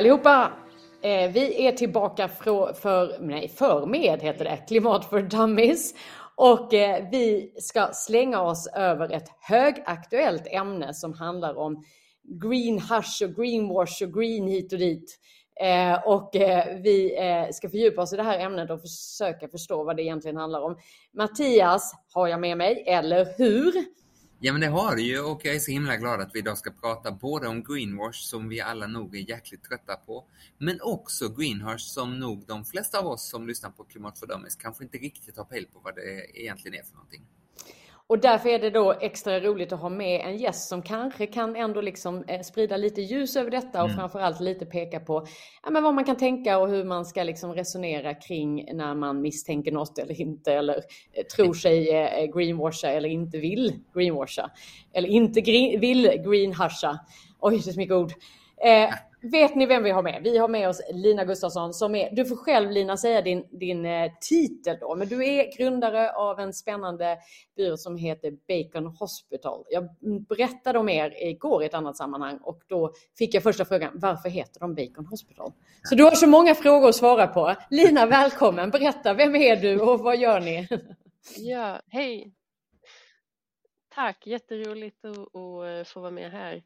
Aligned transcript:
Hej 0.00 0.10
allihopa! 0.10 0.52
Eh, 1.02 1.32
vi 1.32 1.66
är 1.66 1.72
tillbaka 1.72 2.28
för, 2.28 2.72
för, 2.72 3.18
nej, 3.20 3.48
för 3.48 3.86
med 3.86 4.22
heter 4.22 4.44
det, 4.44 4.56
Klimat 4.68 5.04
för 5.04 5.22
Dummies. 5.22 5.94
Och 6.34 6.74
eh, 6.74 7.08
vi 7.10 7.52
ska 7.58 7.88
slänga 7.92 8.42
oss 8.42 8.66
över 8.66 9.12
ett 9.12 9.28
högaktuellt 9.40 10.46
ämne 10.46 10.94
som 10.94 11.12
handlar 11.12 11.58
om 11.58 11.84
green 12.42 12.78
hush 12.78 13.24
och 13.24 13.34
greenwash 13.34 14.02
och 14.02 14.14
green 14.14 14.48
hit 14.48 14.72
och 14.72 14.78
dit. 14.78 15.18
Eh, 15.60 16.08
och 16.08 16.36
eh, 16.36 16.80
vi 16.82 17.18
eh, 17.18 17.50
ska 17.52 17.68
fördjupa 17.68 18.02
oss 18.02 18.12
i 18.12 18.16
det 18.16 18.22
här 18.22 18.38
ämnet 18.38 18.70
och 18.70 18.80
försöka 18.80 19.48
förstå 19.48 19.84
vad 19.84 19.96
det 19.96 20.02
egentligen 20.02 20.36
handlar 20.36 20.60
om. 20.60 20.76
Mattias 21.12 21.94
har 22.12 22.28
jag 22.28 22.40
med 22.40 22.56
mig, 22.56 22.84
eller 22.86 23.28
hur? 23.38 23.72
Ja 24.42 24.52
men 24.52 24.60
det 24.60 24.66
har 24.66 24.96
du 24.96 25.02
ju 25.02 25.20
och 25.20 25.40
jag 25.44 25.54
är 25.54 25.58
så 25.58 25.70
himla 25.70 25.96
glad 25.96 26.20
att 26.20 26.34
vi 26.34 26.38
idag 26.38 26.58
ska 26.58 26.70
prata 26.70 27.12
både 27.12 27.48
om 27.48 27.62
greenwash 27.62 28.20
som 28.20 28.48
vi 28.48 28.60
alla 28.60 28.86
nog 28.86 29.16
är 29.16 29.30
jäkligt 29.30 29.64
trötta 29.64 29.96
på 29.96 30.24
men 30.58 30.80
också 30.80 31.28
greenwash 31.28 31.78
som 31.78 32.18
nog 32.18 32.44
de 32.46 32.64
flesta 32.64 32.98
av 32.98 33.06
oss 33.06 33.30
som 33.30 33.46
lyssnar 33.46 33.70
på 33.70 33.84
Klimatfördömes 33.84 34.56
kanske 34.56 34.84
inte 34.84 34.98
riktigt 34.98 35.36
har 35.36 35.44
pejl 35.44 35.66
på 35.72 35.80
vad 35.84 35.94
det 35.94 36.40
egentligen 36.40 36.80
är 36.80 36.84
för 36.84 36.94
någonting. 36.94 37.26
Och 38.10 38.18
därför 38.18 38.48
är 38.48 38.58
det 38.58 38.70
då 38.70 38.92
extra 38.92 39.40
roligt 39.40 39.72
att 39.72 39.80
ha 39.80 39.88
med 39.88 40.20
en 40.20 40.36
gäst 40.36 40.68
som 40.68 40.82
kanske 40.82 41.26
kan 41.26 41.56
ändå 41.56 41.80
liksom 41.80 42.24
eh, 42.28 42.40
sprida 42.40 42.76
lite 42.76 43.02
ljus 43.02 43.36
över 43.36 43.50
detta 43.50 43.82
och 43.82 43.88
mm. 43.88 43.96
framförallt 43.96 44.40
lite 44.40 44.66
peka 44.66 45.00
på 45.00 45.26
ja, 45.64 45.70
men 45.70 45.82
vad 45.82 45.94
man 45.94 46.04
kan 46.04 46.16
tänka 46.16 46.58
och 46.58 46.68
hur 46.68 46.84
man 46.84 47.04
ska 47.04 47.22
liksom 47.22 47.54
resonera 47.54 48.14
kring 48.14 48.76
när 48.76 48.94
man 48.94 49.20
misstänker 49.20 49.72
något 49.72 49.98
eller 49.98 50.20
inte 50.20 50.52
eller 50.52 50.74
eh, 51.12 51.24
tror 51.36 51.54
sig 51.54 51.90
eh, 51.90 52.26
greenwasha 52.26 52.88
eller 52.88 53.08
inte 53.08 53.38
vill 53.38 53.78
greenwasha. 53.94 54.50
Eller 54.92 55.08
inte 55.08 55.40
green, 55.40 55.80
vill 55.80 56.02
greenhusha. 56.02 56.98
Oj, 57.40 57.52
det 57.52 57.70
är 57.70 57.72
så 57.72 57.78
mycket 57.78 57.96
ord. 57.96 58.12
Eh, 58.64 58.94
vet 59.22 59.54
ni 59.54 59.66
vem 59.66 59.82
vi 59.82 59.90
har 59.90 60.02
med? 60.02 60.20
Vi 60.22 60.38
har 60.38 60.48
med 60.48 60.68
oss 60.68 60.80
Lina 60.92 61.24
Gustafsson 61.24 61.74
som 61.74 61.94
är, 61.94 62.10
du 62.12 62.24
får 62.24 62.36
själv 62.36 62.70
Lina 62.70 62.96
säga 62.96 63.22
din, 63.22 63.44
din 63.50 63.84
eh, 63.84 64.12
titel 64.20 64.76
då, 64.80 64.96
men 64.96 65.08
du 65.08 65.26
är 65.26 65.56
grundare 65.56 66.12
av 66.12 66.40
en 66.40 66.52
spännande 66.52 67.18
byrå 67.56 67.76
som 67.76 67.96
heter 67.96 68.30
Bacon 68.30 68.86
Hospital. 68.86 69.64
Jag 69.70 69.88
berättade 70.28 70.78
om 70.78 70.88
er 70.88 71.28
igår 71.28 71.62
i 71.62 71.66
ett 71.66 71.74
annat 71.74 71.96
sammanhang 71.96 72.38
och 72.42 72.60
då 72.66 72.92
fick 73.18 73.34
jag 73.34 73.42
första 73.42 73.64
frågan, 73.64 73.90
varför 73.94 74.28
heter 74.28 74.60
de 74.60 74.74
Bacon 74.74 75.06
Hospital? 75.06 75.52
Så 75.82 75.94
du 75.94 76.04
har 76.04 76.10
så 76.10 76.26
många 76.26 76.54
frågor 76.54 76.88
att 76.88 76.94
svara 76.94 77.26
på. 77.26 77.54
Lina, 77.70 78.06
välkommen! 78.06 78.70
Berätta, 78.70 79.14
vem 79.14 79.36
är 79.36 79.56
du 79.56 79.80
och 79.80 80.00
vad 80.00 80.18
gör 80.18 80.40
ni? 80.40 80.68
Ja, 81.36 81.80
hej! 81.88 82.32
Tack, 84.00 84.26
jätteroligt 84.26 85.04
att, 85.04 85.18
att 85.18 85.78
eh, 85.78 85.84
få 85.84 86.00
vara 86.00 86.10
med 86.10 86.30
här. 86.30 86.62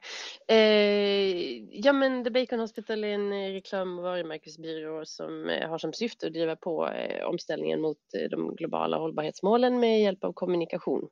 Eh, 0.48 1.62
ja, 1.80 1.92
men 1.92 2.24
The 2.24 2.30
Bacon 2.30 2.60
Hospital 2.60 3.04
är 3.04 3.08
en 3.08 3.32
eh, 3.32 3.52
reklam 3.52 3.98
och 3.98 4.04
varumärkesbyrå 4.04 5.06
som 5.06 5.48
eh, 5.48 5.68
har 5.68 5.78
som 5.78 5.92
syfte 5.92 6.26
att 6.26 6.32
driva 6.32 6.56
på 6.56 6.88
eh, 6.88 7.24
omställningen 7.24 7.80
mot 7.80 7.98
de 8.30 8.56
globala 8.56 8.96
hållbarhetsmålen 8.96 9.80
med 9.80 10.02
hjälp 10.02 10.24
av 10.24 10.32
kommunikation. 10.32 11.08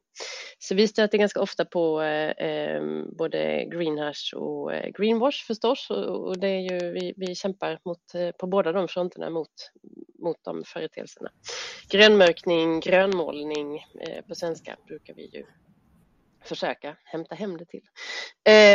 Så 0.59 0.75
vi 0.75 0.89
stöter 0.89 1.19
ganska 1.19 1.41
ofta 1.41 1.65
på 1.65 2.03
eh, 2.03 2.34
ehm, 2.39 3.17
både 3.17 3.65
greenhash 3.65 4.34
och 4.34 4.70
greenwash 4.98 5.47
förstås 5.47 5.91
och, 5.91 6.28
och 6.28 6.39
det 6.39 6.48
är 6.48 6.61
ju, 6.61 6.93
vi, 6.93 7.15
vi 7.17 7.34
kämpar 7.34 7.78
mot, 7.84 8.37
på 8.39 8.47
båda 8.47 8.73
de 8.73 8.89
fronterna 8.89 9.31
mot, 9.31 9.53
mot 10.19 10.37
de 10.44 10.65
företeelserna. 10.65 11.31
Grönmörkning, 11.91 12.81
grönmålning 12.81 13.84
på 14.28 14.34
svenska 14.34 14.77
brukar 14.87 15.15
vi 15.15 15.27
ju 15.27 15.44
försöka 16.44 16.97
hämta 17.04 17.34
hem 17.34 17.56
det 17.56 17.64
till. 17.64 17.82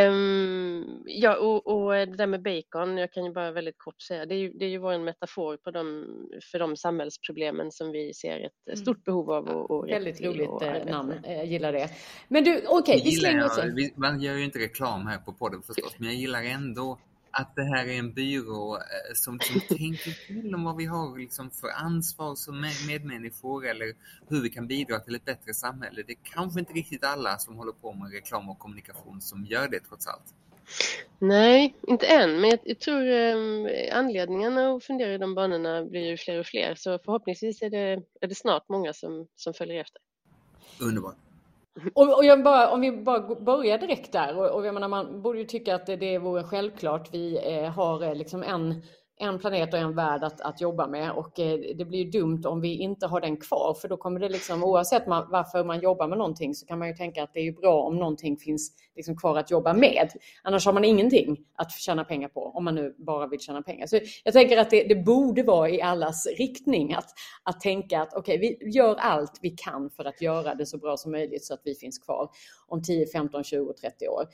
Um, 0.09 1.03
ja, 1.05 1.38
och, 1.38 1.67
och, 1.67 1.91
det 1.91 2.05
där 2.05 2.28
med 2.28 2.41
bacon, 2.41 2.97
jag 2.97 3.11
kan 3.11 3.25
ju 3.25 3.31
bara 3.31 3.51
väldigt 3.51 3.78
kort 3.78 4.01
säga, 4.01 4.25
det 4.25 4.35
är 4.35 4.39
ju, 4.39 4.51
det 4.53 4.66
är 4.66 4.69
ju 4.69 4.78
vår 4.78 4.97
metafor 4.97 5.57
på 5.57 5.72
de, 5.72 6.05
för 6.51 6.59
de 6.59 6.78
samhällsproblemen 6.78 7.72
som 7.72 7.91
vi 7.91 8.13
ser 8.13 8.39
ett 8.39 8.67
mm. 8.67 8.78
stort 8.78 9.03
behov 9.03 9.31
av. 9.31 9.47
Och, 9.47 9.72
och 9.72 9.89
väldigt 9.89 10.22
roligt 10.22 10.50
och 10.50 10.63
eh, 10.63 10.85
namn, 10.85 11.13
jag 11.23 11.45
gillar 11.45 11.73
det. 11.73 11.89
Men 12.28 12.44
du, 12.44 12.57
okej, 12.57 12.69
okay, 12.69 13.01
vi 13.03 13.11
slänger 13.11 13.45
oss... 13.45 13.59
Man 13.95 14.22
gör 14.22 14.35
ju 14.35 14.44
inte 14.44 14.59
reklam 14.59 15.07
här 15.07 15.17
på 15.17 15.34
podden 15.34 15.61
förstås, 15.61 15.95
men 15.97 16.07
jag 16.07 16.17
gillar 16.17 16.44
ändå 16.44 16.99
att 17.40 17.56
det 17.56 17.64
här 17.64 17.88
är 17.88 18.00
en 18.00 18.14
byrå 18.14 18.75
eh, 18.75 19.14
som, 19.16 19.40
som 19.40 19.62
tänker 19.78 20.28
till 20.28 20.56
om 20.56 20.64
vad 20.64 20.75
vi 20.75 20.86
har 20.86 21.18
liksom 21.20 21.52
för 21.52 21.68
ansvar 21.68 22.36
som 22.36 22.62
medmänniskor 22.88 23.66
eller 23.66 23.94
hur 24.30 24.42
vi 24.42 24.50
kan 24.50 24.68
bidra 24.68 25.00
till 25.00 25.16
ett 25.16 25.25
bättre 25.25 25.53
samhälle. 25.53 26.03
Det 26.08 26.14
är 26.14 26.18
kanske 26.24 26.59
inte 26.59 26.74
riktigt 26.74 27.03
alla 27.03 27.38
som 27.38 27.56
håller 27.56 27.72
på 27.72 27.94
med 27.94 28.12
reklam 28.12 28.50
och 28.50 28.59
kommunikation 28.59 29.22
som 29.22 29.46
gör 29.46 29.68
det 29.68 29.80
trots 29.80 30.08
allt. 30.08 30.34
Nej, 31.20 31.76
inte 31.88 32.06
än, 32.06 32.42
men 32.42 32.50
jag, 32.50 32.59
jag 32.64 32.80
tror 32.80 33.08
eh, 33.09 33.97
anledningarna 33.97 34.76
att 34.76 34.84
fundera 34.84 35.14
i 35.14 35.18
de 35.18 35.36
banorna 35.36 35.86
blir 35.86 36.09
ju 36.09 36.18
fler 36.18 36.40
och 36.40 36.46
fler, 36.46 36.76
så 36.76 37.00
förhoppningsvis 37.00 37.62
är 37.62 37.70
det, 37.70 38.03
är 38.22 38.28
det 38.28 38.36
snart 38.36 38.70
många 38.70 38.94
som, 38.94 39.28
som 39.36 39.53
följer 39.53 39.81
efter. 39.81 40.02
Underbart. 40.81 41.16
Och, 41.94 42.18
och 42.18 42.26
jag 42.26 42.44
bara, 42.44 42.70
om 42.70 42.82
vi 42.82 42.92
bara 42.92 43.36
börjar 43.36 43.78
direkt 43.78 44.12
där 44.12 44.38
och, 44.38 44.50
och 44.50 44.66
jag 44.66 44.74
menar, 44.74 44.88
man 44.88 45.22
borde 45.22 45.40
ju 45.40 45.46
tycka 45.46 45.76
att 45.76 45.86
det, 45.86 45.96
det 45.96 46.18
vore 46.18 46.44
självklart. 46.44 47.14
Vi 47.14 47.40
eh, 47.44 47.72
har 47.72 48.04
eh, 48.04 48.16
liksom 48.16 48.44
en 48.44 48.82
en 49.19 49.39
planet 49.39 49.73
och 49.73 49.79
en 49.79 49.95
värld 49.95 50.23
att, 50.23 50.41
att 50.41 50.61
jobba 50.61 50.88
med 50.88 51.11
och 51.11 51.39
eh, 51.39 51.59
det 51.75 51.85
blir 51.85 52.03
ju 52.03 52.11
dumt 52.11 52.41
om 52.45 52.61
vi 52.61 52.75
inte 52.75 53.07
har 53.07 53.22
den 53.22 53.38
kvar 53.38 53.78
för 53.81 53.88
då 53.88 53.97
kommer 53.97 54.19
det 54.19 54.29
liksom 54.29 54.63
oavsett 54.63 55.07
man, 55.07 55.28
varför 55.31 55.63
man 55.63 55.79
jobbar 55.79 56.07
med 56.07 56.17
någonting 56.17 56.55
så 56.55 56.66
kan 56.66 56.79
man 56.79 56.88
ju 56.88 56.94
tänka 56.94 57.23
att 57.23 57.33
det 57.33 57.39
är 57.39 57.51
bra 57.51 57.83
om 57.83 57.95
någonting 57.95 58.38
finns 58.38 58.72
liksom 58.95 59.17
kvar 59.17 59.38
att 59.38 59.51
jobba 59.51 59.73
med. 59.73 60.11
Annars 60.44 60.66
har 60.66 60.73
man 60.73 60.83
ingenting 60.83 61.38
att 61.55 61.72
tjäna 61.72 62.03
pengar 62.03 62.28
på 62.28 62.41
om 62.41 62.63
man 62.63 62.75
nu 62.75 62.95
bara 62.97 63.28
vill 63.28 63.39
tjäna 63.39 63.61
pengar. 63.61 63.88
Så 63.88 64.00
jag 64.23 64.33
tänker 64.33 64.57
att 64.57 64.69
det, 64.69 64.83
det 64.83 64.95
borde 64.95 65.44
vara 65.44 65.69
i 65.69 65.81
allas 65.81 66.28
riktning 66.38 66.94
att, 66.94 67.09
att 67.44 67.61
tänka 67.61 68.01
att 68.01 68.13
okej, 68.13 68.38
okay, 68.38 68.55
vi 68.59 68.69
gör 68.72 68.95
allt 68.95 69.39
vi 69.41 69.49
kan 69.49 69.89
för 69.89 70.05
att 70.05 70.22
göra 70.22 70.55
det 70.55 70.66
så 70.66 70.78
bra 70.78 70.97
som 70.97 71.11
möjligt 71.11 71.45
så 71.45 71.53
att 71.53 71.61
vi 71.63 71.75
finns 71.75 71.99
kvar 71.99 72.29
om 72.67 72.84
10, 72.84 73.07
15, 73.07 73.44
20, 73.44 73.73
30 73.73 74.07
år 74.07 74.25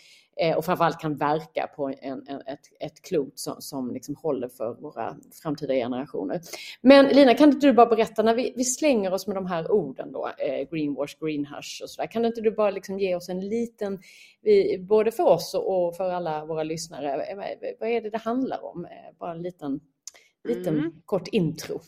eh, 0.41 0.57
och 0.57 0.65
framförallt 0.65 1.00
kan 1.00 1.15
verka 1.15 1.67
på 1.75 1.88
en, 2.01 2.27
en, 2.27 2.41
ett, 2.41 2.59
ett 2.79 3.01
klot 3.01 3.39
som, 3.39 3.55
som 3.59 3.94
liksom 3.94 4.15
håller 4.15 4.50
för 4.50 4.72
våra 4.79 5.16
framtida 5.44 5.73
generationer. 5.73 6.41
Men 6.81 7.07
Lina, 7.07 7.34
kan 7.34 7.50
inte 7.50 7.67
du 7.67 7.73
bara 7.73 7.85
berätta 7.85 8.23
när 8.23 8.35
vi, 8.35 8.53
vi 8.56 8.63
slänger 8.63 9.13
oss 9.13 9.28
med 9.28 9.35
de 9.35 9.45
här 9.45 9.72
orden 9.72 10.11
då, 10.11 10.28
eh, 10.28 10.69
greenwash, 10.72 11.17
greenhush 11.19 11.84
och 11.84 11.89
sådär. 11.89 12.07
Kan 12.07 12.25
inte 12.25 12.41
du 12.41 12.51
bara 12.51 12.72
liksom 12.72 13.00
ge 13.00 13.16
oss 13.16 13.29
en 13.29 13.50
liten, 13.50 14.00
både 14.79 15.12
för 15.12 15.23
oss 15.23 15.53
och 15.53 15.95
för 15.95 16.09
alla 16.09 16.45
våra 16.45 16.63
lyssnare, 16.63 17.25
eh, 17.25 17.38
vad 17.79 17.89
är 17.89 18.01
det 18.01 18.09
det 18.09 18.17
handlar 18.17 18.66
om? 18.66 18.85
Eh, 18.85 19.17
bara 19.19 19.31
en 19.31 19.41
liten, 19.41 19.79
liten 20.44 20.78
mm. 20.78 20.91
kort 21.06 21.28
intro. 21.28 21.79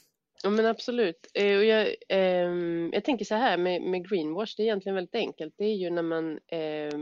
Ja 0.45 0.51
men 0.51 0.65
absolut. 0.65 1.27
Eh, 1.33 1.57
och 1.57 1.65
jag, 1.65 1.87
eh, 2.09 2.51
jag 2.91 3.03
tänker 3.03 3.25
så 3.25 3.35
här 3.35 3.57
med, 3.57 3.81
med 3.81 4.09
greenwash, 4.09 4.53
det 4.57 4.63
är 4.63 4.65
egentligen 4.65 4.95
väldigt 4.95 5.15
enkelt. 5.15 5.53
Det 5.57 5.65
är 5.65 5.75
ju 5.75 5.89
när 5.89 6.01
man, 6.01 6.31
eh, 6.31 6.97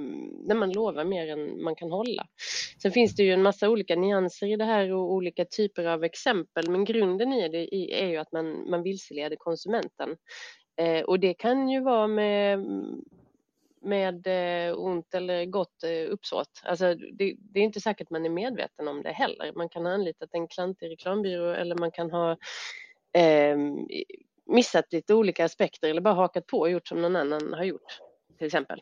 när 0.48 0.56
man 0.56 0.72
lovar 0.72 1.04
mer 1.04 1.28
än 1.28 1.64
man 1.64 1.76
kan 1.76 1.92
hålla. 1.92 2.28
Sen 2.82 2.92
finns 2.92 3.16
det 3.16 3.24
ju 3.24 3.34
en 3.34 3.42
massa 3.42 3.70
olika 3.70 3.96
nyanser 3.96 4.48
i 4.48 4.56
det 4.56 4.66
här 4.66 4.92
och 4.94 5.14
olika 5.14 5.46
typer 5.46 5.86
av 5.86 6.04
exempel, 6.04 6.70
men 6.70 6.86
grunden 6.86 7.34
i 7.34 7.50
det 7.50 7.76
är 7.76 8.08
ju 8.08 8.18
att 8.18 8.32
man, 8.32 8.70
man 8.70 8.84
vilseleder 8.84 9.36
konsumenten. 9.36 10.16
Eh, 10.82 11.02
och 11.02 11.20
det 11.20 11.34
kan 11.34 11.70
ju 11.70 11.80
vara 11.80 12.08
med 12.08 12.60
med 13.82 14.28
eh, 14.28 14.80
ont 14.80 15.14
eller 15.14 15.46
gott 15.46 15.84
eh, 15.84 16.12
uppsåt. 16.12 16.62
Alltså, 16.64 16.96
det, 16.96 17.36
det, 17.40 17.60
är 17.60 17.64
inte 17.64 17.82
säkert 17.82 18.10
man 18.10 18.26
är 18.26 18.30
medveten 18.30 18.88
om 18.88 19.04
det 19.04 19.12
heller. 19.12 19.52
Man 19.56 19.70
kan 19.70 19.86
ha 19.86 19.94
anlitat 19.94 20.30
en 20.32 20.48
klantig 20.48 20.92
reklambyrå 20.92 21.50
eller 21.50 21.76
man 21.76 21.92
kan 21.92 22.12
ha 22.12 22.38
eh, 23.14 23.58
missat 24.46 24.94
lite 24.94 25.14
olika 25.14 25.46
aspekter 25.46 25.90
eller 25.90 26.02
bara 26.02 26.14
hakat 26.14 26.48
på 26.48 26.60
och 26.60 26.70
gjort 26.70 26.88
som 26.88 27.02
någon 27.02 27.16
annan 27.16 27.54
har 27.54 27.64
gjort 27.64 28.00
till 28.38 28.48
exempel. 28.48 28.82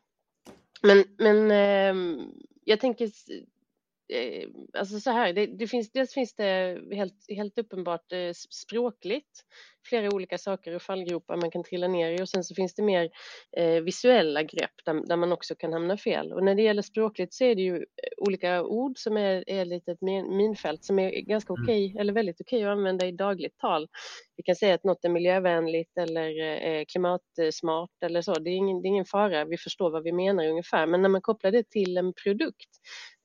Men, 0.82 1.04
men 1.18 1.52
eh, 1.52 2.26
jag 2.64 2.80
tänker 2.80 3.10
alltså 4.78 5.00
så 5.00 5.12
här, 5.12 5.34
det, 5.34 5.46
det, 5.46 5.68
finns, 5.68 5.92
dels 5.92 6.14
finns 6.14 6.36
det 6.36 6.82
helt, 6.92 7.26
helt 7.30 7.58
uppenbart 7.58 8.12
eh, 8.12 8.34
språkligt 8.34 9.46
flera 9.88 10.16
olika 10.16 10.38
saker 10.38 10.76
och 10.76 10.82
fallgropar 10.82 11.38
man 11.38 11.52
kan 11.52 11.64
trilla 11.64 11.88
ner 11.88 12.12
i 12.12 12.24
och 12.24 12.30
sen 12.30 12.44
så 12.44 12.56
finns 12.56 12.76
det 12.76 12.84
mer 12.84 13.10
eh, 13.58 13.82
visuella 13.82 14.44
grepp 14.44 14.72
där, 14.86 15.08
där, 15.08 15.16
man 15.16 15.32
också 15.32 15.56
kan 15.56 15.74
hamna 15.74 15.98
fel. 15.98 16.34
Och 16.34 16.44
när 16.44 16.56
det 16.56 16.62
gäller 16.62 16.82
språkligt 16.82 17.34
så 17.34 17.44
är 17.44 17.56
det 17.56 17.62
ju 17.62 17.76
eh, 17.76 17.82
olika 18.18 18.64
ord 18.64 18.98
som 18.98 19.18
är, 19.18 19.50
är 19.50 19.66
lite 19.66 19.92
ett 19.92 20.02
minfält 20.02 20.86
som 20.86 21.00
är 21.00 21.10
ganska 21.10 21.54
mm. 21.54 21.64
okej 21.64 21.86
okay, 21.86 22.02
eller 22.02 22.14
väldigt 22.14 22.42
okej 22.42 22.58
okay 22.58 22.72
att 22.72 22.78
använda 22.78 23.08
i 23.08 23.12
dagligt 23.12 23.58
tal. 23.58 23.88
Vi 24.38 24.44
kan 24.44 24.56
säga 24.56 24.76
att 24.76 24.84
något 24.84 25.06
är 25.06 25.10
miljövänligt 25.10 25.98
eller 25.98 26.40
eh, 26.68 26.84
klimatsmart 26.86 28.04
eller 28.06 28.22
så. 28.22 28.34
Det 28.34 28.50
är, 28.50 28.56
ingen, 28.56 28.82
det 28.82 28.88
är 28.88 28.90
ingen 28.90 29.06
fara, 29.06 29.46
vi 29.46 29.58
förstår 29.58 29.90
vad 29.90 30.04
vi 30.04 30.12
menar 30.12 30.48
ungefär. 30.48 30.88
Men 30.88 31.02
när 31.02 31.10
man 31.10 31.22
kopplar 31.22 31.52
det 31.52 31.70
till 31.70 31.98
en 31.98 32.14
produkt, 32.14 32.70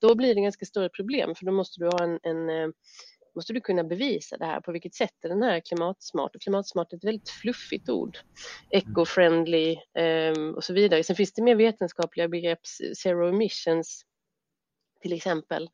då 0.01 0.15
blir 0.15 0.35
det 0.35 0.41
ganska 0.41 0.65
stora 0.65 0.89
problem 0.89 1.35
för 1.35 1.45
då 1.45 1.51
måste 1.51 1.79
du 1.79 1.85
ha 1.85 2.03
en, 2.03 2.19
en 2.23 2.49
eh, 2.49 2.69
måste 3.37 3.53
du 3.53 3.61
kunna 3.61 3.83
bevisa 3.83 4.37
det 4.37 4.45
här. 4.45 4.61
På 4.61 4.71
vilket 4.71 4.95
sätt 4.95 5.25
är 5.25 5.29
den 5.29 5.43
här 5.43 5.59
klimatsmart? 5.59 6.35
Och 6.35 6.41
klimatsmart 6.41 6.93
är 6.93 6.97
ett 6.97 7.03
väldigt 7.03 7.29
fluffigt 7.29 7.89
ord. 7.89 8.17
Eco-friendly 8.69 9.77
um, 10.35 10.55
och 10.55 10.63
så 10.63 10.73
vidare. 10.73 11.03
Sen 11.03 11.15
finns 11.15 11.33
det 11.33 11.41
mer 11.41 11.55
vetenskapliga 11.55 12.27
begrepp, 12.27 12.59
zero 13.03 13.29
emissions 13.29 14.03
till 15.01 15.13
exempel, 15.13 15.69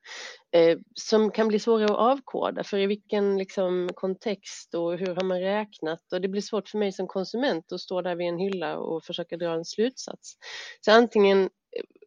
eh, 0.52 0.78
som 0.94 1.32
kan 1.32 1.48
bli 1.48 1.60
svåra 1.60 1.86
att 1.86 1.92
avkoda 1.92 2.64
för 2.64 2.78
i 2.78 2.88
vilken 2.88 3.38
liksom, 3.38 3.90
kontext 3.96 4.74
och 4.76 4.98
hur 4.98 5.16
har 5.16 5.24
man 5.24 5.40
räknat 5.40 6.14
och 6.14 6.22
det 6.22 6.28
blir 6.28 6.42
svårt 6.42 6.70
för 6.70 6.78
mig 6.78 6.92
som 6.92 7.08
konsument 7.08 7.72
att 7.72 7.82
stå 7.82 8.02
där 8.02 8.16
vid 8.16 8.28
en 8.28 8.38
hylla 8.38 8.78
och 8.78 9.04
försöka 9.04 9.38
dra 9.38 9.54
en 9.54 9.66
slutsats. 9.66 10.38
Så 10.82 10.92
antingen 10.92 11.50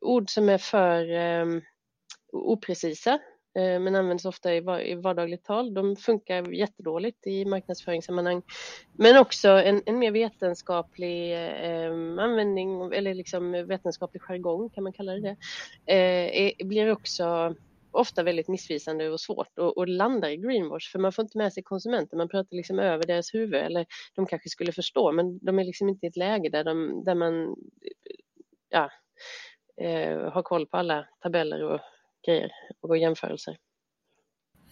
ord 0.00 0.30
som 0.30 0.48
är 0.48 0.58
för 0.58 1.10
eh, 1.10 1.46
oprecisa 2.32 3.12
eh, 3.58 3.80
men 3.80 3.94
används 3.94 4.24
ofta 4.24 4.54
i 4.54 4.94
vardagligt 4.94 5.44
tal. 5.44 5.74
De 5.74 5.96
funkar 5.96 6.52
jättedåligt 6.52 7.26
i 7.26 7.44
marknadsföringssammanhang. 7.44 8.42
Men 8.92 9.16
också 9.16 9.48
en, 9.48 9.82
en 9.86 9.98
mer 9.98 10.10
vetenskaplig 10.10 11.32
eh, 11.34 11.92
användning, 12.18 12.92
eller 12.92 13.14
liksom 13.14 13.52
vetenskaplig 13.52 14.22
jargong 14.22 14.70
kan 14.70 14.84
man 14.84 14.92
kalla 14.92 15.12
det, 15.12 15.36
eh, 15.94 16.66
blir 16.66 16.92
också 16.92 17.54
ofta 17.96 18.22
väldigt 18.22 18.48
missvisande 18.48 19.10
och 19.10 19.20
svårt 19.20 19.58
och, 19.58 19.78
och 19.78 19.88
landar 19.88 20.28
i 20.28 20.36
greenwash 20.36 20.90
för 20.92 20.98
man 20.98 21.12
får 21.12 21.22
inte 21.22 21.38
med 21.38 21.52
sig 21.52 21.62
konsumenter, 21.62 22.16
man 22.16 22.28
pratar 22.28 22.56
liksom 22.56 22.78
över 22.78 23.06
deras 23.06 23.34
huvud 23.34 23.54
eller 23.54 23.86
de 24.14 24.26
kanske 24.26 24.48
skulle 24.48 24.72
förstå 24.72 25.12
men 25.12 25.38
de 25.38 25.58
är 25.58 25.64
liksom 25.64 25.88
inte 25.88 26.06
i 26.06 26.08
ett 26.08 26.16
läge 26.16 26.48
där, 26.48 26.64
de, 26.64 27.04
där 27.04 27.14
man 27.14 27.56
ja, 28.68 28.90
eh, 29.80 30.32
har 30.32 30.42
koll 30.42 30.66
på 30.66 30.76
alla 30.76 31.08
tabeller 31.20 31.62
och 31.62 31.80
grejer 32.26 32.50
och 32.80 32.98
jämförelser. 32.98 33.56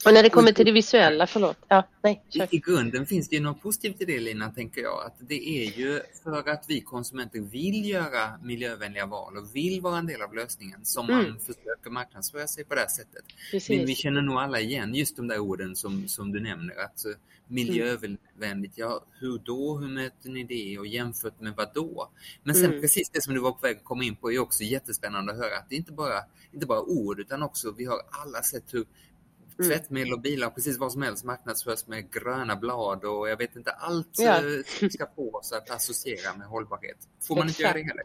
Och 0.07 0.15
när 0.15 0.23
det 0.23 0.31
kommer 0.31 0.53
till 0.53 0.67
det 0.67 0.73
visuella, 0.73 1.27
förlåt. 1.27 1.57
Ja, 1.69 1.89
nej, 2.03 2.23
I, 2.33 2.57
I 2.57 2.59
grunden 2.59 3.07
finns 3.07 3.29
det 3.29 3.37
ju 3.37 3.43
något 3.43 3.63
positivt 3.63 4.01
i 4.01 4.05
det 4.05 4.21
Lina, 4.21 4.51
tänker 4.51 4.81
jag. 4.81 5.07
Att 5.07 5.17
det 5.29 5.49
är 5.49 5.79
ju 5.79 6.01
för 6.23 6.49
att 6.49 6.65
vi 6.69 6.81
konsumenter 6.81 7.41
vill 7.41 7.89
göra 7.89 8.39
miljövänliga 8.43 9.07
val 9.07 9.37
och 9.37 9.57
vill 9.57 9.81
vara 9.81 9.99
en 9.99 10.07
del 10.07 10.23
av 10.23 10.35
lösningen 10.35 10.85
som 10.85 11.11
mm. 11.11 11.23
man 11.23 11.39
försöker 11.39 11.91
marknadsföra 11.91 12.47
sig 12.47 12.65
på 12.65 12.75
det 12.75 12.81
här 12.81 12.89
sättet. 12.89 13.25
Men 13.69 13.87
vi 13.87 13.95
känner 13.95 14.23
nog 14.23 14.37
alla 14.37 14.61
igen 14.61 14.95
just 14.95 15.17
de 15.17 15.29
där 15.29 15.39
orden 15.39 15.77
som, 15.77 16.09
som 16.09 16.33
du 16.33 16.41
nämner. 16.41 16.75
Att 16.85 17.05
miljövänligt, 17.49 18.73
ja 18.79 19.05
hur 19.21 19.39
då? 19.39 19.79
Hur 19.79 19.89
möter 19.89 20.31
ni 20.31 20.45
det? 20.45 20.79
Och 20.79 20.87
jämfört 20.87 21.41
med 21.41 21.55
vad 21.57 21.75
då? 21.75 22.11
Men 22.43 22.55
sen 22.55 22.65
mm. 22.65 22.81
precis 22.81 23.11
det 23.11 23.23
som 23.23 23.35
du 23.35 23.41
var 23.41 23.53
på 23.53 23.67
väg 23.67 23.77
att 23.77 23.85
komma 23.85 24.05
in 24.05 24.17
på 24.17 24.33
är 24.33 24.39
också 24.39 24.63
jättespännande 24.63 25.33
att 25.33 25.39
höra 25.39 25.57
att 25.57 25.69
det 25.69 25.75
är 25.75 25.79
inte 25.79 25.93
bara, 25.93 26.21
inte 26.53 26.67
bara 26.67 26.81
ord 26.81 27.21
utan 27.21 27.43
också 27.43 27.75
vi 27.77 27.85
har 27.85 27.99
alla 28.11 28.43
sett 28.43 28.75
hur 28.75 28.87
Mm. 29.59 29.71
tvättmedel 29.71 30.13
och 30.13 30.21
bilar, 30.21 30.51
precis 30.51 30.79
vad 30.79 30.93
som 30.93 31.03
helst 31.03 31.25
marknadsförs 31.25 31.87
med 31.87 32.13
gröna 32.13 32.57
blad 32.57 33.05
och 33.05 33.29
jag 33.29 33.37
vet 33.37 33.57
inte 33.57 33.71
allt 33.71 34.11
ja. 34.19 34.37
Eh, 34.37 34.89
ska 34.89 35.07
få 35.17 35.31
oss 35.31 35.53
att 35.53 35.71
associera 35.71 36.37
med 36.39 36.47
hållbarhet. 36.47 36.97
Får 37.29 37.37
man 37.37 37.47
Exakt. 37.47 37.61
inte 37.61 37.63
göra 37.63 37.79
det 37.79 37.89
heller? 37.89 38.05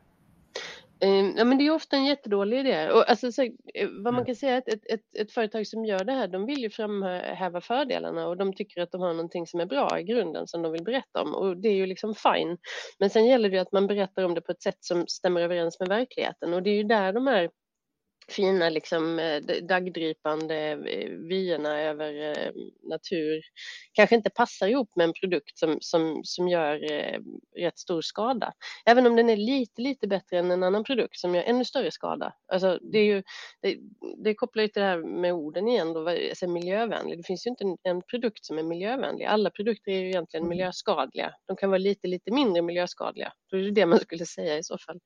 Ehm, 1.01 1.33
ja, 1.37 1.45
men 1.45 1.57
det 1.57 1.67
är 1.67 1.71
ofta 1.71 1.95
en 1.95 2.05
jättedålig 2.05 2.59
idé. 2.59 2.91
Och 2.91 3.09
alltså, 3.09 3.31
så, 3.31 3.43
eh, 3.43 3.87
vad 3.89 4.03
man 4.03 4.13
mm. 4.13 4.25
kan 4.25 4.35
säga 4.35 4.53
är 4.53 4.57
att 4.57 4.67
ett, 4.67 4.85
ett, 4.85 5.15
ett, 5.15 5.31
företag 5.31 5.67
som 5.67 5.85
gör 5.85 6.03
det 6.03 6.13
här, 6.13 6.27
de 6.27 6.45
vill 6.45 6.59
ju 6.59 6.69
framhäva 6.69 7.61
fördelarna 7.61 8.27
och 8.27 8.37
de 8.37 8.53
tycker 8.53 8.81
att 8.81 8.91
de 8.91 9.01
har 9.01 9.13
någonting 9.13 9.47
som 9.47 9.59
är 9.59 9.65
bra 9.65 9.99
i 9.99 10.03
grunden 10.03 10.47
som 10.47 10.61
de 10.61 10.71
vill 10.71 10.83
berätta 10.83 11.21
om 11.21 11.35
och 11.35 11.57
det 11.57 11.69
är 11.69 11.73
ju 11.73 11.85
liksom 11.85 12.15
fine. 12.15 12.57
Men 12.99 13.09
sen 13.09 13.25
gäller 13.25 13.49
det 13.49 13.59
att 13.59 13.71
man 13.71 13.87
berättar 13.87 14.23
om 14.23 14.35
det 14.35 14.41
på 14.41 14.51
ett 14.51 14.61
sätt 14.61 14.77
som 14.79 15.07
stämmer 15.07 15.41
överens 15.41 15.79
med 15.79 15.89
verkligheten 15.89 16.53
och 16.53 16.63
det 16.63 16.69
är 16.69 16.75
ju 16.75 16.83
där 16.83 17.13
de 17.13 17.27
här 17.27 17.49
fina 18.31 18.69
liksom 18.69 19.19
eh, 19.19 19.41
dagdrypande 19.61 20.55
eh, 20.71 21.09
vyerna 21.09 21.81
över 21.81 22.29
eh, 22.29 22.51
natur 22.89 23.41
kanske 23.93 24.15
inte 24.15 24.29
passar 24.29 24.67
ihop 24.67 24.95
med 24.95 25.03
en 25.03 25.13
produkt 25.13 25.57
som, 25.57 25.77
som, 25.81 26.21
som 26.23 26.47
gör 26.47 26.79
rätt 27.59 27.79
stor 27.79 28.01
skada. 28.01 28.53
Även 28.85 29.07
om 29.07 29.15
den 29.15 29.29
är 29.29 29.37
lite, 29.37 29.81
lite 29.81 30.07
bättre 30.07 30.39
än 30.39 30.51
en 30.51 30.63
annan 30.63 30.83
produkt 30.83 31.19
som 31.19 31.35
gör 31.35 31.43
ännu 31.43 31.65
större 31.65 31.91
skada. 31.91 32.33
Alltså, 32.53 32.79
det, 32.91 32.99
är 32.99 33.05
ju, 33.05 33.23
det, 33.61 33.77
det 34.23 34.33
kopplar 34.33 34.63
ju 34.63 34.67
till 34.67 34.81
det 34.81 34.87
här 34.87 34.97
med 34.97 35.33
orden 35.33 35.67
igen, 35.67 35.93
då, 35.93 36.09
alltså 36.09 36.47
miljövänlig. 36.47 37.17
Det 37.17 37.23
finns 37.23 37.45
ju 37.45 37.49
inte 37.49 37.63
en, 37.63 37.77
en 37.83 38.01
produkt 38.01 38.45
som 38.45 38.57
är 38.57 38.63
miljövänlig. 38.63 39.25
Alla 39.25 39.49
produkter 39.49 39.91
är 39.91 39.99
ju 39.99 40.09
egentligen 40.09 40.43
mm. 40.43 40.49
miljöskadliga. 40.49 41.33
De 41.47 41.55
kan 41.55 41.69
vara 41.69 41.77
lite, 41.77 42.07
lite 42.07 42.31
mindre 42.31 42.61
miljöskadliga. 42.61 43.33
Då 43.51 43.57
är 43.57 43.61
det 43.61 43.71
det 43.71 43.85
man 43.85 43.99
skulle 43.99 44.25
säga 44.25 44.57
i 44.57 44.63
så 44.63 44.77
fall. 44.77 44.99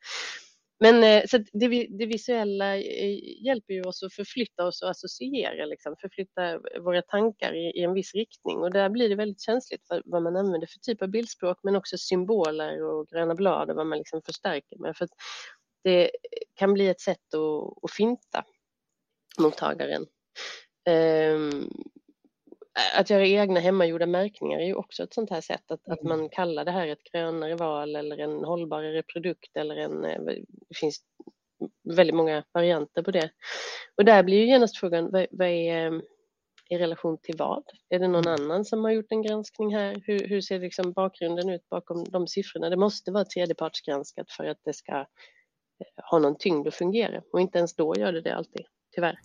Men 0.79 1.03
eh, 1.03 1.23
så 1.27 1.37
det, 1.37 1.87
det, 1.89 2.05
visuella 2.05 2.77
eh, 2.77 3.43
hjälper 3.45 3.73
ju 3.73 3.81
oss 3.81 4.03
att 4.03 4.13
förflytta 4.13 4.65
oss 4.65 4.81
och 4.81 4.89
associera, 4.89 5.65
liksom, 5.65 5.95
förflytta 6.01 6.59
våra 6.81 7.01
tankar 7.01 7.53
i, 7.53 7.79
i, 7.79 7.83
en 7.83 7.93
viss 7.93 8.13
riktning 8.13 8.57
och 8.57 8.71
där 8.71 8.89
blir 8.89 9.09
det 9.09 9.15
väldigt 9.15 9.41
känsligt 9.41 9.87
för 9.87 10.01
vad 10.05 10.23
man 10.23 10.35
använder 10.35 10.67
för 10.67 10.79
typ 10.79 11.01
av 11.01 11.07
bildspråk 11.07 11.59
men 11.63 11.75
också 11.75 11.97
symboler 11.97 12.83
och 12.83 13.07
gröna 13.07 13.35
blad 13.35 13.69
och 13.69 13.75
vad 13.75 13.87
man 13.87 13.97
liksom 13.97 14.21
förstärker 14.21 14.77
med. 14.77 14.97
För 14.97 15.07
det 15.83 16.11
kan 16.55 16.73
bli 16.73 16.87
ett 16.87 17.01
sätt 17.01 17.33
att, 17.33 17.83
att 17.83 17.91
finta 17.91 18.45
mottagaren. 19.39 20.05
Um, 20.89 21.69
att 22.95 23.09
göra 23.09 23.25
egna 23.25 23.59
hemmagjorda 23.59 24.05
märkningar 24.05 24.59
är 24.59 24.65
ju 24.65 24.73
också 24.73 25.03
ett 25.03 25.13
sånt 25.13 25.29
här 25.29 25.41
sätt 25.41 25.71
att, 25.71 25.87
att 25.87 26.03
man 26.03 26.29
kallar 26.29 26.65
det 26.65 26.71
här 26.71 26.87
ett 26.87 27.03
grönare 27.11 27.55
val 27.55 27.95
eller 27.95 28.17
en 28.17 28.43
hållbarare 28.43 29.03
produkt 29.03 29.57
eller 29.57 29.75
en, 29.75 30.05
eh, 30.05 30.21
det 30.69 30.75
finns 30.75 31.01
väldigt 31.95 32.15
många 32.15 32.43
varianter 32.51 33.03
på 33.03 33.11
det. 33.11 33.29
Och 33.97 34.05
där 34.05 34.23
blir 34.23 34.37
ju 34.37 34.45
genast 34.45 34.77
frågan, 34.77 35.11
vad, 35.11 35.27
vad 35.31 35.47
är 35.47 35.87
eh, 35.87 35.99
i 36.69 36.77
relation 36.77 37.17
till 37.17 37.35
vad? 37.37 37.63
Är 37.89 37.99
det 37.99 38.07
någon 38.07 38.27
mm. 38.27 38.41
annan 38.41 38.65
som 38.65 38.83
har 38.83 38.91
gjort 38.91 39.11
en 39.11 39.21
granskning 39.21 39.75
här? 39.75 40.01
Hur, 40.05 40.27
hur 40.27 40.41
ser 40.41 40.59
liksom 40.59 40.91
bakgrunden 40.91 41.49
ut 41.49 41.69
bakom 41.69 42.03
de 42.03 42.27
siffrorna? 42.27 42.69
Det 42.69 42.77
måste 42.77 43.11
vara 43.11 43.25
tredjepartsgranskat 43.25 44.31
för 44.31 44.45
att 44.45 44.59
det 44.65 44.73
ska 44.73 44.91
eh, 44.91 45.05
ha 46.11 46.19
någon 46.19 46.37
tyngd 46.37 46.67
och 46.67 46.73
fungera 46.73 47.21
och 47.33 47.41
inte 47.41 47.57
ens 47.57 47.75
då 47.75 47.95
gör 47.97 48.13
det 48.13 48.21
det 48.21 48.35
alltid, 48.35 48.65
tyvärr. 48.95 49.17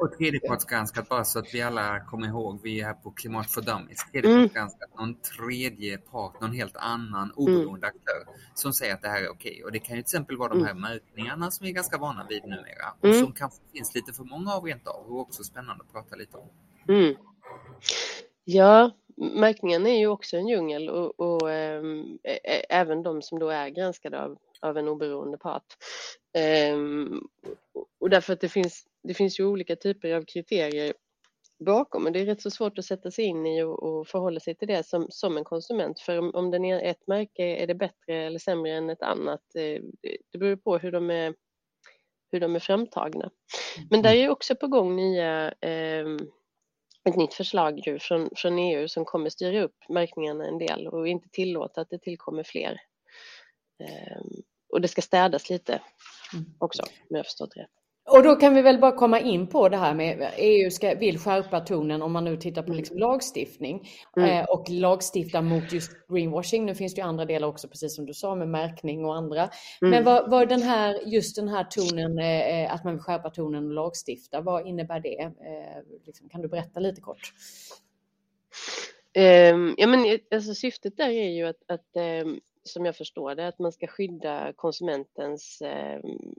Och 0.00 0.18
tredjepartsgranskat, 0.18 1.08
bara 1.08 1.24
så 1.24 1.38
att 1.38 1.54
vi 1.54 1.62
alla 1.62 2.00
kommer 2.00 2.26
ihåg, 2.26 2.60
vi 2.62 2.80
är 2.80 2.84
här 2.84 2.94
på 2.94 3.10
Klimat 3.10 3.50
för 3.50 3.60
Dummies. 3.60 4.10
Tredjepartsgranskat, 4.12 4.90
mm. 4.94 5.08
någon 5.08 5.20
tredje 5.20 5.98
part, 5.98 6.40
någon 6.40 6.52
helt 6.52 6.76
annan 6.76 7.22
mm. 7.22 7.32
oberoende 7.36 7.86
mm. 7.86 7.96
aktör 7.96 8.34
som 8.54 8.72
säger 8.72 8.94
att 8.94 9.02
det 9.02 9.08
här 9.08 9.22
är 9.22 9.28
okej. 9.28 9.52
Okay. 9.52 9.64
Och 9.64 9.72
det 9.72 9.78
kan 9.78 9.96
ju 9.96 10.02
till 10.02 10.16
exempel 10.16 10.36
vara 10.36 10.48
de 10.48 10.58
mm. 10.58 10.66
här 10.66 10.72
mm. 10.72 10.82
mätningarna 10.82 11.50
som 11.50 11.64
vi 11.64 11.70
är 11.70 11.74
ganska 11.74 11.98
vana 11.98 12.26
vid 12.28 12.42
numera 12.42 12.94
och 13.00 13.08
mm. 13.08 13.20
som 13.20 13.32
kanske 13.32 13.58
finns 13.72 13.94
lite 13.94 14.12
för 14.12 14.24
många 14.24 14.54
av 14.54 14.64
rent 14.64 14.86
av 14.86 15.06
och 15.06 15.20
också 15.20 15.44
spännande 15.44 15.84
att 15.84 15.92
prata 15.92 16.16
lite 16.16 16.36
om. 16.36 16.48
Mm. 16.88 17.16
Ja, 18.44 18.90
märkningen 19.16 19.86
är 19.86 19.98
ju 19.98 20.06
också 20.06 20.36
en 20.36 20.48
djungel 20.48 20.90
och, 20.90 21.20
och 21.20 21.50
ähm, 21.50 22.18
även 22.68 23.02
de 23.02 23.22
som 23.22 23.38
då 23.38 23.48
är 23.48 23.68
granskade 23.68 24.22
av, 24.22 24.38
av 24.60 24.78
en 24.78 24.88
oberoende 24.88 25.38
part. 25.38 25.76
Ehm, 26.34 27.20
och 28.00 28.10
därför 28.10 28.32
att 28.32 28.40
det 28.40 28.48
finns 28.48 28.86
det 29.02 29.14
finns 29.14 29.40
ju 29.40 29.44
olika 29.44 29.76
typer 29.76 30.14
av 30.14 30.24
kriterier 30.24 30.92
bakom 31.64 32.06
och 32.06 32.12
det 32.12 32.20
är 32.20 32.26
rätt 32.26 32.42
så 32.42 32.50
svårt 32.50 32.78
att 32.78 32.84
sätta 32.84 33.10
sig 33.10 33.24
in 33.24 33.46
i 33.46 33.62
och, 33.62 33.82
och 33.82 34.08
förhålla 34.08 34.40
sig 34.40 34.54
till 34.54 34.68
det 34.68 34.86
som, 34.86 35.06
som 35.10 35.36
en 35.36 35.44
konsument. 35.44 36.00
För 36.00 36.18
om, 36.18 36.34
om 36.34 36.50
den 36.50 36.64
är 36.64 36.80
ett 36.80 37.06
märke 37.06 37.42
är 37.42 37.66
det 37.66 37.74
bättre 37.74 38.14
eller 38.14 38.38
sämre 38.38 38.72
än 38.72 38.90
ett 38.90 39.02
annat. 39.02 39.54
Eh, 39.54 39.82
det, 40.02 40.16
det 40.30 40.38
beror 40.38 40.56
på 40.56 40.78
hur 40.78 40.92
de 40.92 41.10
är, 41.10 41.34
hur 42.32 42.40
de 42.40 42.56
är 42.56 42.60
framtagna. 42.60 43.30
Men 43.90 44.02
där 44.02 44.14
är 44.14 44.28
också 44.28 44.56
på 44.56 44.66
gång 44.66 44.96
nya, 44.96 45.52
eh, 45.60 46.06
ett 47.04 47.16
nytt 47.16 47.34
förslag 47.34 47.86
ju 47.86 47.98
från, 47.98 48.30
från 48.36 48.58
EU 48.58 48.88
som 48.88 49.04
kommer 49.04 49.30
styra 49.30 49.62
upp 49.62 49.76
märkningarna 49.88 50.46
en 50.46 50.58
del 50.58 50.88
och 50.88 51.08
inte 51.08 51.28
tillåta 51.28 51.80
att 51.80 51.90
det 51.90 51.98
tillkommer 51.98 52.42
fler. 52.42 52.80
Ehm, 53.78 54.42
Eh, 54.72 54.74
och 54.74 54.80
det 54.80 54.88
ska 54.88 55.02
städas 55.02 55.50
lite 55.50 55.80
mm. 56.32 56.44
också 56.58 56.82
om 56.82 57.16
jag 57.16 57.24
förstått 57.24 57.56
rätt. 57.56 57.70
Och 58.10 58.22
då 58.22 58.34
kan 58.34 58.54
vi 58.54 58.62
väl 58.62 58.78
bara 58.78 58.92
komma 58.92 59.20
in 59.20 59.46
på 59.46 59.68
det 59.68 59.76
här 59.76 59.94
med 59.94 60.32
EU 60.36 60.70
ska, 60.70 60.94
vill 60.94 61.18
skärpa 61.18 61.60
tonen 61.60 62.02
om 62.02 62.12
man 62.12 62.24
nu 62.24 62.36
tittar 62.36 62.62
på 62.62 62.72
liksom 62.72 62.98
lagstiftning 62.98 63.88
mm. 64.16 64.30
eh, 64.30 64.44
och 64.44 64.70
lagstifta 64.70 65.42
mot 65.42 65.72
just 65.72 65.92
greenwashing. 66.08 66.66
Nu 66.66 66.74
finns 66.74 66.94
det 66.94 67.00
ju 67.00 67.06
andra 67.06 67.24
delar 67.24 67.48
också, 67.48 67.68
precis 67.68 67.96
som 67.96 68.06
du 68.06 68.14
sa, 68.14 68.34
med 68.34 68.48
märkning 68.48 69.04
och 69.04 69.16
andra. 69.16 69.40
Mm. 69.40 69.90
Men 69.90 70.04
vad, 70.04 70.30
vad 70.30 70.48
den 70.48 70.62
här, 70.62 71.00
just 71.06 71.36
den 71.36 71.48
här 71.48 71.64
tonen, 71.64 72.18
eh, 72.18 72.74
att 72.74 72.84
man 72.84 72.92
vill 72.92 73.02
skärpa 73.02 73.30
tonen 73.30 73.66
och 73.66 73.72
lagstifta, 73.72 74.40
vad 74.40 74.66
innebär 74.66 75.00
det? 75.00 75.22
Eh, 75.22 76.00
liksom, 76.06 76.28
kan 76.28 76.42
du 76.42 76.48
berätta 76.48 76.80
lite 76.80 77.00
kort? 77.00 77.32
Um, 79.18 79.74
ja, 79.78 79.86
men, 79.86 80.18
alltså, 80.34 80.54
syftet 80.54 80.96
där 80.96 81.08
är 81.08 81.28
ju 81.28 81.46
att, 81.46 81.62
att 81.68 81.96
um, 82.24 82.40
som 82.64 82.84
jag 82.84 82.96
förstår 82.96 83.34
det, 83.34 83.48
att 83.48 83.58
man 83.58 83.72
ska 83.72 83.86
skydda 83.86 84.52
konsumentens 84.56 85.62
um, 86.02 86.34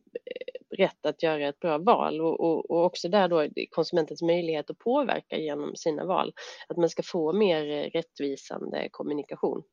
rätt 0.77 1.05
att 1.05 1.23
göra 1.23 1.47
ett 1.47 1.59
bra 1.59 1.77
val 1.77 2.21
och, 2.21 2.39
och, 2.39 2.71
och, 2.71 2.85
också 2.85 3.09
där 3.09 3.27
då 3.27 3.47
konsumentens 3.69 4.21
möjlighet 4.21 4.69
att 4.69 4.77
påverka 4.77 5.37
genom 5.37 5.75
sina 5.75 6.05
val. 6.05 6.33
Att 6.67 6.77
man 6.77 6.89
ska 6.89 7.03
få 7.03 7.33
mer 7.33 7.89
rättvisande 7.89 8.87
kommunikation 8.91 9.63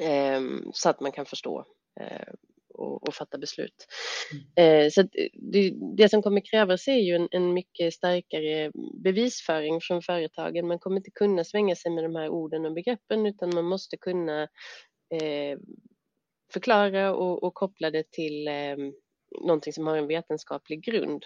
eh, 0.00 0.40
så 0.72 0.88
att 0.88 1.00
man 1.00 1.12
kan 1.12 1.26
förstå 1.26 1.64
eh, 2.00 2.32
och, 2.74 3.08
och, 3.08 3.14
fatta 3.14 3.38
beslut. 3.38 3.86
Mm. 4.56 4.84
Eh, 4.84 4.90
så 4.90 5.02
det, 5.52 5.72
det, 5.96 6.08
som 6.08 6.22
kommer 6.22 6.40
krävas 6.40 6.88
är 6.88 6.98
ju 6.98 7.14
en, 7.14 7.28
en, 7.30 7.54
mycket 7.54 7.94
starkare 7.94 8.72
bevisföring 9.04 9.80
från 9.80 10.02
företagen. 10.02 10.66
Man 10.66 10.78
kommer 10.78 10.96
inte 10.96 11.10
kunna 11.10 11.44
svänga 11.44 11.76
sig 11.76 11.90
med 11.90 12.04
de 12.04 12.14
här 12.14 12.28
orden 12.28 12.66
och 12.66 12.72
begreppen 12.72 13.26
utan 13.26 13.54
man 13.54 13.64
måste 13.64 13.96
kunna 13.96 14.42
eh, 14.42 14.48
Eh, 15.10 15.58
förklara 16.52 17.14
och, 17.14 17.42
och 17.42 17.54
koppla 17.54 17.90
det 17.90 18.10
till 18.10 18.48
eh, 18.48 18.76
någonting 19.40 19.72
som 19.72 19.86
har 19.86 19.96
en 19.96 20.06
vetenskaplig 20.06 20.84
grund. 20.84 21.24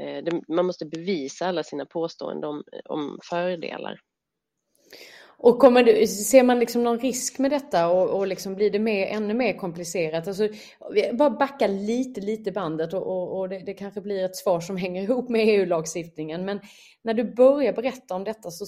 eh, 0.00 0.24
det, 0.24 0.42
man 0.48 0.66
måste 0.66 0.86
bevisa 0.86 1.46
alla 1.46 1.62
sina 1.62 1.86
påståenden 1.86 2.50
om, 2.50 2.62
om 2.84 3.18
fördelar. 3.30 4.00
Och 5.44 5.58
kommer 5.58 5.82
du, 5.82 6.06
ser 6.06 6.42
man 6.42 6.58
liksom 6.58 6.82
någon 6.82 6.98
risk 6.98 7.38
med 7.38 7.50
detta 7.50 7.88
och, 7.88 8.18
och 8.18 8.26
liksom 8.26 8.54
blir 8.54 8.70
det 8.70 8.78
mer, 8.78 9.06
ännu 9.06 9.34
mer 9.34 9.58
komplicerat? 9.58 10.28
Alltså, 10.28 10.48
bara 11.12 11.30
backa 11.30 11.66
lite, 11.66 12.20
lite 12.20 12.52
bandet 12.52 12.94
och, 12.94 13.06
och, 13.06 13.38
och 13.38 13.48
det, 13.48 13.58
det, 13.58 13.74
kanske 13.74 14.00
blir 14.00 14.24
ett 14.24 14.36
svar 14.36 14.60
som 14.60 14.76
hänger 14.84 15.02
ihop 15.02 15.28
med 15.28 15.48
EU-lagstiftningen. 15.48 16.44
Men 16.44 16.60
när 17.02 17.14
du 17.14 17.34
börjar 17.34 17.72
berätta 17.72 18.14
om 18.14 18.24
detta 18.24 18.50
så, 18.50 18.66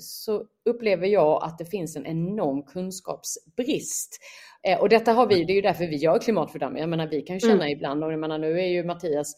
så 0.00 0.44
upplever 0.64 1.06
jag 1.06 1.44
att 1.44 1.58
det 1.58 1.64
finns 1.64 1.96
en 1.96 2.06
enorm 2.06 2.62
kunskapsbrist. 2.62 4.18
Eh, 4.62 4.80
och 4.80 4.88
detta 4.88 5.12
har 5.12 5.26
vi, 5.26 5.44
det 5.44 5.52
är 5.52 5.54
ju 5.54 5.62
därför 5.62 5.86
vi 5.86 5.96
gör 5.96 6.18
klimatfördämning. 6.18 6.80
Jag 6.80 6.88
menar, 6.88 7.06
vi 7.06 7.22
kan 7.22 7.36
ju 7.36 7.40
känna 7.40 7.54
mm. 7.54 7.68
ibland, 7.68 8.04
och 8.04 8.12
jag 8.12 8.20
menar 8.20 8.38
nu 8.38 8.60
är 8.60 8.66
ju 8.66 8.84
Mattias 8.84 9.36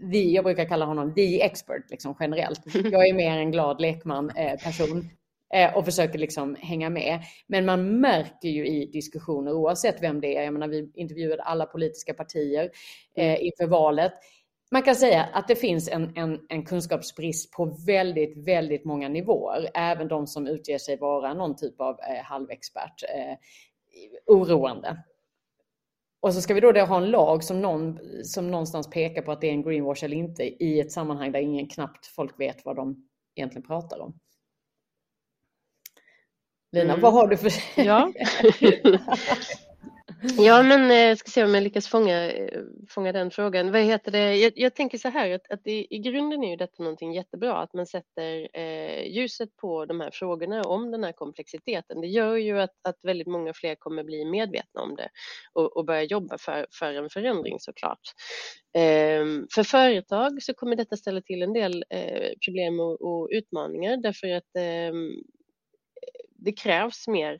vi, 0.00 0.34
jag 0.34 0.44
brukar 0.44 0.64
kalla 0.64 0.84
honom 0.84 1.14
the 1.14 1.42
expert 1.42 1.90
liksom 1.90 2.16
generellt. 2.20 2.60
Jag 2.74 3.08
är 3.08 3.14
mer 3.14 3.38
en 3.38 3.50
glad 3.50 3.80
lekman 3.80 4.30
eh, 4.30 4.60
person 4.64 5.10
Eh, 5.54 5.76
och 5.76 5.84
försöker 5.84 6.18
liksom 6.18 6.56
hänga 6.60 6.90
med. 6.90 7.20
Men 7.46 7.64
man 7.64 8.00
märker 8.00 8.48
ju 8.48 8.66
i 8.66 8.86
diskussioner 8.86 9.52
oavsett 9.52 10.02
vem 10.02 10.20
det 10.20 10.36
är. 10.36 10.42
Jag 10.42 10.52
menar, 10.52 10.68
vi 10.68 10.90
intervjuade 10.94 11.42
alla 11.42 11.66
politiska 11.66 12.14
partier 12.14 12.70
eh, 13.16 13.44
inför 13.44 13.66
valet. 13.66 14.12
Man 14.74 14.82
kan 14.82 14.96
säga 14.96 15.28
att 15.32 15.48
det 15.48 15.56
finns 15.56 15.88
en, 15.88 16.12
en, 16.16 16.40
en, 16.48 16.64
kunskapsbrist 16.64 17.52
på 17.52 17.76
väldigt, 17.86 18.46
väldigt 18.46 18.84
många 18.84 19.08
nivåer. 19.08 19.70
Även 19.74 20.08
de 20.08 20.26
som 20.26 20.46
utger 20.46 20.78
sig 20.78 20.96
vara 20.96 21.34
någon 21.34 21.56
typ 21.56 21.80
av 21.80 22.00
eh, 22.00 22.24
halvexpert. 22.24 23.02
Eh, 23.02 23.36
oroande. 24.26 25.04
Och 26.20 26.34
så 26.34 26.40
ska 26.40 26.54
vi 26.54 26.60
då, 26.60 26.72
då 26.72 26.80
ha 26.80 26.96
en 26.96 27.10
lag 27.10 27.44
som, 27.44 27.62
någon, 27.62 27.98
som 28.24 28.50
någonstans 28.50 28.90
pekar 28.90 29.22
på 29.22 29.32
att 29.32 29.40
det 29.40 29.46
är 29.46 29.52
en 29.52 29.62
greenwash 29.62 30.04
eller 30.04 30.16
inte 30.16 30.64
i 30.64 30.80
ett 30.80 30.92
sammanhang 30.92 31.32
där 31.32 31.40
ingen 31.40 31.68
knappt 31.68 32.06
folk 32.06 32.40
vet 32.40 32.64
vad 32.64 32.76
de 32.76 33.08
egentligen 33.34 33.66
pratar 33.66 34.00
om. 34.00 34.18
Lina, 36.72 36.92
mm. 36.92 37.00
vad 37.00 37.12
har 37.12 37.26
du 37.26 37.36
för... 37.36 37.52
Ja. 37.76 38.12
Ja, 40.38 40.62
men 40.62 40.90
eh, 40.90 40.96
jag 40.96 41.18
ska 41.18 41.30
se 41.30 41.44
om 41.44 41.54
jag 41.54 41.62
lyckas 41.62 41.88
fånga, 41.88 42.32
eh, 42.32 42.62
fånga 42.88 43.12
den 43.12 43.30
frågan. 43.30 43.72
Vad 43.72 43.82
heter 43.82 44.12
det? 44.12 44.36
Jag, 44.36 44.52
jag 44.56 44.74
tänker 44.74 44.98
så 44.98 45.08
här 45.08 45.30
att, 45.30 45.50
att 45.50 45.66
i, 45.66 45.86
i, 45.90 45.98
grunden 45.98 46.44
är 46.44 46.50
ju 46.50 46.56
detta 46.56 46.82
någonting 46.82 47.12
jättebra, 47.12 47.56
att 47.56 47.74
man 47.74 47.86
sätter 47.86 48.48
eh, 48.58 49.06
ljuset 49.06 49.56
på 49.56 49.86
de 49.86 50.00
här 50.00 50.10
frågorna 50.12 50.62
om 50.62 50.90
den 50.90 51.04
här 51.04 51.12
komplexiteten. 51.12 52.00
Det 52.00 52.06
gör 52.06 52.36
ju 52.36 52.60
att, 52.60 52.70
att 52.88 52.98
väldigt 53.02 53.26
många 53.26 53.52
fler 53.54 53.74
kommer 53.74 54.04
bli 54.04 54.24
medvetna 54.24 54.82
om 54.82 54.96
det 54.96 55.08
och, 55.52 55.76
och 55.76 55.84
börja 55.84 56.02
jobba 56.02 56.38
för, 56.38 56.66
för 56.78 56.94
en 56.94 57.10
förändring 57.10 57.56
såklart. 57.60 58.02
Eh, 58.74 59.24
för 59.54 59.62
företag 59.62 60.42
så 60.42 60.54
kommer 60.54 60.76
detta 60.76 60.96
ställa 60.96 61.20
till 61.20 61.42
en 61.42 61.52
del 61.52 61.84
eh, 61.90 62.30
problem 62.46 62.80
och, 62.80 63.02
och, 63.02 63.28
utmaningar 63.32 63.96
därför 63.96 64.28
att 64.28 64.56
ehm, 64.58 65.10
det 66.36 66.52
krävs 66.52 67.08
mer 67.08 67.38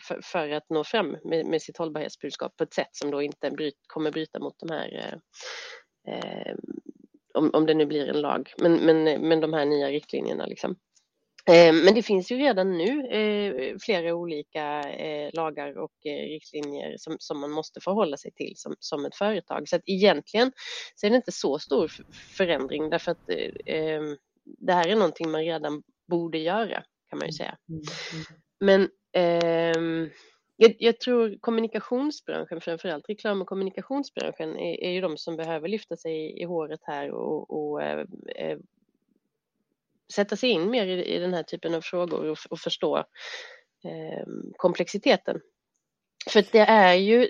för, 0.00 0.20
för, 0.22 0.50
att 0.50 0.70
nå 0.70 0.84
fram 0.84 1.16
med, 1.24 1.46
med 1.46 1.62
sitt 1.62 1.78
hållbarhetsbudskap 1.78 2.56
på 2.56 2.64
ett 2.64 2.74
sätt 2.74 2.88
som 2.92 3.10
då 3.10 3.22
inte 3.22 3.50
bryt, 3.50 3.74
kommer 3.86 4.10
bryta 4.10 4.38
mot 4.38 4.58
de 4.58 4.70
här 4.70 5.18
eh, 6.06 6.14
eh, 6.14 6.54
om, 7.34 7.50
om 7.52 7.66
det 7.66 7.74
nu 7.74 7.86
blir 7.86 8.08
en 8.08 8.20
lag, 8.20 8.52
men, 8.58 8.74
men, 8.74 9.04
men 9.28 9.40
de 9.40 9.52
här 9.52 9.64
nya 9.64 9.88
riktlinjerna. 9.88 10.46
Liksom. 10.46 10.76
Men 11.46 11.94
det 11.94 12.02
finns 12.02 12.32
ju 12.32 12.36
redan 12.36 12.78
nu 12.78 13.78
flera 13.82 14.14
olika 14.14 14.84
lagar 15.32 15.78
och 15.78 15.92
riktlinjer 16.04 16.94
som, 16.98 17.16
som 17.18 17.40
man 17.40 17.50
måste 17.50 17.80
förhålla 17.80 18.16
sig 18.16 18.32
till 18.32 18.52
som, 18.56 18.76
som 18.78 19.04
ett 19.04 19.16
företag. 19.16 19.68
Så 19.68 19.76
att 19.76 19.82
egentligen 19.86 20.52
så 20.94 21.06
är 21.06 21.10
det 21.10 21.16
inte 21.16 21.32
så 21.32 21.58
stor 21.58 21.92
förändring 22.36 22.90
därför 22.90 23.12
att 23.12 23.26
det 24.44 24.72
här 24.72 24.88
är 24.88 24.96
någonting 24.96 25.30
man 25.30 25.44
redan 25.44 25.82
borde 26.08 26.38
göra 26.38 26.84
kan 27.14 27.18
man 27.18 27.28
ju 27.28 27.32
säga. 27.32 27.58
Mm, 27.68 27.82
mm. 28.12 28.24
Men 28.60 28.82
eh, 28.82 28.88
Ehm, 29.14 30.10
jag, 30.56 30.76
jag, 30.78 31.00
tror 31.00 31.36
kommunikationsbranschen, 31.40 32.60
framförallt 32.60 33.08
reklam 33.08 33.42
och 33.42 33.48
kommunikationsbranschen, 33.48 34.58
är, 34.58 34.80
är 34.84 34.90
ju 34.90 35.00
de 35.00 35.16
som 35.16 35.36
behöver 35.36 35.68
lyfta 35.68 35.96
sig 35.96 36.40
i 36.40 36.44
håret 36.44 36.80
här 36.82 37.10
och, 37.10 37.50
och 37.50 37.82
eh, 37.82 38.06
eh 38.36 38.58
sätta 40.12 40.36
sig 40.36 40.50
in 40.50 40.70
mer 40.70 40.86
i, 40.86 41.04
i, 41.04 41.18
den 41.18 41.34
här 41.34 41.42
typen 41.42 41.74
av 41.74 41.80
frågor 41.80 42.30
och, 42.30 42.38
och 42.50 42.58
förstå 42.58 42.98
eh, 43.84 44.26
komplexiteten. 44.56 45.40
För 46.30 46.44
det 46.52 46.58
är 46.58 46.94
ju 46.94 47.28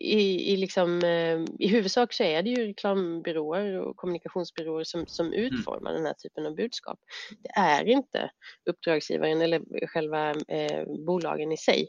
i, 0.00 0.52
i, 0.52 0.56
liksom, 0.56 1.04
eh, 1.04 1.40
i 1.58 1.68
huvudsak 1.68 2.12
så 2.12 2.22
är 2.22 2.42
det 2.42 2.50
ju 2.50 2.66
reklambyråer 2.66 3.80
och 3.80 3.96
kommunikationsbyråer 3.96 4.84
som, 4.84 5.06
som 5.06 5.26
mm. 5.26 5.38
utformar 5.40 5.90
mm. 5.90 6.02
den 6.02 6.06
här 6.06 6.14
typen 6.14 6.46
av 6.46 6.54
budskap. 6.54 6.98
Det 7.42 7.60
är 7.60 7.84
inte 7.88 8.30
uppdragsgivaren 8.70 9.42
eller 9.42 9.86
själva 9.86 10.30
eh, 10.30 10.84
bolagen 11.06 11.52
i 11.52 11.56
sig. 11.56 11.88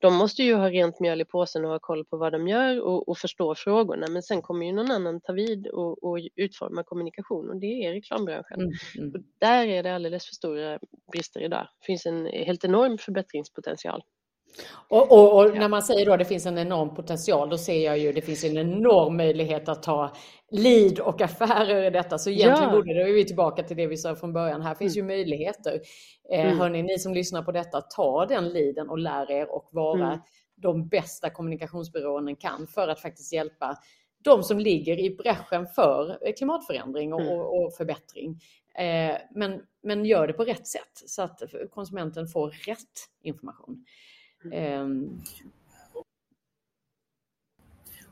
De 0.00 0.14
måste 0.14 0.42
ju 0.42 0.54
ha 0.54 0.70
rent 0.70 1.00
mjöl 1.00 1.20
i 1.20 1.24
påsen 1.24 1.64
och 1.64 1.70
ha 1.70 1.78
koll 1.78 2.04
på 2.04 2.16
vad 2.16 2.32
de 2.32 2.48
gör 2.48 2.80
och, 2.80 3.08
och 3.08 3.18
förstå 3.18 3.54
frågorna 3.54 4.06
men 4.08 4.22
sen 4.22 4.42
kommer 4.42 4.66
ju 4.66 4.72
någon 4.72 4.90
annan 4.90 5.20
ta 5.20 5.32
vid 5.32 5.66
och, 5.66 6.04
och 6.04 6.18
utforma 6.36 6.82
kommunikation 6.82 7.50
och 7.50 7.60
det 7.60 7.86
är 7.86 7.92
reklambranschen. 7.92 8.60
Mm. 8.60 8.72
Mm. 8.98 9.14
Och 9.14 9.20
där 9.38 9.66
är 9.66 9.82
det 9.82 9.94
alldeles 9.94 10.26
för 10.26 10.34
stora 10.34 10.78
brister 11.12 11.40
idag. 11.40 11.68
Det 11.80 11.86
finns 11.86 12.06
en 12.06 12.26
helt 12.26 12.64
enorm 12.64 12.98
förbättringspotential. 12.98 14.02
Och, 14.88 15.12
och, 15.12 15.38
och, 15.38 15.56
när 15.56 15.68
man 15.68 15.82
säger 15.82 16.06
då 16.06 16.12
att 16.12 16.18
det 16.18 16.24
finns 16.24 16.46
en 16.46 16.58
enorm 16.58 16.94
potential, 16.94 17.50
då 17.50 17.58
ser 17.58 17.84
jag 17.84 17.98
ju 17.98 18.08
att 18.08 18.14
det 18.14 18.22
finns 18.22 18.44
en 18.44 18.58
enorm 18.58 19.16
möjlighet 19.16 19.68
att 19.68 19.82
ta 19.82 20.12
lead 20.50 20.98
och 20.98 21.20
affärer 21.20 21.82
i 21.82 21.90
detta. 21.90 22.18
Så 22.18 22.30
egentligen 22.30 22.70
ja. 22.70 22.76
borde 22.76 22.94
det, 22.94 23.02
är 23.02 23.12
vi 23.12 23.24
tillbaka 23.24 23.62
till 23.62 23.76
det 23.76 23.86
vi 23.86 23.96
sa 23.96 24.16
från 24.16 24.32
början, 24.32 24.62
här 24.62 24.74
finns 24.74 24.96
mm. 24.96 25.10
ju 25.10 25.16
möjligheter. 25.16 25.80
Eh, 26.32 26.46
mm. 26.46 26.58
Hörni, 26.58 26.82
ni 26.82 26.98
som 26.98 27.14
lyssnar 27.14 27.42
på 27.42 27.52
detta, 27.52 27.80
ta 27.80 28.26
den 28.26 28.48
leaden 28.48 28.88
och 28.88 28.98
lär 28.98 29.30
er 29.30 29.54
och 29.54 29.68
vara 29.72 30.06
mm. 30.06 30.18
de 30.56 30.88
bästa 30.88 31.30
kommunikationsbyråerna 31.30 32.34
kan 32.34 32.66
för 32.66 32.88
att 32.88 33.00
faktiskt 33.00 33.32
hjälpa 33.32 33.76
de 34.24 34.42
som 34.42 34.58
ligger 34.58 34.98
i 34.98 35.10
bräschen 35.10 35.66
för 35.66 36.18
klimatförändring 36.36 37.12
och, 37.12 37.20
mm. 37.20 37.32
och, 37.32 37.64
och 37.64 37.74
förbättring. 37.74 38.40
Eh, 38.78 39.16
men, 39.34 39.60
men 39.82 40.04
gör 40.04 40.26
det 40.26 40.32
på 40.32 40.44
rätt 40.44 40.66
sätt 40.66 40.92
så 41.06 41.22
att 41.22 41.42
konsumenten 41.70 42.26
får 42.26 42.50
rätt 42.50 43.08
information. 43.22 43.84
Um... 44.44 45.22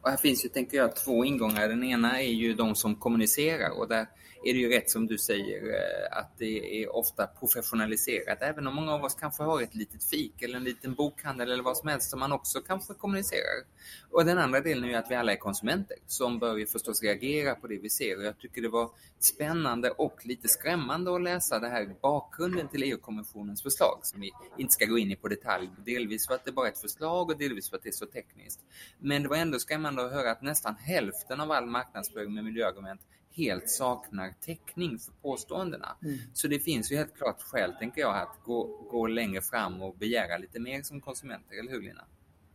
Och 0.00 0.11
här 0.11 0.16
finns 0.16 0.44
ju, 0.44 0.49
tänker 0.49 0.76
jag, 0.76 0.97
två 0.97 1.25
ingångar. 1.25 1.68
Den 1.68 1.85
ena 1.85 2.20
är 2.23 2.32
ju 2.32 2.54
de 2.54 2.75
som 2.75 2.94
kommunicerar 2.94 3.78
och 3.78 3.88
där 3.88 4.06
är 4.45 4.52
det 4.52 4.59
ju 4.59 4.68
rätt 4.68 4.90
som 4.90 5.07
du 5.07 5.18
säger 5.18 5.75
eh, 5.75 6.18
att 6.18 6.38
det 6.38 6.83
är 6.83 6.97
ofta 6.97 7.26
professionaliserat. 7.26 8.38
Även 8.40 8.66
om 8.66 8.75
många 8.75 8.92
av 8.92 9.04
oss 9.04 9.14
kanske 9.14 9.42
har 9.42 9.62
ett 9.62 9.75
litet 9.75 10.04
fik 10.04 10.42
eller 10.42 10.57
en 10.57 10.64
liten 10.64 10.95
bokhandel 10.95 11.50
eller 11.50 11.62
vad 11.62 11.76
som 11.76 11.88
helst 11.88 12.11
som 12.11 12.21
man 12.21 12.33
också 12.33 12.61
kanske 12.61 12.95
kommunicerar. 12.95 13.64
Och 14.11 14.25
den 14.25 14.38
andra 14.38 14.61
delen 14.61 14.85
är 14.85 14.88
ju 14.88 14.95
att 14.95 15.11
vi 15.11 15.14
alla 15.14 15.33
är 15.33 15.37
konsumenter 15.37 15.97
som 16.07 16.38
bör 16.38 16.57
ju 16.57 16.66
förstås 16.66 17.02
reagera 17.02 17.54
på 17.54 17.66
det 17.66 17.78
vi 17.78 17.90
ser. 17.90 18.18
Och 18.18 18.25
jag 18.25 18.38
tycker 18.38 18.62
det 18.62 18.68
var 18.68 18.90
spännande 19.18 19.90
och 19.90 20.26
lite 20.26 20.49
skrämmande 20.49 21.14
att 21.14 21.23
läsa 21.23 21.59
det 21.59 21.68
här 21.68 21.95
bakgrunden 22.02 22.68
till 22.68 22.83
EU-kommissionens 22.83 23.62
förslag 23.62 24.00
som 24.02 24.21
vi 24.21 24.30
inte 24.57 24.73
ska 24.73 24.85
gå 24.85 24.99
in 24.99 25.11
i 25.11 25.16
på 25.16 25.28
detalj. 25.28 25.71
Delvis 25.85 26.26
för 26.26 26.35
att 26.35 26.45
det 26.45 26.52
bara 26.52 26.66
är 26.66 26.73
ett 26.73 26.78
förslag 26.78 27.30
och 27.30 27.38
delvis 27.38 27.71
för 27.71 27.76
att 27.76 27.83
det 27.83 27.88
är 27.88 27.92
så 27.92 28.07
tekniskt. 28.07 28.61
Men 28.99 29.23
det 29.23 29.28
var 29.28 29.37
ändå 29.37 29.59
skrämmande 29.59 30.04
att 30.04 30.12
höra 30.12 30.30
att 30.30 30.42
nästan 30.42 30.75
hälften 30.75 31.40
av 31.40 31.52
all 31.52 31.66
marknadsföring 31.66 32.35
med 32.35 32.45
miljöargument 32.45 33.00
helt 33.38 33.71
saknar 33.71 34.35
täckning 34.40 34.99
för 34.99 35.12
påståendena. 35.12 35.97
Mm. 36.02 36.18
Så 36.35 36.49
det 36.49 36.59
finns 36.59 36.92
ju 36.92 36.97
helt 36.97 37.16
klart 37.16 37.42
skäl, 37.42 37.73
tänker 37.78 38.00
jag, 38.00 38.16
att 38.16 38.37
gå, 38.45 38.66
gå 38.90 39.07
längre 39.07 39.40
fram 39.40 39.83
och 39.83 39.97
begära 39.97 40.38
lite 40.38 40.61
mer 40.61 40.83
som 40.83 41.00
konsumenter, 41.00 41.59
eller 41.59 41.71
hur 41.71 41.83
Lina? 41.83 42.04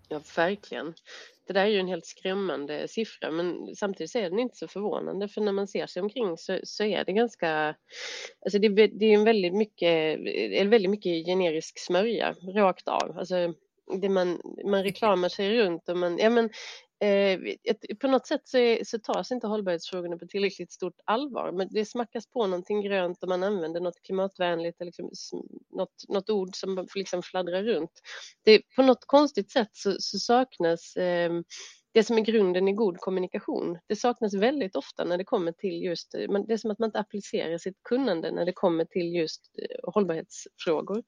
Ja, 0.09 0.21
verkligen. 0.35 0.93
Det 1.47 1.53
där 1.53 1.61
är 1.61 1.67
ju 1.67 1.79
en 1.79 1.87
helt 1.87 2.05
skrämmande 2.05 2.87
siffra, 2.87 3.31
men 3.31 3.75
samtidigt 3.75 4.11
så 4.11 4.19
är 4.19 4.29
den 4.29 4.39
inte 4.39 4.55
så 4.55 4.67
förvånande, 4.67 5.27
för 5.27 5.41
när 5.41 5.51
man 5.51 5.67
ser 5.67 5.87
sig 5.87 6.01
omkring 6.01 6.37
så, 6.37 6.59
så 6.63 6.83
är 6.83 7.05
det 7.05 7.13
ganska... 7.13 7.75
Alltså 8.45 8.59
det, 8.59 8.69
det 8.69 9.05
är 9.05 9.13
en 9.13 9.23
väldigt 9.23 9.53
mycket, 9.53 10.19
väldigt 10.71 10.89
mycket 10.89 11.25
generisk 11.25 11.79
smörja, 11.79 12.35
rakt 12.55 12.87
av. 12.87 13.17
Alltså 13.17 13.53
det 14.01 14.09
man, 14.09 14.41
man 14.65 14.83
reklamar 14.83 15.29
sig 15.29 15.59
runt 15.59 15.89
och 15.89 15.97
man, 15.97 16.17
ja 16.17 16.29
men 16.29 16.49
Eh, 17.03 17.39
på 17.99 18.07
något 18.07 18.27
sätt 18.27 18.41
så, 18.43 18.57
är, 18.57 18.83
så 18.83 18.99
tas 18.99 19.31
inte 19.31 19.47
hållbarhetsfrågorna 19.47 20.17
på 20.17 20.27
tillräckligt 20.27 20.71
stort 20.71 20.99
allvar. 21.05 21.51
Men 21.51 21.67
det 21.71 21.85
smackas 21.85 22.27
på 22.27 22.47
någonting 22.47 22.81
grönt 22.81 23.23
och 23.23 23.29
man 23.29 23.43
använder 23.43 23.81
något 23.81 24.01
klimatvänligt, 24.01 24.81
eller 24.81 24.91
liksom, 25.05 25.47
något, 25.69 26.03
något 26.09 26.29
ord 26.29 26.55
som 26.55 26.87
liksom 26.95 27.23
fladdrar 27.23 27.63
runt. 27.63 27.91
Det, 28.43 28.61
på 28.75 28.83
något 28.83 29.05
konstigt 29.05 29.51
sätt 29.51 29.69
så, 29.71 29.95
så 29.99 30.19
saknas 30.19 30.95
eh, 30.95 31.31
det 31.93 32.03
som 32.03 32.17
är 32.17 32.21
grunden 32.21 32.67
i 32.67 32.73
god 32.73 32.97
kommunikation. 32.97 33.79
Det 33.87 33.95
saknas 33.95 34.33
väldigt 34.33 34.75
ofta 34.75 35.05
när 35.05 35.17
det 35.17 35.23
kommer 35.23 35.51
till 35.51 35.83
just, 35.83 36.15
eh, 36.15 36.43
det 36.47 36.53
är 36.53 36.57
som 36.57 36.71
att 36.71 36.79
man 36.79 36.87
inte 36.87 36.99
applicerar 36.99 37.57
sitt 37.57 37.83
kunnande 37.83 38.31
när 38.31 38.45
det 38.45 38.53
kommer 38.53 38.85
till 38.85 39.15
just 39.15 39.41
eh, 39.57 39.91
hållbarhetsfrågor 39.93 41.03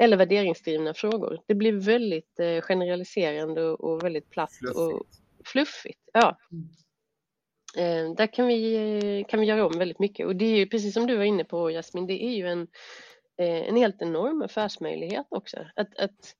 eller 0.00 0.16
värderingsdrivna 0.16 0.94
frågor. 0.94 1.40
Det 1.46 1.54
blir 1.54 1.72
väldigt 1.72 2.40
eh, 2.40 2.60
generaliserande 2.60 3.62
och 3.62 4.04
väldigt 4.04 4.30
platt 4.30 4.52
fluffigt. 4.52 4.76
och 4.76 5.06
fluffigt. 5.44 6.00
Ja. 6.12 6.38
Eh, 7.76 8.14
där 8.16 8.32
kan 8.32 8.46
vi, 8.46 9.24
kan 9.28 9.40
vi 9.40 9.46
göra 9.46 9.66
om 9.66 9.78
väldigt 9.78 9.98
mycket 9.98 10.26
och 10.26 10.36
det 10.36 10.44
är 10.44 10.56
ju 10.56 10.66
precis 10.66 10.94
som 10.94 11.06
du 11.06 11.16
var 11.16 11.24
inne 11.24 11.44
på 11.44 11.70
Jasmin, 11.70 12.06
det 12.06 12.24
är 12.24 12.36
ju 12.36 12.46
en, 12.46 12.60
eh, 13.38 13.68
en 13.68 13.76
helt 13.76 14.02
enorm 14.02 14.42
affärsmöjlighet 14.42 15.26
också. 15.28 15.66
Att, 15.76 15.98
att 15.98 16.34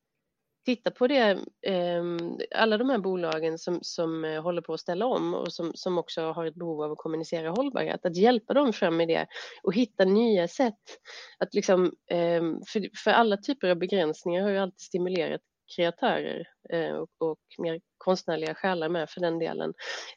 titta 0.64 0.90
på 0.90 1.06
det, 1.06 1.38
ehm, 1.66 2.38
alla 2.54 2.78
de 2.78 2.90
här 2.90 2.98
bolagen 2.98 3.58
som, 3.58 3.78
som 3.82 4.24
eh, 4.24 4.42
håller 4.42 4.62
på 4.62 4.74
att 4.74 4.80
ställa 4.80 5.06
om 5.06 5.34
och 5.34 5.52
som, 5.52 5.72
som 5.74 5.98
också 5.98 6.22
har 6.22 6.46
ett 6.46 6.54
behov 6.54 6.82
av 6.82 6.92
att 6.92 6.98
kommunicera 6.98 7.50
hållbarhet, 7.50 8.06
att 8.06 8.16
hjälpa 8.16 8.54
dem 8.54 8.72
fram 8.72 8.96
med 8.96 9.08
det 9.08 9.26
och 9.62 9.74
hitta 9.74 10.04
nya 10.04 10.48
sätt 10.48 10.98
att 11.38 11.54
liksom, 11.54 11.92
ehm, 12.10 12.60
för, 12.66 12.88
för 13.04 13.10
alla 13.10 13.36
typer 13.36 13.68
av 13.68 13.76
begränsningar 13.76 14.42
har 14.42 14.50
ju 14.50 14.58
alltid 14.58 14.80
stimulerat 14.80 15.40
kreatörer 15.76 16.48
eh, 16.70 16.92
och, 16.92 17.08
och 17.18 17.38
mer 17.58 17.80
konstnärliga 17.98 18.54
själar 18.54 18.88
med 18.88 19.10
för 19.10 19.20
den 19.20 19.38
delen. 19.38 19.74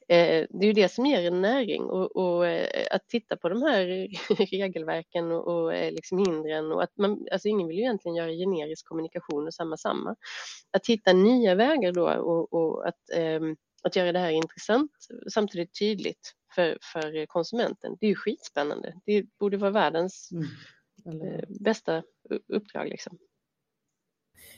Eh, 0.07 0.45
det 0.49 0.59
är 0.61 0.65
ju 0.65 0.73
det 0.73 0.89
som 0.89 1.05
ger 1.05 1.27
en 1.27 1.41
näring 1.41 1.83
och, 1.83 2.15
och 2.15 2.47
eh, 2.47 2.87
att 2.91 3.07
titta 3.07 3.37
på 3.37 3.49
de 3.49 3.61
här 3.61 4.07
regelverken 4.51 5.31
och, 5.31 5.47
och 5.47 5.73
liksom 5.73 6.17
hindren 6.17 6.71
och 6.71 6.83
att 6.83 6.97
man, 6.97 7.27
alltså 7.31 7.47
ingen 7.47 7.67
vill 7.67 7.77
ju 7.77 7.83
egentligen 7.83 8.15
göra 8.15 8.31
generisk 8.31 8.87
kommunikation 8.87 9.47
och 9.47 9.53
samma 9.53 9.77
samma. 9.77 10.15
Att 10.71 10.87
hitta 10.87 11.13
nya 11.13 11.55
vägar 11.55 11.91
då 11.91 12.09
och, 12.09 12.53
och 12.53 12.87
att, 12.87 12.99
att 13.83 13.95
göra 13.95 14.11
det 14.11 14.19
här 14.19 14.31
intressant 14.31 14.91
samtidigt 15.33 15.79
tydligt 15.79 16.33
för, 16.55 16.77
för 16.93 17.25
konsumenten. 17.25 17.97
Det 17.99 18.05
är 18.05 18.09
ju 18.09 18.15
skitspännande. 18.15 18.93
Det 19.05 19.25
borde 19.39 19.57
vara 19.57 19.71
världens 19.71 20.29
mm. 21.05 21.45
bästa 21.59 22.03
uppdrag 22.49 22.89
liksom. 22.89 23.17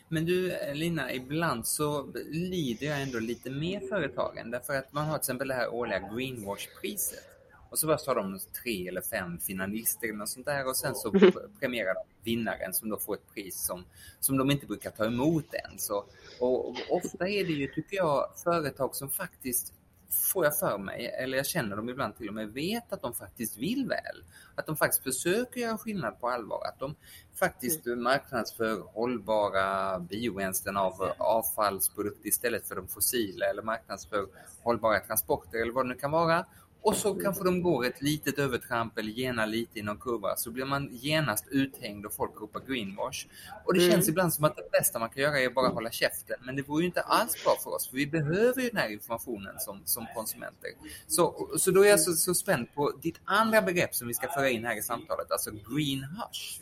Men 0.10 0.26
du 0.26 0.58
Lina, 0.74 1.14
ibland 1.14 1.68
så 1.68 2.12
lider 2.32 2.88
jag 2.88 3.02
ändå 3.02 3.20
lite 3.20 3.50
med 3.50 3.82
företagen 3.90 4.52
därför 4.52 4.74
att 4.74 4.94
man 4.94 5.06
har 5.06 5.18
till 5.18 5.22
exempel 5.22 5.48
det 5.48 5.54
här 5.54 5.74
årliga 5.74 6.00
Greenwash-priset. 6.00 7.24
Och 7.70 7.80
så 7.80 7.88
först 7.88 8.08
har 8.08 8.16
de 8.16 8.40
tre 8.64 8.88
eller 8.88 9.02
fem 9.02 9.40
finalister 9.40 10.08
eller 10.08 10.18
något 10.18 10.30
sånt 10.30 10.46
där 10.46 10.68
och 10.68 10.76
sen 10.76 10.96
så 10.96 11.12
premierar 11.60 11.94
de 11.94 12.04
vinnaren 12.24 12.74
som 12.74 12.90
då 12.90 12.98
får 12.98 13.14
ett 13.16 13.34
pris 13.34 13.66
som, 13.66 13.86
som 14.20 14.38
de 14.38 14.52
inte 14.52 14.66
brukar 14.66 14.92
ta 14.92 15.06
emot 15.06 15.54
ens. 15.54 15.90
Och, 15.90 16.10
och 16.40 16.76
ofta 16.90 17.30
är 17.30 17.46
det 17.46 17.54
ju, 17.54 17.68
tycker 17.68 17.98
jag, 17.98 18.30
företag 18.44 18.96
som 18.96 19.10
faktiskt 19.10 19.74
får 20.10 20.46
jag 20.46 20.60
för 20.60 20.78
mig, 20.78 21.16
eller 21.20 21.38
jag 21.38 21.46
känner 21.46 21.76
dem 21.76 21.90
ibland 21.90 22.18
till 22.18 22.28
och 22.28 22.34
med, 22.34 22.54
vet 22.54 22.94
att 22.94 23.02
de 23.02 23.14
faktiskt 23.14 23.58
vill 23.58 23.88
väl. 23.88 24.24
Att 24.56 24.66
de 24.66 24.78
faktiskt 24.78 25.04
försöker 25.04 25.62
göra 25.62 25.78
skillnad 25.78 26.20
på 26.20 26.30
allvar. 26.30 26.62
Att 26.66 26.80
de 26.80 26.96
faktiskt 27.40 27.86
mm. 27.86 28.04
marknadsför 28.04 28.82
hållbara 28.94 30.00
biobränslen 30.00 30.78
av 30.78 31.12
avfallsprodukter 31.18 32.28
istället 32.28 32.68
för 32.68 32.76
de 32.76 32.88
fossila 32.88 33.46
eller 33.46 33.62
marknadsför 33.62 34.28
hållbara 34.64 35.00
transporter 35.00 35.62
eller 35.62 35.74
vad 35.74 35.86
det 35.86 35.90
nu 35.90 35.96
kan 35.96 36.12
vara. 36.12 36.46
Och 36.82 36.96
så 36.96 37.16
kanske 37.16 37.44
de 37.44 37.62
går 37.62 37.86
ett 37.86 38.02
litet 38.02 38.40
övertramp 38.40 38.98
eller 38.98 39.12
genar 39.12 39.48
lite 39.48 39.80
i 39.80 39.82
någon 39.82 39.98
kurva 39.98 40.36
så 40.36 40.52
blir 40.52 40.66
man 40.66 40.90
genast 40.92 41.48
uthängd 41.52 42.06
och 42.06 42.14
folk 42.14 42.42
ropar 42.42 42.62
greenwash. 42.68 43.28
Och 43.66 43.74
det 43.74 43.80
mm. 43.80 43.92
känns 43.92 44.10
ibland 44.10 44.34
som 44.34 44.44
att 44.44 44.56
det 44.56 44.72
bästa 44.72 45.00
man 45.00 45.10
kan 45.10 45.24
göra 45.24 45.40
är 45.40 45.50
bara 45.50 45.68
hålla 45.68 45.92
käften. 45.92 46.38
Men 46.42 46.56
det 46.56 46.62
vore 46.62 46.82
ju 46.82 46.88
inte 46.88 47.02
alls 47.02 47.44
bra 47.44 47.56
för 47.64 47.76
oss 47.76 47.90
för 47.90 47.96
vi 47.96 48.08
behöver 48.08 48.62
ju 48.62 48.70
den 48.70 48.78
här 48.78 48.90
informationen 48.90 49.60
som, 49.60 49.82
som 49.86 50.08
konsumenter. 50.16 50.70
Så, 51.08 51.50
så 51.58 51.72
då 51.72 51.86
är 51.86 51.90
jag 51.90 52.00
så, 52.00 52.14
så 52.14 52.34
spänd 52.34 52.74
på 52.76 52.92
ditt 53.02 53.20
andra 53.26 53.62
begrepp 53.62 53.96
som 53.96 54.08
vi 54.08 54.14
ska 54.14 54.28
föra 54.28 54.50
in 54.50 54.66
här 54.66 54.78
i 54.78 54.82
samtalet, 54.82 55.32
alltså 55.32 55.52
green 55.52 56.04
hush. 56.04 56.62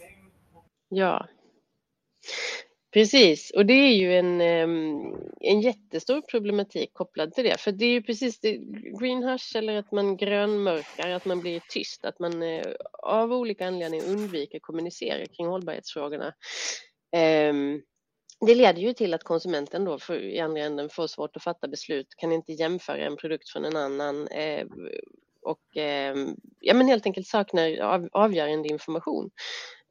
Ja. 0.89 1.27
Precis, 2.95 3.51
och 3.51 3.65
det 3.65 3.73
är 3.73 3.93
ju 3.95 4.15
en, 4.17 4.41
ehm, 4.41 5.13
en 5.41 5.61
jättestor 5.61 6.21
problematik 6.21 6.93
kopplad 6.93 7.33
till 7.33 7.43
det. 7.43 7.61
För 7.61 7.71
det 7.71 7.85
är 7.85 7.89
ju 7.91 8.01
precis 8.03 8.39
det, 8.39 8.57
green 9.01 9.23
hush 9.23 9.57
eller 9.57 9.77
att 9.77 9.91
man 9.91 10.17
grönmörkar, 10.17 11.09
att 11.09 11.25
man 11.25 11.41
blir 11.41 11.61
tyst, 11.69 12.05
att 12.05 12.19
man 12.19 12.43
eh, 12.43 12.65
av 13.03 13.33
olika 13.33 13.67
anledningar 13.67 14.05
undviker 14.09 14.59
kommunicera 14.59 15.25
kring 15.25 15.47
hållbarhetsfrågorna. 15.47 16.33
Ehm, 17.15 17.81
det 18.47 18.55
leder 18.55 18.81
ju 18.81 18.93
till 18.93 19.13
att 19.13 19.23
konsumenten 19.23 19.85
då 19.85 19.99
för, 19.99 20.19
i 20.19 20.39
andra 20.39 20.61
änden 20.61 20.89
får 20.89 21.07
svårt 21.07 21.37
att 21.37 21.43
fatta 21.43 21.67
beslut, 21.67 22.07
kan 22.17 22.31
inte 22.31 22.53
jämföra 22.53 23.05
en 23.05 23.17
produkt 23.17 23.49
från 23.49 23.65
en 23.65 23.75
annan 23.77 24.27
eh, 24.27 24.67
och 25.41 25.77
ehm, 25.77 26.35
ja, 26.59 26.73
men 26.73 26.87
helt 26.87 27.05
enkelt 27.05 27.27
saknar 27.27 27.79
avgörande 28.13 28.69
information. 28.69 29.31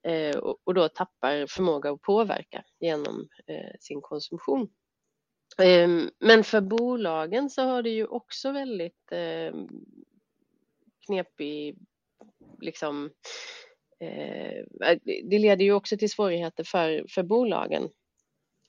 Eh, 0.05 0.37
och 0.65 0.75
då 0.75 0.89
tappar 0.89 1.47
förmåga 1.47 1.91
att 1.91 2.03
påverka 2.03 2.65
genom 2.81 3.29
eh, 3.47 3.77
sin 3.81 4.01
konsumtion. 4.01 4.69
Ehm, 5.59 6.11
men 6.19 6.45
för 6.45 6.61
bolagen 6.61 7.51
så 7.51 7.63
har 7.63 7.83
det 7.83 7.91
ju 7.91 8.07
också 8.07 8.53
väldigt 8.53 9.13
ehm, 9.13 9.69
knepig, 11.07 11.79
liksom, 12.61 13.11
eh, 14.01 14.59
eh, 14.59 14.99
det 15.05 15.39
leder 15.39 15.65
ju 15.65 15.73
också 15.73 15.97
till 15.97 16.11
svårigheter 16.11 16.65
för, 16.65 17.07
för 17.09 17.23
bolagen. 17.23 17.89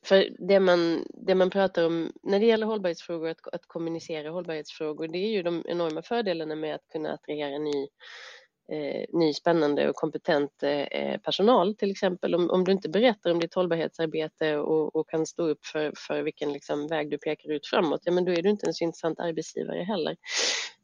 För 0.06 0.30
det 0.48 0.60
man, 0.60 1.08
det 1.14 1.36
man 1.36 1.50
pratar 1.50 1.86
om 1.86 2.12
när 2.24 2.40
det 2.40 2.46
gäller 2.46 2.68
hållbarhetsfrågor, 2.68 3.30
att, 3.30 3.48
att 3.48 3.66
kommunicera 3.68 4.30
hållbarhetsfrågor, 4.30 5.08
det 5.08 5.18
är 5.18 5.30
ju 5.30 5.44
de 5.44 5.64
enorma 5.68 6.02
fördelarna 6.02 6.56
med 6.56 6.76
att 6.76 6.88
kunna 6.88 7.14
attrahera 7.14 7.58
ny 7.58 7.88
eh, 8.72 9.06
ny 9.14 9.34
spännande 9.34 9.90
och 9.90 9.96
kompetent 9.96 10.64
eh, 10.64 11.18
personal 11.18 11.76
till 11.76 11.92
exempel. 11.92 12.36
Om, 12.36 12.50
om 12.50 12.64
du 12.64 12.72
inte 12.72 12.90
berättar 12.90 13.32
om 13.32 13.40
ditt 13.40 13.54
hållbarhetsarbete 13.54 14.58
och, 14.58 14.96
och 14.96 15.10
kan 15.10 15.26
stå 15.26 15.48
upp 15.48 15.66
för, 15.66 15.94
för 16.08 16.22
vilken 16.22 16.54
liksom, 16.54 16.88
väg 16.88 17.10
du 17.10 17.18
pekar 17.18 17.52
ut 17.52 17.68
framåt, 17.68 18.02
ja 18.04 18.12
men 18.12 18.26
då 18.26 18.32
är 18.32 18.42
du 18.42 18.50
inte 18.50 18.68
en 18.68 18.74
så 18.74 18.84
intressant 18.84 19.20
arbetsgivare 19.20 19.84
heller. 19.84 20.16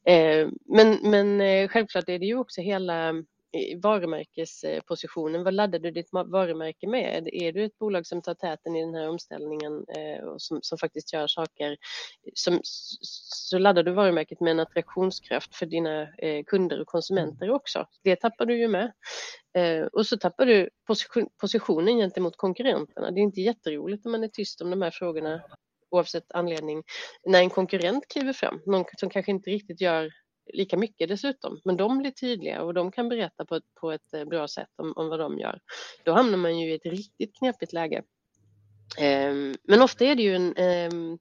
Eh, 0.05 0.47
men 0.65 0.99
men 1.01 1.41
eh, 1.41 1.67
självklart 1.67 2.09
är 2.09 2.19
det 2.19 2.25
ju 2.25 2.37
också 2.37 2.61
hela 2.61 3.13
varumärkespositionen. 3.83 5.43
Vad 5.43 5.53
laddar 5.53 5.79
du 5.79 5.91
ditt 5.91 6.09
varumärke 6.11 6.87
med? 6.87 7.29
Är 7.33 7.51
du 7.51 7.63
ett 7.65 7.77
bolag 7.77 8.05
som 8.05 8.21
tar 8.21 8.33
täten 8.33 8.75
i 8.75 8.81
den 8.81 8.95
här 8.95 9.09
omställningen 9.09 9.85
eh, 9.95 10.23
och 10.23 10.41
som, 10.41 10.59
som 10.61 10.77
faktiskt 10.77 11.13
gör 11.13 11.27
saker 11.27 11.77
som, 12.33 12.59
så 12.63 13.57
laddar 13.57 13.83
du 13.83 13.91
varumärket 13.91 14.39
med 14.39 14.51
en 14.51 14.59
attraktionskraft 14.59 15.55
för 15.55 15.65
dina 15.65 16.01
eh, 16.01 16.43
kunder 16.43 16.81
och 16.81 16.87
konsumenter 16.87 17.49
också. 17.49 17.85
Det 18.03 18.15
tappar 18.15 18.45
du 18.45 18.57
ju 18.57 18.67
med. 18.67 18.91
Eh, 19.53 19.85
och 19.85 20.07
så 20.07 20.17
tappar 20.17 20.45
du 20.45 20.69
position, 20.87 21.29
positionen 21.41 21.97
gentemot 21.97 22.37
konkurrenterna. 22.37 23.11
Det 23.11 23.19
är 23.19 23.23
inte 23.23 23.41
jätteroligt 23.41 24.05
om 24.05 24.11
man 24.11 24.23
är 24.23 24.27
tyst 24.27 24.61
om 24.61 24.69
de 24.69 24.81
här 24.81 24.91
frågorna 24.91 25.41
oavsett 25.91 26.31
anledning 26.31 26.83
när 27.25 27.39
en 27.39 27.49
konkurrent 27.49 28.07
kliver 28.07 28.33
fram, 28.33 28.61
någon 28.65 28.85
som 28.97 29.09
kanske 29.09 29.31
inte 29.31 29.49
riktigt 29.49 29.81
gör 29.81 30.11
lika 30.53 30.77
mycket 30.77 31.09
dessutom. 31.09 31.61
Men 31.65 31.77
de 31.77 31.97
blir 31.97 32.11
tydliga 32.11 32.61
och 32.61 32.73
de 32.73 32.91
kan 32.91 33.09
berätta 33.09 33.45
på 33.45 33.55
ett, 33.55 33.63
på 33.81 33.91
ett 33.91 34.13
eh, 34.13 34.25
bra 34.25 34.47
sätt 34.47 34.69
om, 34.75 34.93
om 34.95 35.09
vad 35.09 35.19
de 35.19 35.39
gör. 35.39 35.59
Då 36.03 36.11
hamnar 36.11 36.37
man 36.37 36.59
ju 36.59 36.71
i 36.71 36.75
ett 36.75 36.85
riktigt 36.85 37.37
knepigt 37.37 37.73
läge. 37.73 38.03
Um, 38.99 39.55
men 39.63 39.81
ofta 39.81 40.05
är 40.05 40.15
det 40.15 40.23
ju 40.23 40.35
en, 40.35 40.57
um, 40.93 41.19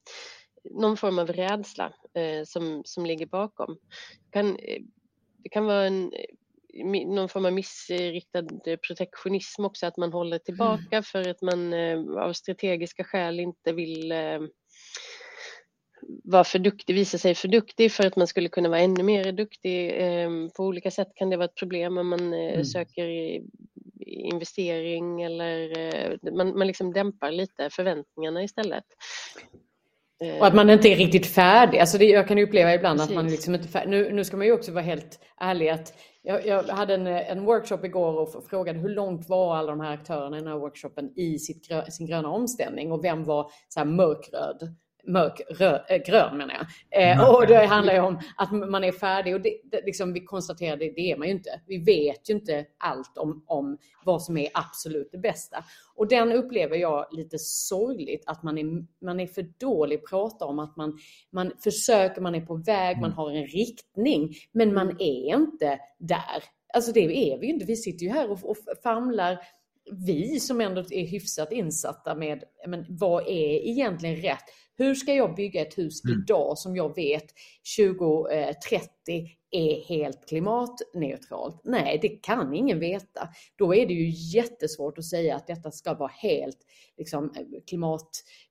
någon 0.70 0.96
form 0.96 1.18
av 1.18 1.32
rädsla 1.32 1.92
uh, 2.18 2.44
som, 2.44 2.82
som 2.84 3.06
ligger 3.06 3.26
bakom. 3.26 3.76
Kan, 4.30 4.56
det 5.42 5.48
kan 5.48 5.64
vara 5.64 5.86
en, 5.86 6.12
någon 7.06 7.28
form 7.28 7.44
av 7.44 7.52
missriktad 7.52 8.46
protektionism 8.86 9.64
också, 9.64 9.86
att 9.86 9.96
man 9.96 10.12
håller 10.12 10.38
tillbaka 10.38 10.96
mm. 10.96 11.02
för 11.02 11.28
att 11.28 11.42
man 11.42 11.74
av 12.18 12.32
strategiska 12.32 13.04
skäl 13.04 13.40
inte 13.40 13.72
vill 13.72 14.12
vara 16.24 16.44
för 16.44 16.58
duktig, 16.58 16.94
visa 16.94 17.18
sig 17.18 17.34
för 17.34 17.48
duktig 17.48 17.92
för 17.92 18.06
att 18.06 18.16
man 18.16 18.26
skulle 18.26 18.48
kunna 18.48 18.68
vara 18.68 18.80
ännu 18.80 19.02
mer 19.02 19.32
duktig. 19.32 19.92
Ehm, 19.94 20.50
på 20.56 20.64
olika 20.64 20.90
sätt 20.90 21.08
kan 21.14 21.30
det 21.30 21.36
vara 21.36 21.44
ett 21.44 21.54
problem 21.54 21.98
om 21.98 22.08
man 22.08 22.32
eh, 22.32 22.52
mm. 22.52 22.64
söker 22.64 23.40
investering 24.06 25.22
eller 25.22 25.78
eh, 25.78 26.32
man, 26.32 26.58
man 26.58 26.66
liksom 26.66 26.92
dämpar 26.92 27.30
lite 27.30 27.70
förväntningarna 27.70 28.42
istället. 28.42 28.84
Och 30.40 30.46
att 30.46 30.54
man 30.54 30.70
inte 30.70 30.88
är 30.88 30.96
riktigt 30.96 31.26
färdig. 31.26 31.78
Alltså 31.78 31.98
det, 31.98 32.04
jag 32.04 32.28
kan 32.28 32.38
uppleva 32.38 32.74
ibland 32.74 32.98
Precis. 32.98 33.10
att 33.10 33.22
man 33.22 33.30
liksom 33.30 33.54
inte 33.54 33.66
är 33.66 33.70
färdig. 33.70 33.90
Nu, 33.90 34.12
nu 34.12 34.24
ska 34.24 34.36
man 34.36 34.46
ju 34.46 34.52
också 34.52 34.72
vara 34.72 34.84
helt 34.84 35.20
ärlig 35.40 35.68
att 35.68 35.94
jag, 36.22 36.46
jag 36.46 36.62
hade 36.62 36.94
en, 36.94 37.06
en, 37.06 37.44
workshop 37.44 37.84
igår 37.84 38.36
och 38.36 38.44
frågade 38.50 38.78
hur 38.78 38.88
långt 38.88 39.28
var 39.28 39.56
alla 39.56 39.70
de 39.70 39.80
här 39.80 39.94
aktörerna 39.94 40.36
i 40.36 40.40
den 40.40 40.48
här 40.48 40.58
workshopen 40.58 41.12
i 41.16 41.38
sitt, 41.38 41.68
sin 41.88 42.06
gröna 42.06 42.28
omställning 42.28 42.92
och 42.92 43.04
vem 43.04 43.24
var 43.24 43.50
så 43.68 43.84
mörkröd 43.84 44.76
mörk 45.04 45.40
röd, 45.48 45.84
äh, 45.88 46.02
grön 46.06 46.36
menar 46.36 46.54
jag. 46.54 47.10
Eh, 47.10 47.34
och 47.34 47.46
det 47.46 47.66
handlar 47.66 47.94
ju 47.94 48.00
om 48.00 48.20
att 48.36 48.52
man 48.52 48.84
är 48.84 48.92
färdig 48.92 49.34
och 49.34 49.40
det, 49.40 49.60
det, 49.64 49.80
liksom, 49.86 50.12
vi 50.12 50.24
konstaterar 50.24 50.76
det, 50.76 50.92
det 50.96 51.12
är 51.12 51.16
man 51.16 51.28
ju 51.28 51.34
inte. 51.34 51.60
Vi 51.66 51.78
vet 51.78 52.30
ju 52.30 52.34
inte 52.34 52.66
allt 52.78 53.18
om, 53.18 53.44
om 53.46 53.78
vad 54.04 54.22
som 54.22 54.36
är 54.36 54.48
absolut 54.54 55.08
det 55.12 55.18
bästa. 55.18 55.64
Och 55.94 56.08
den 56.08 56.32
upplever 56.32 56.76
jag 56.76 57.06
lite 57.12 57.38
sorgligt 57.38 58.24
att 58.26 58.42
man 58.42 58.58
är, 58.58 58.64
man 59.04 59.20
är 59.20 59.26
för 59.26 59.46
dålig 59.58 59.96
att 59.96 60.10
prata 60.10 60.44
om 60.44 60.58
att 60.58 60.76
man, 60.76 60.98
man 61.32 61.52
försöker, 61.64 62.20
man 62.20 62.34
är 62.34 62.40
på 62.40 62.54
väg, 62.54 62.96
man 62.96 63.04
mm. 63.04 63.16
har 63.16 63.30
en 63.30 63.46
riktning, 63.46 64.34
men 64.52 64.74
man 64.74 64.90
är 65.00 65.34
inte 65.34 65.78
där. 65.98 66.44
Alltså 66.74 66.92
det 66.92 67.00
är 67.00 67.38
vi 67.38 67.46
ju 67.46 67.52
inte. 67.52 67.66
Vi 67.66 67.76
sitter 67.76 68.06
ju 68.06 68.12
här 68.12 68.30
och, 68.30 68.50
och 68.50 68.56
famlar 68.82 69.38
vi 69.92 70.40
som 70.40 70.61
ändå 70.61 70.81
är 70.81 71.07
hyfsat 71.07 71.53
insatta 71.53 72.14
med 72.14 72.44
men, 72.66 72.87
vad 72.88 73.22
är 73.22 73.68
egentligen 73.68 74.16
rätt? 74.16 74.44
Hur 74.76 74.94
ska 74.94 75.14
jag 75.14 75.35
bygga 75.35 75.62
ett 75.62 75.79
hus 75.79 76.05
mm. 76.05 76.18
idag 76.18 76.59
som 76.59 76.76
jag 76.76 76.94
vet 76.94 77.26
2030 77.79 78.88
är 79.50 79.85
helt 79.85 80.29
klimatneutralt? 80.29 81.61
Nej, 81.64 81.98
det 82.03 82.09
kan 82.09 82.55
ingen 82.55 82.79
veta. 82.79 83.29
Då 83.57 83.74
är 83.74 83.87
det 83.87 83.94
ju 83.94 84.38
jättesvårt 84.38 84.98
att 84.98 85.05
säga 85.05 85.37
att 85.37 85.46
detta 85.46 85.70
ska 85.70 85.94
vara 85.94 86.11
helt 86.14 86.59
liksom, 86.96 87.35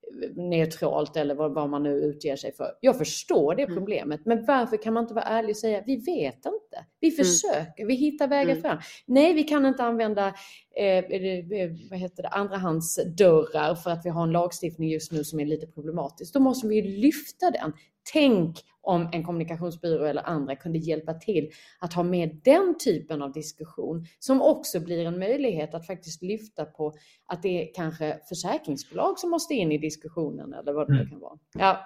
klimatneutralt 0.10 1.18
eller 1.18 1.36
vad, 1.36 1.54
vad 1.54 1.70
man 1.70 1.84
nu 1.84 1.90
utger 1.90 2.36
sig 2.36 2.52
för. 2.56 2.72
Jag 2.82 2.98
förstår 2.98 3.56
det 3.56 3.64
mm. 3.64 3.76
problemet, 3.76 4.22
men 4.26 4.46
varför 4.46 4.78
kan 4.78 4.94
man 4.94 5.04
inte 5.04 5.14
vara 5.14 5.26
ärlig 5.26 5.50
och 5.50 5.58
säga 5.58 5.84
vi 5.86 5.96
vet 5.96 6.36
inte. 6.36 6.86
Vi 7.00 7.08
mm. 7.08 7.18
försöker, 7.18 7.84
mm. 7.84 7.88
vi 7.88 7.96
hittar 7.96 8.28
vägar 8.28 8.52
mm. 8.52 8.62
fram. 8.62 8.78
Nej, 9.06 9.34
vi 9.34 9.44
kan 9.44 9.66
inte 9.66 9.84
använda 9.84 10.28
eh, 10.76 10.98
eh, 10.98 11.72
vad 11.90 12.00
heter 12.00 12.24
det, 12.24 12.30
andrahandsdörrar 12.30 13.76
för 13.76 13.90
att 13.92 14.06
vi 14.06 14.10
har 14.10 14.24
en 14.24 14.32
lagstiftning 14.32 14.90
just 14.90 15.12
nu 15.12 15.24
som 15.24 15.40
är 15.40 15.46
lite 15.46 15.68
problematisk. 15.68 16.34
Då 16.34 16.40
måste 16.40 16.68
vi 16.68 16.82
lyfta 16.82 17.52
den. 17.52 17.74
Tänk 18.14 18.58
om 18.82 19.10
en 19.12 19.24
kommunikationsbyrå 19.24 20.06
eller 20.06 20.30
andra 20.30 20.56
kunde 20.56 20.80
hjälpa 20.80 21.14
till 21.14 21.52
att 21.80 21.94
ha 21.94 22.04
med 22.04 22.42
den 22.44 22.76
typen 22.78 23.22
av 23.22 23.32
diskussion 23.32 24.06
som 24.20 24.42
också 24.42 24.80
blir 24.80 25.06
en 25.06 25.20
möjlighet 25.20 25.74
att 25.74 25.88
faktiskt 25.88 26.22
lyfta 26.22 26.66
på 26.66 26.94
att 27.26 27.44
det 27.44 27.62
är 27.62 27.74
kanske 27.74 28.20
försäkringsbolag 28.30 29.20
som 29.20 29.30
måste 29.30 29.54
in 29.54 29.72
i 29.72 29.78
diskussionen 29.78 30.54
eller 30.54 30.74
vad 30.74 30.88
det 30.88 30.94
mm. 30.94 31.10
kan 31.10 31.20
vara. 31.20 31.38
Ja, 31.54 31.80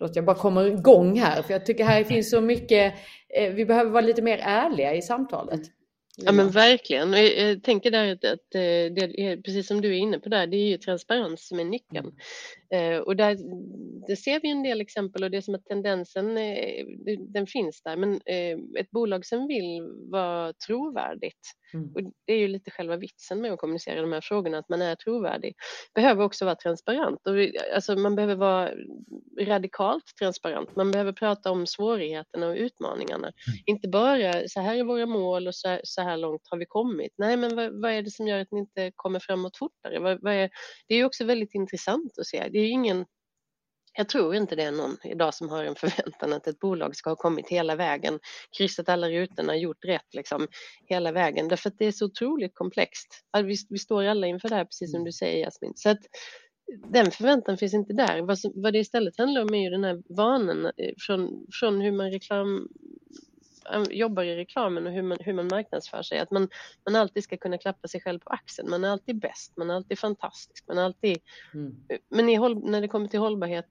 låt 0.00 0.16
jag 0.16 0.24
bara 0.24 0.36
komma 0.36 0.66
igång 0.66 1.18
här 1.18 1.42
för 1.42 1.52
jag 1.52 1.66
tycker 1.66 1.84
här 1.84 2.04
finns 2.14 2.30
så 2.30 2.40
mycket. 2.40 2.94
Eh, 3.28 3.52
vi 3.52 3.66
behöver 3.66 3.90
vara 3.90 4.06
lite 4.06 4.22
mer 4.22 4.38
ärliga 4.38 4.94
i 4.94 5.02
samtalet. 5.02 5.60
Ja 6.20 6.32
men 6.32 6.50
verkligen. 6.50 7.12
Jag 7.12 7.62
tänker 7.62 7.90
där 7.90 8.12
att, 8.12 8.24
att 8.24 8.54
eh, 8.54 8.60
det 8.94 9.20
är, 9.20 9.42
precis 9.42 9.66
som 9.66 9.80
du 9.80 9.88
är 9.88 9.98
inne 9.98 10.18
på 10.18 10.28
där, 10.28 10.46
det 10.46 10.56
är 10.56 10.68
ju 10.68 10.76
transparens 10.78 11.48
som 11.48 11.60
är 11.60 11.64
nyckeln. 11.64 12.12
Eh, 12.70 12.98
och 12.98 13.16
där, 13.16 13.36
det 14.06 14.16
ser 14.16 14.40
vi 14.40 14.50
en 14.50 14.62
del 14.62 14.80
exempel 14.80 15.24
och 15.24 15.30
det 15.30 15.36
är 15.36 15.40
som 15.40 15.54
att 15.54 15.64
tendensen 15.64 16.36
eh, 16.36 16.86
den 17.18 17.46
finns 17.46 17.82
där. 17.82 17.96
Men 17.96 18.20
ett 18.78 18.90
bolag 18.90 19.26
som 19.26 19.46
vill 19.46 19.82
vara 20.10 20.52
trovärdigt, 20.52 21.52
mm. 21.74 21.92
och 21.94 22.12
det 22.26 22.32
är 22.32 22.38
ju 22.38 22.48
lite 22.48 22.70
själva 22.70 22.96
vitsen 22.96 23.40
med 23.40 23.52
att 23.52 23.58
kommunicera 23.58 24.00
de 24.00 24.12
här 24.12 24.20
frågorna, 24.20 24.58
att 24.58 24.68
man 24.68 24.82
är 24.82 24.94
trovärdig, 24.94 25.54
behöver 25.94 26.24
också 26.24 26.44
vara 26.44 26.54
transparent. 26.54 27.26
Och, 27.26 27.34
alltså, 27.74 27.96
man 27.96 28.16
behöver 28.16 28.34
vara 28.34 28.70
radikalt 29.40 30.04
transparent. 30.18 30.76
Man 30.76 30.90
behöver 30.90 31.12
prata 31.12 31.50
om 31.50 31.66
svårigheterna 31.66 32.48
och 32.48 32.56
utmaningarna. 32.56 33.26
Mm. 33.26 33.58
Inte 33.66 33.88
bara 33.88 34.48
så 34.48 34.60
här 34.60 34.76
är 34.76 34.84
våra 34.84 35.06
mål 35.06 35.46
och 35.46 35.54
så 35.54 36.02
här, 36.02 36.16
långt 36.16 36.42
har 36.50 36.58
vi 36.58 36.66
kommit. 36.66 37.12
Nej, 37.18 37.36
men 37.36 37.56
vad, 37.56 37.80
vad, 37.80 37.92
är 37.92 38.02
det 38.02 38.10
som 38.10 38.28
gör 38.28 38.40
att 38.40 38.52
ni 38.52 38.58
inte 38.58 38.92
kommer 38.96 39.20
framåt 39.20 39.56
fortare? 39.56 39.98
Vad, 39.98 40.22
vad 40.22 40.32
är, 40.34 40.50
det 40.88 40.94
är 40.94 41.04
också 41.04 41.24
väldigt 41.24 41.54
intressant 41.54 42.18
att 42.18 42.26
se 42.26 42.48
det 42.52 42.58
är 42.58 42.68
ingen, 42.68 43.04
jag 43.98 44.08
tror 44.08 44.34
inte 44.34 44.56
det 44.56 44.62
är 44.62 44.72
någon 44.72 44.96
idag 45.04 45.34
som 45.34 45.48
har 45.48 45.64
en 45.64 45.74
förväntan 45.74 46.32
att 46.32 46.46
ett 46.46 46.58
bolag 46.58 46.96
ska 46.96 47.10
ha 47.10 47.16
kommit 47.16 47.48
hela 47.48 47.76
vägen, 47.76 48.18
kryssat 48.58 48.88
alla 48.88 49.08
rutorna, 49.08 49.56
gjort 49.56 49.84
rätt 49.84 50.14
liksom 50.14 50.48
hela 50.86 51.12
vägen, 51.12 51.48
därför 51.48 51.68
att 51.68 51.78
det 51.78 51.84
är 51.84 51.92
så 51.92 52.06
otroligt 52.06 52.54
komplext. 52.54 53.24
Vi, 53.44 53.56
vi 53.68 53.78
står 53.78 54.04
alla 54.04 54.26
inför 54.26 54.48
det 54.48 54.54
här, 54.54 54.64
precis 54.64 54.90
som 54.90 55.04
du 55.04 55.12
säger 55.12 55.44
Jasmin. 55.44 55.72
Så 55.76 55.90
att, 55.90 55.98
den 56.88 57.10
förväntan 57.10 57.58
finns 57.58 57.74
inte 57.74 57.92
där. 57.92 58.22
Vad, 58.22 58.38
vad 58.54 58.72
det 58.72 58.78
istället 58.78 59.18
handlar 59.18 59.42
om 59.42 59.54
är 59.54 59.62
ju 59.62 59.70
den 59.70 59.84
här 59.84 60.02
vanan 60.08 60.64
eh, 60.64 60.94
från, 60.98 61.46
från 61.52 61.80
hur 61.80 61.92
man 61.92 62.10
reklam, 62.10 62.68
jobbar 63.90 64.22
i 64.22 64.36
reklamen 64.36 64.86
och 64.86 64.92
hur 64.92 65.02
man, 65.02 65.18
hur 65.20 65.32
man 65.32 65.48
marknadsför 65.48 66.02
sig. 66.02 66.18
Att 66.18 66.30
man, 66.30 66.48
man 66.84 66.96
alltid 66.96 67.24
ska 67.24 67.36
kunna 67.36 67.58
klappa 67.58 67.88
sig 67.88 68.00
själv 68.00 68.18
på 68.18 68.30
axeln. 68.30 68.70
Man 68.70 68.84
är 68.84 68.88
alltid 68.88 69.20
bäst, 69.20 69.56
man 69.56 69.70
är 69.70 69.74
alltid 69.74 69.98
fantastisk. 69.98 70.64
Man 70.68 70.78
är 70.78 70.82
alltid... 70.82 71.18
Mm. 71.54 71.76
Men 72.08 72.28
i, 72.28 72.38
när 72.70 72.80
det 72.80 72.88
kommer 72.88 73.08
till 73.08 73.20
hållbarhet 73.20 73.66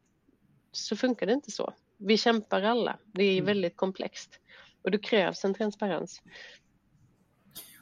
så 0.72 0.96
funkar 0.96 1.26
det 1.26 1.34
inte 1.34 1.52
så. 1.52 1.74
Vi 1.98 2.18
kämpar 2.18 2.62
alla. 2.62 2.98
Det 3.06 3.24
är 3.24 3.34
mm. 3.34 3.46
väldigt 3.46 3.76
komplext 3.76 4.40
och 4.82 4.92
det 4.92 4.98
krävs 4.98 5.46
en 5.46 5.54
transparens. 5.54 6.22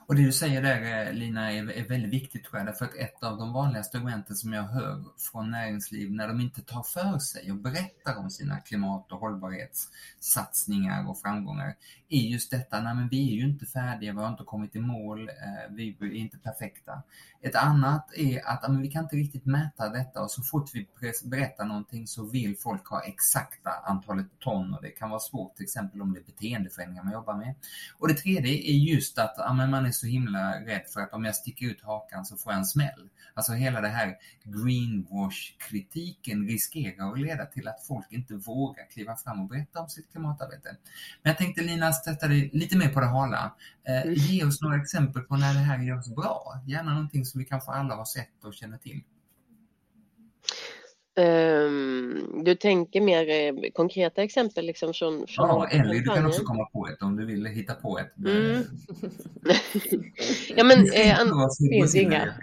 Och 0.07 0.15
det 0.15 0.21
du 0.21 0.31
säger 0.31 0.61
där 0.61 1.07
eh, 1.07 1.13
Lina 1.13 1.51
är, 1.51 1.71
är 1.71 1.87
väldigt 1.87 2.13
viktigt 2.13 2.43
tror 2.43 2.61
jag, 2.61 2.77
för 2.77 2.85
att 2.85 2.95
ett 2.95 3.23
av 3.23 3.37
de 3.37 3.53
vanligaste 3.53 3.97
argumenten 3.97 4.35
som 4.35 4.53
jag 4.53 4.63
hör 4.63 5.03
från 5.31 5.51
näringsliv 5.51 6.11
när 6.11 6.27
de 6.27 6.41
inte 6.41 6.61
tar 6.61 6.83
för 6.83 7.19
sig 7.19 7.51
och 7.51 7.57
berättar 7.57 8.17
om 8.17 8.29
sina 8.29 8.59
klimat 8.59 9.11
och 9.11 9.19
hållbarhetssatsningar 9.19 11.09
och 11.09 11.19
framgångar 11.19 11.75
är 12.09 12.21
just 12.21 12.51
detta, 12.51 12.81
nej 12.81 12.95
men 12.95 13.09
vi 13.09 13.31
är 13.31 13.35
ju 13.35 13.45
inte 13.45 13.65
färdiga, 13.65 14.13
vi 14.13 14.19
har 14.19 14.29
inte 14.29 14.43
kommit 14.43 14.75
i 14.75 14.79
mål, 14.79 15.29
eh, 15.29 15.35
vi 15.69 15.97
är 15.99 16.13
inte 16.13 16.37
perfekta. 16.37 17.03
Ett 17.41 17.55
annat 17.55 18.13
är 18.13 18.47
att 18.47 18.71
men 18.71 18.81
vi 18.81 18.91
kan 18.91 19.03
inte 19.03 19.15
riktigt 19.15 19.45
mäta 19.45 19.89
detta 19.89 20.21
och 20.21 20.31
så 20.31 20.41
fort 20.41 20.69
vi 20.73 20.87
berättar 21.23 21.65
någonting 21.65 22.07
så 22.07 22.25
vill 22.25 22.57
folk 22.57 22.87
ha 22.87 23.01
exakta 23.01 23.69
antalet 23.83 24.27
ton 24.39 24.73
och 24.73 24.81
det 24.81 24.89
kan 24.89 25.09
vara 25.09 25.19
svårt 25.19 25.55
till 25.55 25.63
exempel 25.63 26.01
om 26.01 26.13
det 26.13 26.19
är 26.19 26.23
beteendeförändringar 26.23 27.03
man 27.03 27.13
jobbar 27.13 27.37
med. 27.37 27.55
Och 27.97 28.07
det 28.07 28.13
tredje 28.13 28.53
är 28.53 28.93
just 28.93 29.19
att 29.19 29.55
men 29.57 29.69
man 29.71 29.85
är 29.85 29.91
så 29.95 30.08
himla 30.08 30.60
rädd 30.60 30.84
för 30.93 31.01
att 31.01 31.13
om 31.13 31.25
jag 31.25 31.36
sticker 31.36 31.65
ut 31.65 31.81
hakan 31.81 32.25
så 32.25 32.38
får 32.38 32.51
jag 32.51 32.60
en 32.60 32.65
smäll. 32.65 33.10
Alltså 33.34 33.53
hela 33.53 33.81
det 33.81 33.88
här 33.88 34.15
greenwash-kritiken 34.43 36.47
riskerar 36.47 37.12
att 37.12 37.19
leda 37.19 37.45
till 37.45 37.67
att 37.67 37.84
folk 37.88 38.05
inte 38.10 38.34
vågar 38.34 38.89
kliva 38.89 39.15
fram 39.15 39.41
och 39.41 39.49
berätta 39.49 39.79
om 39.79 39.89
sitt 39.89 40.12
klimatarbete. 40.12 40.77
Men 41.21 41.29
jag 41.29 41.38
tänkte 41.38 41.63
Lina 41.63 41.93
sätta 41.93 42.27
dig 42.27 42.49
lite 42.53 42.77
mer 42.77 42.89
på 42.89 42.99
det 42.99 43.08
hala. 43.08 43.55
Eh, 43.88 44.01
mm. 44.01 44.13
ge 44.13 44.45
oss 44.45 44.62
några 44.62 44.81
exempel 44.81 45.21
på 45.21 45.38
när 45.38 45.53
det 45.53 45.60
här 45.60 45.79
görs 45.79 46.08
bra. 46.08 46.62
Gärna 46.65 46.93
någonting 46.93 47.25
som 47.25 47.39
vi 47.39 47.45
kanske 47.45 47.71
alla 47.71 47.95
har 47.95 48.05
sett 48.05 48.43
och 48.43 48.53
känner 48.53 48.77
till. 48.77 49.03
Um, 51.17 52.43
du 52.43 52.56
tänker 52.56 53.01
mer 53.01 53.30
eh, 53.30 53.71
konkreta 53.73 54.23
exempel 54.23 54.65
liksom 54.65 54.93
från, 54.93 55.28
från 55.28 55.47
Ja, 55.47 55.67
eller 55.71 55.93
du 55.93 56.04
kan 56.04 56.25
också 56.25 56.43
komma 56.43 56.65
på 56.65 56.88
ett 56.88 57.01
om 57.01 57.15
du 57.15 57.25
vill 57.25 57.45
hitta 57.45 57.73
på 57.73 57.99
ett. 57.99 58.17
Mm. 58.17 58.63
ja, 60.56 60.63
men 60.63 60.80
eh, 60.93 61.17
finns 61.71 61.95
inga. 61.95 62.34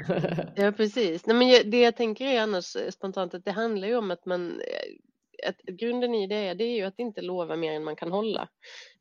ja, 0.55 0.73
precis. 0.73 1.27
Nej, 1.27 1.37
men 1.37 1.71
det 1.71 1.81
jag 1.81 1.97
tänker 1.97 2.25
är 2.25 2.41
annars 2.41 2.77
eh, 2.77 2.91
spontant 2.91 3.35
att 3.35 3.45
det 3.45 3.53
handlar 3.53 3.89
ju 3.89 3.97
om 3.97 4.11
att 4.11 4.27
man 4.27 4.51
eh, 4.51 5.12
att 5.47 5.63
grunden 5.63 6.15
i 6.15 6.27
det, 6.27 6.55
det 6.55 6.65
är 6.65 6.77
ju 6.77 6.83
att 6.83 6.99
inte 6.99 7.21
lova 7.21 7.57
mer 7.57 7.73
än 7.73 7.85
man 7.85 7.97
kan 7.97 8.13
hålla. 8.13 8.49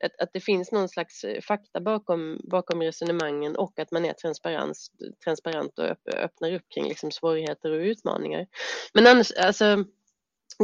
Att, 0.04 0.22
att 0.22 0.30
det 0.34 0.40
finns 0.40 0.72
någon 0.72 0.90
slags 0.90 1.24
eh, 1.24 1.42
fakta 1.42 1.82
bakom, 1.82 2.40
bakom 2.44 2.82
resonemangen 2.82 3.56
och 3.56 3.80
att 3.80 3.92
man 3.92 4.06
är 4.06 4.14
transparent, 4.14 4.78
transparent 5.24 5.80
och 5.80 5.86
öppnar 6.16 6.54
upp 6.54 6.66
kring 6.74 6.88
liksom 6.88 7.12
svårigheter 7.12 7.72
och 7.72 7.82
utmaningar. 7.82 8.48
Men 8.94 9.08
annars, 9.08 9.32
alltså, 9.32 9.86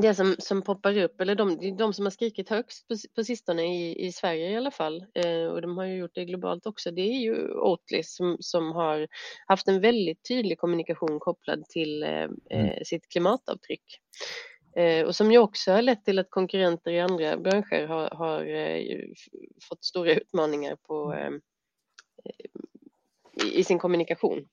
det 0.01 0.15
som, 0.15 0.35
som 0.39 0.61
poppar 0.61 0.97
upp, 0.97 1.21
eller 1.21 1.35
de, 1.35 1.77
de 1.77 1.93
som 1.93 2.05
har 2.05 2.11
skrikit 2.11 2.49
högst 2.49 2.87
på, 2.87 2.95
på 3.15 3.23
sistone 3.23 3.63
i, 3.63 4.07
i 4.07 4.11
Sverige 4.11 4.51
i 4.51 4.55
alla 4.55 4.71
fall, 4.71 5.05
eh, 5.13 5.45
och 5.45 5.61
de 5.61 5.77
har 5.77 5.85
ju 5.85 5.95
gjort 5.95 6.15
det 6.15 6.25
globalt 6.25 6.65
också, 6.65 6.91
det 6.91 7.01
är 7.01 7.19
ju 7.19 7.51
Oatly 7.51 8.03
som, 8.03 8.37
som 8.39 8.71
har 8.71 9.07
haft 9.47 9.67
en 9.67 9.81
väldigt 9.81 10.27
tydlig 10.27 10.59
kommunikation 10.59 11.19
kopplad 11.19 11.65
till 11.65 12.03
eh, 12.03 12.09
mm. 12.09 12.37
Eh, 12.49 12.83
sitt 12.83 13.09
klimatavtryck. 13.09 13.83
Eh, 14.77 15.05
och 15.05 15.15
som 15.15 15.31
ju 15.31 15.37
också 15.37 15.71
har 15.71 15.81
lett 15.81 16.05
till 16.05 16.19
att 16.19 16.29
konkurrenter 16.29 16.91
i 16.91 16.99
andra 16.99 17.37
branscher 17.37 17.87
har, 17.87 18.09
har 18.09 18.45
eh, 18.45 18.99
fått 19.69 19.83
stora 19.83 20.13
utmaningar 20.13 20.75
på, 20.75 21.11
mm. 21.11 21.41
eh, 22.25 23.49
i, 23.59 23.63
sin 23.63 23.79
kommunikation. 23.79 24.47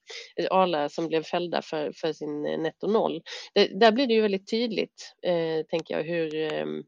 Arla 0.50 0.88
som 0.88 1.08
blev 1.08 1.22
fällda 1.22 1.62
för, 1.62 1.92
för 1.96 2.12
sin 2.12 2.42
netto 2.42 2.86
noll. 2.86 3.22
Det, 3.54 3.66
där 3.66 3.92
blir 3.92 4.06
det 4.06 4.14
ju 4.14 4.22
väldigt 4.22 4.50
tydligt, 4.50 5.14
eh, 5.22 5.66
tänker 5.66 5.96
jag, 5.96 6.04
hur 6.04 6.84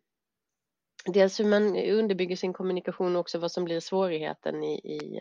dels 1.04 1.40
hur 1.40 1.44
man 1.44 1.76
underbygger 1.76 2.36
sin 2.36 2.52
kommunikation 2.52 3.16
och 3.16 3.20
också 3.20 3.38
vad 3.38 3.52
som 3.52 3.64
blir 3.64 3.80
svårigheten 3.80 4.64
i, 4.64 4.74
i 4.74 5.20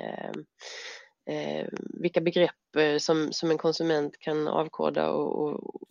eh, 1.29 1.67
vilka 2.01 2.21
begrepp 2.21 2.51
som, 2.99 3.33
som 3.33 3.51
en 3.51 3.57
konsument 3.57 4.19
kan 4.19 4.47
avkoda 4.47 5.09
och, 5.09 5.61
och 5.61 5.85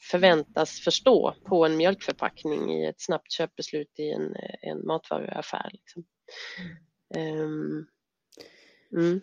förväntas 0.00 0.80
förstå 0.80 1.34
på 1.44 1.66
en 1.66 1.76
mjölkförpackning 1.76 2.70
i 2.70 2.86
ett 2.86 3.00
snabbt 3.00 3.32
köpbeslut 3.32 3.98
i 3.98 4.10
en, 4.10 4.34
en 4.62 4.86
matvaruaffär. 4.86 5.70
Liksom. 5.72 6.04
Um, 7.16 7.86
mm. 8.96 9.20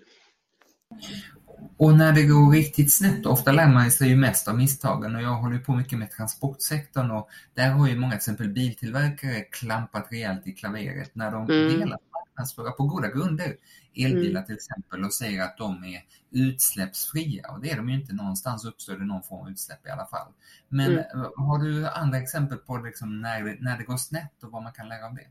Och 1.78 1.98
när 1.98 2.14
det 2.14 2.24
går 2.24 2.52
riktigt 2.52 2.94
snett, 2.94 3.26
ofta 3.26 3.52
lär 3.52 3.68
man 3.68 3.92
sig 3.92 4.10
ju 4.10 4.16
mest 4.16 4.48
av 4.48 4.58
misstagen 4.58 5.16
och 5.16 5.22
jag 5.22 5.36
håller 5.36 5.60
på 5.60 5.72
mycket 5.72 6.00
med 6.00 6.12
transportsektorn 6.12 7.12
och 7.12 7.30
där 7.54 7.70
har 7.70 7.88
ju 7.88 7.96
många 7.96 8.12
till 8.12 8.18
exempel 8.18 8.50
biltillverkare 8.50 9.42
klampat 9.42 10.08
rejält 10.12 10.48
i 10.48 10.52
klaveret 10.52 11.16
när 11.16 11.32
de 11.32 11.50
mm. 11.50 11.80
velat 11.80 12.07
marknadsföra 12.38 12.72
på 12.72 12.84
goda 12.84 13.08
grunder 13.08 13.58
elbilar 13.96 14.30
mm. 14.30 14.46
till 14.46 14.56
exempel 14.56 15.04
och 15.04 15.14
säger 15.14 15.44
att 15.44 15.58
de 15.58 15.84
är 15.84 16.02
utsläppsfria 16.32 17.52
och 17.52 17.62
det 17.62 17.72
är 17.72 17.76
de 17.76 17.90
ju 17.90 17.96
inte. 17.96 18.14
Någonstans 18.14 18.66
uppstår 18.66 18.94
det 18.94 19.06
någon 19.06 19.24
form 19.24 19.46
av 19.46 19.52
utsläpp 19.52 19.88
i 19.88 19.90
alla 19.90 20.06
fall. 20.06 20.34
Men 20.68 20.92
mm. 20.92 21.06
har 21.36 21.64
du 21.64 21.88
andra 21.88 22.18
exempel 22.18 22.58
på 22.58 22.78
liksom 22.78 23.22
när, 23.22 23.44
det, 23.44 23.58
när 23.60 23.78
det 23.78 23.84
går 23.84 23.98
snett 23.98 24.44
och 24.44 24.52
vad 24.52 24.64
man 24.64 24.74
kan 24.74 24.90
lära 24.90 25.06
av 25.06 25.16
det? 25.16 25.28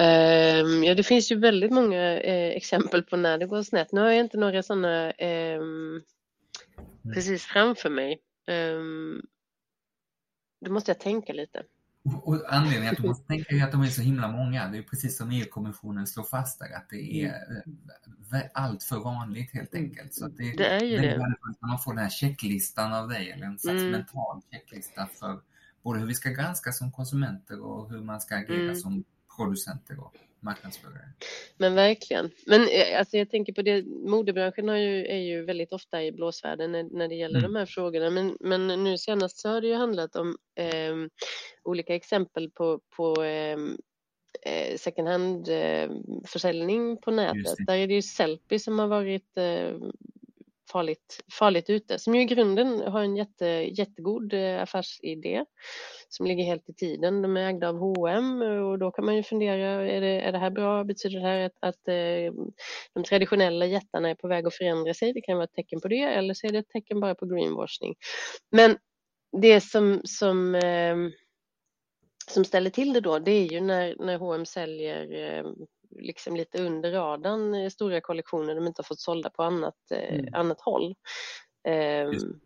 Um, 0.00 0.84
ja, 0.84 0.94
det 0.94 1.02
finns 1.02 1.32
ju 1.32 1.38
väldigt 1.38 1.72
många 1.72 2.20
eh, 2.20 2.56
exempel 2.56 3.02
på 3.02 3.16
när 3.16 3.38
det 3.38 3.46
går 3.46 3.62
snett. 3.62 3.92
Nu 3.92 4.00
har 4.00 4.08
jag 4.08 4.20
inte 4.20 4.38
några 4.38 4.62
sådana 4.62 5.12
um, 5.12 6.02
precis 7.14 7.44
framför 7.44 7.90
mig. 7.90 8.20
Um, 8.46 9.22
då 10.60 10.72
måste 10.72 10.90
jag 10.90 11.00
tänka 11.00 11.32
lite. 11.32 11.62
Och 12.14 12.54
anledningen 12.54 12.92
att 12.92 13.02
du 13.02 13.08
måste 13.08 13.26
tänka 13.26 13.54
är 13.54 13.64
att 13.64 13.72
de 13.72 13.82
är 13.82 13.86
så 13.86 14.02
himla 14.02 14.28
många. 14.28 14.68
Det 14.68 14.78
är 14.78 14.82
precis 14.82 15.16
som 15.16 15.30
EU-kommissionen 15.30 16.06
slår 16.06 16.24
fast 16.24 16.58
där, 16.58 16.76
att 16.76 16.90
det 16.90 17.22
är 17.22 17.34
mm. 18.30 18.48
allt 18.54 18.82
för 18.82 18.98
vanligt 18.98 19.52
helt 19.52 19.74
enkelt. 19.74 20.14
Så 20.14 20.28
det, 20.28 20.56
det 20.56 20.66
är 20.66 20.84
ju 20.84 20.96
det. 20.96 21.18
När 21.18 21.68
man 21.68 21.78
får 21.78 21.94
den 21.94 22.02
här 22.02 22.10
checklistan 22.10 22.92
av 22.92 23.08
dig, 23.08 23.30
eller 23.30 23.46
en 23.46 23.58
slags 23.58 23.80
mm. 23.80 23.90
mental 23.90 24.42
checklista 24.50 25.08
för 25.20 25.40
både 25.82 25.98
hur 25.98 26.06
vi 26.06 26.14
ska 26.14 26.30
granska 26.30 26.72
som 26.72 26.92
konsumenter 26.92 27.60
och 27.60 27.90
hur 27.90 28.00
man 28.00 28.20
ska 28.20 28.36
agera 28.36 28.62
mm. 28.62 28.76
som 28.76 29.04
producenter 29.36 30.00
och 30.00 30.14
marknadsförare. 30.40 31.12
Men 31.56 31.74
verkligen. 31.74 32.30
Men 32.46 32.60
eh, 32.60 32.98
alltså, 32.98 33.16
jag 33.16 33.30
tänker 33.30 33.52
på 33.52 33.62
det, 33.62 33.82
modebranschen 33.86 34.68
har 34.68 34.76
ju, 34.76 35.06
är 35.06 35.18
ju 35.18 35.44
väldigt 35.44 35.72
ofta 35.72 36.04
i 36.04 36.12
blåsvärlden 36.12 36.72
när, 36.72 36.82
när 36.82 37.08
det 37.08 37.14
gäller 37.14 37.38
mm. 37.38 37.52
de 37.52 37.58
här 37.58 37.66
frågorna. 37.66 38.10
Men, 38.10 38.36
men 38.40 38.84
nu 38.84 38.98
senast 38.98 39.38
så 39.38 39.48
har 39.48 39.60
det 39.60 39.68
ju 39.68 39.74
handlat 39.74 40.16
om 40.16 40.36
eh, 40.54 40.94
olika 41.62 41.94
exempel 41.94 42.50
på, 42.50 42.80
på 42.96 43.22
ehm, 43.22 43.78
eh, 44.42 44.76
second 44.76 45.08
hand 45.08 45.48
eh, 45.48 45.90
försäljning 46.26 46.96
på 46.96 47.10
nätet. 47.10 47.56
Där 47.66 47.76
är 47.76 47.86
det 47.86 47.94
ju 47.94 48.02
Sellpy 48.02 48.58
som 48.58 48.78
har 48.78 48.86
varit 48.86 49.36
eh, 49.36 49.76
farligt, 50.72 51.20
farligt 51.38 51.70
ute, 51.70 51.98
som 51.98 52.14
ju 52.14 52.20
i 52.20 52.24
grunden 52.24 52.80
har 52.80 53.00
en 53.00 53.16
jätte, 53.16 53.46
jättegod 53.46 54.34
eh, 54.34 54.62
affärsidé 54.62 55.44
som 56.08 56.26
ligger 56.26 56.44
helt 56.44 56.68
i 56.68 56.74
tiden. 56.74 57.22
De 57.22 57.36
är 57.36 57.48
ägda 57.48 57.68
av 57.68 57.78
H&M 57.78 58.42
och 58.42 58.78
då 58.78 58.90
kan 58.90 59.04
man 59.04 59.16
ju 59.16 59.22
fundera, 59.22 59.66
är 59.66 60.00
det, 60.00 60.20
är 60.20 60.32
det 60.32 60.38
här 60.38 60.50
bra? 60.50 60.84
Betyder 60.84 61.20
det 61.20 61.26
här 61.26 61.40
att, 61.40 61.58
att 61.60 61.88
eh, 61.88 62.32
de 62.94 63.04
traditionella 63.04 63.66
jättarna 63.66 64.10
är 64.10 64.14
på 64.14 64.28
väg 64.28 64.46
att 64.46 64.54
förändra 64.54 64.94
sig? 64.94 65.12
Det 65.12 65.20
kan 65.20 65.36
vara 65.36 65.44
ett 65.44 65.54
tecken 65.54 65.80
på 65.80 65.88
det 65.88 66.02
eller 66.02 66.34
så 66.34 66.46
är 66.46 66.52
det 66.52 66.58
ett 66.58 66.68
tecken 66.68 67.00
bara 67.00 67.14
på 67.14 67.26
greenwashing. 67.26 67.94
Men 68.50 68.76
det 69.42 69.60
som, 69.60 70.00
som 70.04 70.54
eh, 70.54 70.96
som 72.30 72.44
ställer 72.44 72.70
till 72.70 72.92
det 72.92 73.00
då, 73.00 73.18
det 73.18 73.30
är 73.30 73.52
ju 73.52 73.60
när, 73.60 73.96
när 73.98 74.18
H&M 74.18 74.46
säljer 74.46 75.12
eh, 75.12 75.44
liksom 75.90 76.36
lite 76.36 76.62
under 76.62 76.92
radarn 76.92 77.70
stora 77.70 78.00
kollektioner 78.00 78.54
de 78.54 78.66
inte 78.66 78.80
har 78.80 78.84
fått 78.84 79.00
sålda 79.00 79.30
på 79.30 79.42
annat, 79.42 79.90
eh, 79.90 80.14
mm. 80.14 80.34
annat 80.34 80.60
håll. 80.60 80.94
Um, 81.68 82.40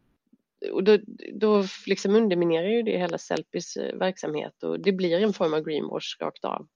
och 0.72 0.84
då, 0.84 0.98
då 1.34 1.64
liksom 1.86 2.16
underminerar 2.16 2.68
ju 2.68 2.82
det 2.82 2.98
hela 2.98 3.18
Sellpys 3.18 3.76
eh, 3.76 3.96
verksamhet 3.96 4.62
och 4.62 4.80
det 4.80 4.92
blir 4.92 5.22
en 5.22 5.32
form 5.32 5.54
av 5.54 5.60
greenwash 5.60 6.20
rakt 6.20 6.44
av. 6.44 6.66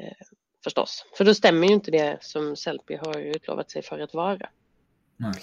Eh, 0.00 0.26
förstås, 0.64 1.06
för 1.16 1.24
då 1.24 1.34
stämmer 1.34 1.66
ju 1.66 1.74
inte 1.74 1.90
det 1.90 2.18
som 2.20 2.56
Sellpy 2.56 2.96
har 2.96 3.18
utlovat 3.18 3.70
sig 3.70 3.82
för 3.82 3.98
att 3.98 4.14
vara. 4.14 4.50
Nej. 5.16 5.34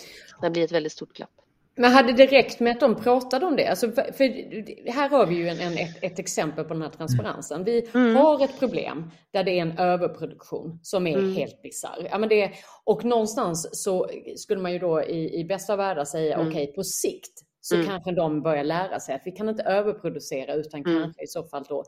Det 0.41 0.49
blir 0.49 0.63
ett 0.63 0.71
väldigt 0.71 0.91
stort 0.91 1.13
glapp. 1.13 1.41
Men 1.75 1.91
hade 1.91 2.13
det 2.13 2.25
räckt 2.25 2.59
med 2.59 2.71
att 2.71 2.79
de 2.79 2.95
pratade 2.95 3.45
om 3.45 3.55
det? 3.55 3.67
Alltså 3.67 3.91
för, 3.91 4.91
här 4.91 5.09
har 5.09 5.25
vi 5.25 5.35
ju 5.35 5.47
en, 5.47 5.59
en 5.59 5.77
ett, 5.77 5.97
ett, 6.01 6.19
exempel 6.19 6.65
på 6.65 6.73
den 6.73 6.81
här 6.81 6.89
transparensen. 6.89 7.63
Vi 7.63 7.89
mm. 7.93 8.15
har 8.15 8.43
ett 8.43 8.59
problem 8.59 9.11
där 9.33 9.43
det 9.43 9.51
är 9.51 9.61
en 9.61 9.77
överproduktion 9.77 10.79
som 10.81 11.07
är 11.07 11.17
mm. 11.17 11.35
helt 11.35 11.61
bisarr. 11.61 12.07
Ja, 12.11 12.49
och 12.83 13.05
någonstans 13.05 13.69
så 13.71 14.09
skulle 14.35 14.61
man 14.61 14.73
ju 14.73 14.79
då 14.79 15.03
i, 15.03 15.39
i 15.39 15.45
bästa 15.45 15.75
världar 15.75 16.05
säga 16.05 16.35
mm. 16.35 16.47
okej 16.47 16.63
okay, 16.63 16.75
på 16.75 16.83
sikt 16.83 17.50
så 17.61 17.75
mm. 17.75 17.87
kanske 17.87 18.11
de 18.11 18.41
börjar 18.41 18.63
lära 18.63 18.99
sig 18.99 19.15
att 19.15 19.21
vi 19.25 19.31
kan 19.31 19.49
inte 19.49 19.63
överproducera 19.63 20.53
utan 20.53 20.85
mm. 20.85 21.01
kanske 21.01 21.23
i 21.23 21.27
så 21.27 21.43
fall 21.43 21.63
då 21.69 21.83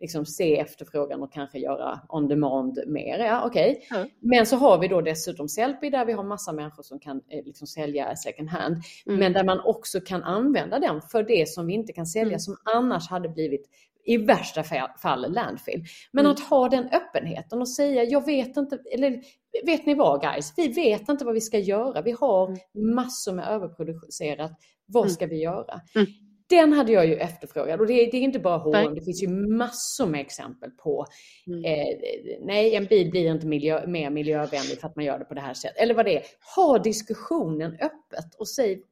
liksom 0.00 0.26
se 0.26 0.58
efterfrågan 0.58 1.22
och 1.22 1.32
kanske 1.32 1.58
göra 1.58 2.00
on 2.08 2.28
demand 2.28 2.78
mer. 2.86 3.18
Ja, 3.18 3.46
okay. 3.46 3.76
Mm. 3.90 4.08
Men 4.20 4.46
så 4.46 4.56
har 4.56 4.78
vi 4.78 4.88
då 4.88 5.00
dessutom 5.00 5.48
Sellpy 5.48 5.90
där 5.90 6.04
vi 6.04 6.12
har 6.12 6.24
massa 6.24 6.52
människor 6.52 6.82
som 6.82 6.98
kan 6.98 7.16
eh, 7.16 7.44
liksom 7.44 7.66
sälja 7.66 8.16
second 8.16 8.48
hand. 8.48 8.76
Mm. 9.06 9.18
Men 9.18 9.32
där 9.32 9.44
man 9.44 9.60
också 9.60 10.00
kan 10.00 10.22
använda 10.22 10.78
den 10.78 11.02
för 11.02 11.22
det 11.22 11.48
som 11.48 11.66
vi 11.66 11.72
inte 11.72 11.92
kan 11.92 12.06
sälja 12.06 12.28
mm. 12.28 12.40
som 12.40 12.56
annars 12.74 13.08
hade 13.08 13.28
blivit 13.28 13.68
i 14.04 14.16
värsta 14.16 14.62
fall 15.02 15.32
landfill. 15.32 15.84
Men 16.12 16.24
mm. 16.24 16.32
att 16.32 16.40
ha 16.40 16.68
den 16.68 16.88
öppenheten 16.88 17.60
och 17.60 17.68
säga, 17.68 18.04
jag 18.04 18.26
vet 18.26 18.56
inte, 18.56 18.78
eller 18.94 19.22
vet 19.66 19.86
ni 19.86 19.94
vad 19.94 20.20
guys, 20.20 20.52
vi 20.56 20.68
vet 20.68 21.08
inte 21.08 21.24
vad 21.24 21.34
vi 21.34 21.40
ska 21.40 21.58
göra. 21.58 22.02
Vi 22.02 22.12
har 22.12 22.56
massor 22.94 23.32
med 23.32 23.48
överproducerat 23.48 24.52
vad 24.88 25.02
mm. 25.02 25.10
ska 25.10 25.26
vi 25.26 25.42
göra? 25.42 25.80
Mm. 25.94 26.06
Den 26.48 26.72
hade 26.72 26.92
jag 26.92 27.06
ju 27.06 27.14
efterfrågat 27.14 27.80
och 27.80 27.86
det, 27.86 27.94
det 27.94 28.16
är 28.16 28.22
inte 28.22 28.38
bara 28.38 28.58
H&M, 28.58 28.94
det 28.94 29.02
finns 29.02 29.22
ju 29.22 29.28
massor 29.28 30.06
med 30.06 30.20
exempel 30.20 30.70
på 30.70 31.06
mm. 31.46 31.64
eh, 31.64 31.96
nej, 32.40 32.74
en 32.74 32.84
bil 32.84 33.10
blir 33.10 33.30
inte 33.30 33.46
miljö, 33.46 33.86
mer 33.86 34.10
miljövänlig 34.10 34.80
för 34.80 34.88
att 34.88 34.96
man 34.96 35.04
gör 35.04 35.18
det 35.18 35.24
på 35.24 35.34
det 35.34 35.40
här 35.40 35.54
sättet. 35.54 35.82
Eller 35.82 35.94
vad 35.94 36.04
det 36.04 36.16
är. 36.16 36.22
Ha 36.56 36.78
diskussionen 36.78 37.72
öppet 37.72 38.34
och 38.38 38.48
säg 38.48 38.82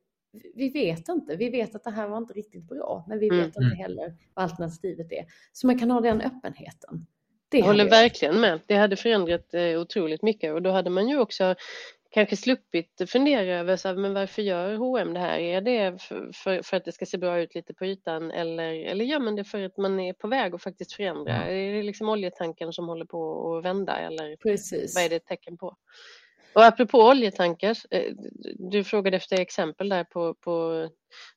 vi 0.54 0.68
vet 0.68 1.08
inte. 1.08 1.36
Vi 1.36 1.50
vet 1.50 1.74
att 1.74 1.84
det 1.84 1.90
här 1.90 2.08
var 2.08 2.18
inte 2.18 2.34
riktigt 2.34 2.68
bra, 2.68 3.04
men 3.08 3.18
vi 3.18 3.30
vet 3.30 3.56
mm. 3.56 3.66
inte 3.66 3.82
heller 3.82 4.14
vad 4.34 4.44
alternativet 4.44 5.12
är. 5.12 5.26
Så 5.52 5.66
man 5.66 5.78
kan 5.78 5.90
ha 5.90 6.00
den 6.00 6.20
öppenheten. 6.20 7.06
Det 7.48 7.58
jag 7.58 7.66
håller 7.66 7.84
jag. 7.84 7.90
verkligen 7.90 8.40
med. 8.40 8.60
Det 8.66 8.74
hade 8.74 8.96
förändrat 8.96 9.54
eh, 9.54 9.80
otroligt 9.80 10.22
mycket 10.22 10.52
och 10.52 10.62
då 10.62 10.70
hade 10.70 10.90
man 10.90 11.08
ju 11.08 11.18
också 11.18 11.54
kanske 12.16 12.36
sluppit 12.36 13.02
fundera 13.06 13.40
över 13.40 13.76
så 13.76 13.88
här, 13.88 13.94
men 13.94 14.14
varför 14.14 14.42
gör 14.42 14.76
H&M 14.76 15.14
det 15.14 15.20
här? 15.20 15.38
Är 15.38 15.60
det 15.60 16.02
för, 16.02 16.30
för, 16.34 16.62
för, 16.62 16.76
att 16.76 16.84
det 16.84 16.92
ska 16.92 17.06
se 17.06 17.18
bra 17.18 17.40
ut 17.40 17.54
lite 17.54 17.74
på 17.74 17.86
ytan 17.86 18.30
eller, 18.30 18.72
eller 18.74 19.04
gör 19.04 19.20
man 19.20 19.36
det 19.36 19.44
för 19.44 19.62
att 19.62 19.76
man 19.76 20.00
är 20.00 20.12
på 20.12 20.28
väg 20.28 20.54
att 20.54 20.62
faktiskt 20.62 20.92
förändra? 20.92 21.42
Mm. 21.42 21.48
Är 21.48 21.76
det 21.76 21.82
liksom 21.82 22.08
oljetanken 22.08 22.72
som 22.72 22.88
håller 22.88 23.04
på 23.04 23.56
att 23.56 23.64
vända 23.64 23.98
eller 23.98 24.36
Precis. 24.36 24.94
vad 24.94 25.04
är 25.04 25.08
det 25.08 25.16
ett 25.16 25.26
tecken 25.26 25.58
på? 25.58 25.76
Och 26.52 26.64
apropå 26.64 26.98
oljetankar, 26.98 27.76
eh, 27.90 28.12
du 28.58 28.84
frågade 28.84 29.16
efter 29.16 29.40
exempel 29.40 29.88
där 29.88 30.04
på, 30.04 30.34
på 30.34 30.88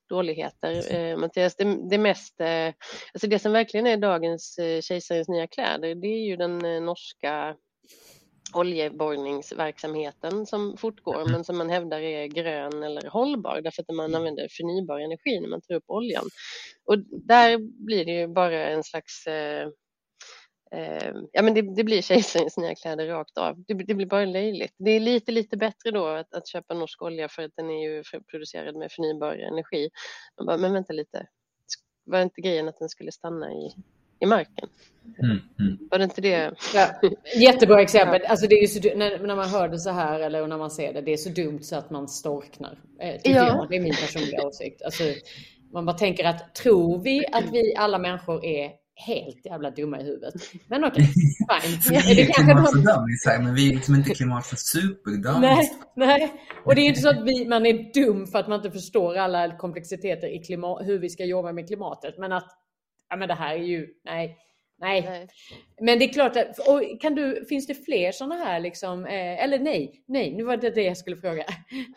dåligheter. 0.08 0.94
Eh, 0.94 1.16
Mattias, 1.16 1.56
det, 1.56 1.88
det 1.90 1.98
mest, 1.98 2.40
eh, 2.40 2.74
alltså 3.14 3.26
det 3.26 3.38
som 3.38 3.52
verkligen 3.52 3.86
är 3.86 3.96
dagens 3.96 4.58
kejsarens 4.82 5.28
nya 5.28 5.46
kläder, 5.46 5.94
det 5.94 6.08
är 6.08 6.26
ju 6.26 6.36
den 6.36 6.84
norska 6.84 7.56
oljeborrningsverksamheten 8.54 10.46
som 10.46 10.76
fortgår 10.76 11.30
men 11.30 11.44
som 11.44 11.58
man 11.58 11.70
hävdar 11.70 12.00
är 12.00 12.26
grön 12.26 12.82
eller 12.82 13.10
hållbar 13.10 13.60
därför 13.60 13.82
att 13.82 13.96
man 13.96 14.06
mm. 14.06 14.16
använder 14.16 14.48
förnybar 14.50 15.00
energi 15.00 15.40
när 15.40 15.48
man 15.48 15.60
tar 15.60 15.74
upp 15.74 15.84
oljan. 15.86 16.24
Och 16.84 16.98
där 17.26 17.58
blir 17.86 18.04
det 18.04 18.12
ju 18.12 18.26
bara 18.26 18.68
en 18.68 18.84
slags 18.84 19.26
eh, 19.26 19.68
eh, 20.72 21.12
ja 21.32 21.42
men 21.42 21.54
det, 21.54 21.74
det 21.76 21.84
blir 21.84 22.02
kejsarens 22.02 22.56
nya 22.56 22.74
kläder 22.74 23.06
rakt 23.06 23.38
av. 23.38 23.64
Det, 23.66 23.74
det, 23.74 23.94
blir 23.94 24.06
bara 24.06 24.24
löjligt. 24.24 24.74
Det 24.78 24.90
är 24.90 25.00
lite, 25.00 25.32
lite 25.32 25.56
bättre 25.56 25.90
då 25.90 26.06
att, 26.06 26.34
att 26.34 26.48
köpa 26.48 26.74
norsk 26.74 27.02
olja 27.02 27.28
för 27.28 27.42
att 27.42 27.56
den 27.56 27.70
är 27.70 27.88
ju 27.88 28.02
producerad 28.30 28.76
med 28.76 28.92
förnybar 28.92 29.34
energi. 29.34 29.90
Bara, 30.46 30.56
men 30.56 30.72
vänta 30.72 30.92
lite, 30.92 31.26
var 32.04 32.22
inte 32.22 32.40
grejen 32.40 32.68
att 32.68 32.78
den 32.78 32.88
skulle 32.88 33.12
stanna 33.12 33.52
i 33.52 33.74
i 34.20 34.26
marken. 34.26 34.68
Mm, 35.22 35.38
mm. 35.58 35.78
Var 35.90 35.98
det 35.98 36.04
inte 36.04 36.20
det? 36.20 36.52
Ja, 36.74 37.00
jättebra 37.36 37.82
exempel. 37.82 38.22
Alltså 38.26 38.46
det 38.46 38.54
är 38.54 38.66
så, 38.66 38.80
när, 38.96 39.26
när, 39.26 39.36
man 39.36 39.48
hör 39.48 39.68
det 39.68 39.78
så 39.78 39.90
här 39.90 40.20
eller 40.20 40.46
när 40.46 40.58
man 40.58 40.70
ser 40.70 40.92
det, 40.92 41.00
det 41.00 41.12
är 41.12 41.16
så 41.16 41.28
dumt 41.28 41.62
så 41.62 41.76
att 41.76 41.90
man 41.90 42.08
storknar. 42.08 42.78
Eh, 43.00 43.14
ja. 43.24 43.66
Det 43.70 43.76
är 43.76 43.80
min 43.80 43.94
personliga 43.94 44.46
åsikt. 44.46 44.82
Alltså, 44.82 45.04
man 45.72 45.86
bara 45.86 45.98
tänker 45.98 46.24
att 46.24 46.54
tror 46.54 47.02
vi 47.02 47.26
att 47.32 47.52
vi 47.52 47.74
alla 47.76 47.98
människor 47.98 48.44
är 48.44 48.70
helt 49.06 49.46
jävla 49.46 49.70
dumma 49.70 50.00
i 50.00 50.04
huvudet. 50.04 50.34
Men 50.68 50.84
okej, 50.84 51.08
okay, 51.44 51.70
fine. 51.70 52.00
vi 52.14 52.20
är 52.22 52.32
kanske 52.32 53.42
men 53.42 53.54
vi 53.54 53.68
är 53.68 53.74
liksom 53.74 53.94
inte 53.94 54.14
klimat 54.14 54.46
för 54.46 54.56
superdummies. 54.56 55.70
Nej, 55.96 56.06
nej, 56.06 56.32
och 56.64 56.74
det 56.74 56.80
är 56.80 56.84
inte 56.84 57.00
så 57.00 57.08
att 57.08 57.24
vi, 57.24 57.48
man 57.48 57.66
är 57.66 57.92
dum 57.94 58.26
för 58.26 58.38
att 58.38 58.48
man 58.48 58.56
inte 58.56 58.70
förstår 58.70 59.16
alla 59.16 59.56
komplexiteter 59.56 60.28
i 60.28 60.38
klimat, 60.38 60.86
hur 60.86 60.98
vi 60.98 61.08
ska 61.08 61.24
jobba 61.24 61.52
med 61.52 61.66
klimatet. 61.66 62.18
Men 62.18 62.32
att 62.32 62.48
ja 63.10 63.16
men 63.16 63.28
det 63.28 63.34
här 63.34 63.54
är 63.54 63.62
ju, 63.62 63.88
nej, 64.04 64.38
nej. 64.78 65.02
nej. 65.02 65.28
Men 65.80 65.98
det 65.98 66.04
är 66.04 66.12
klart, 66.12 66.36
att, 66.36 66.58
och 66.58 67.00
kan 67.00 67.14
du, 67.14 67.44
finns 67.48 67.66
det 67.66 67.74
fler 67.74 68.12
sådana 68.12 68.34
här 68.34 68.60
liksom, 68.60 69.06
eh, 69.06 69.44
eller 69.44 69.58
nej, 69.58 70.04
nej, 70.06 70.34
nu 70.36 70.42
var 70.42 70.56
det 70.56 70.70
det 70.70 70.82
jag 70.82 70.96
skulle 70.96 71.16
fråga. 71.16 71.44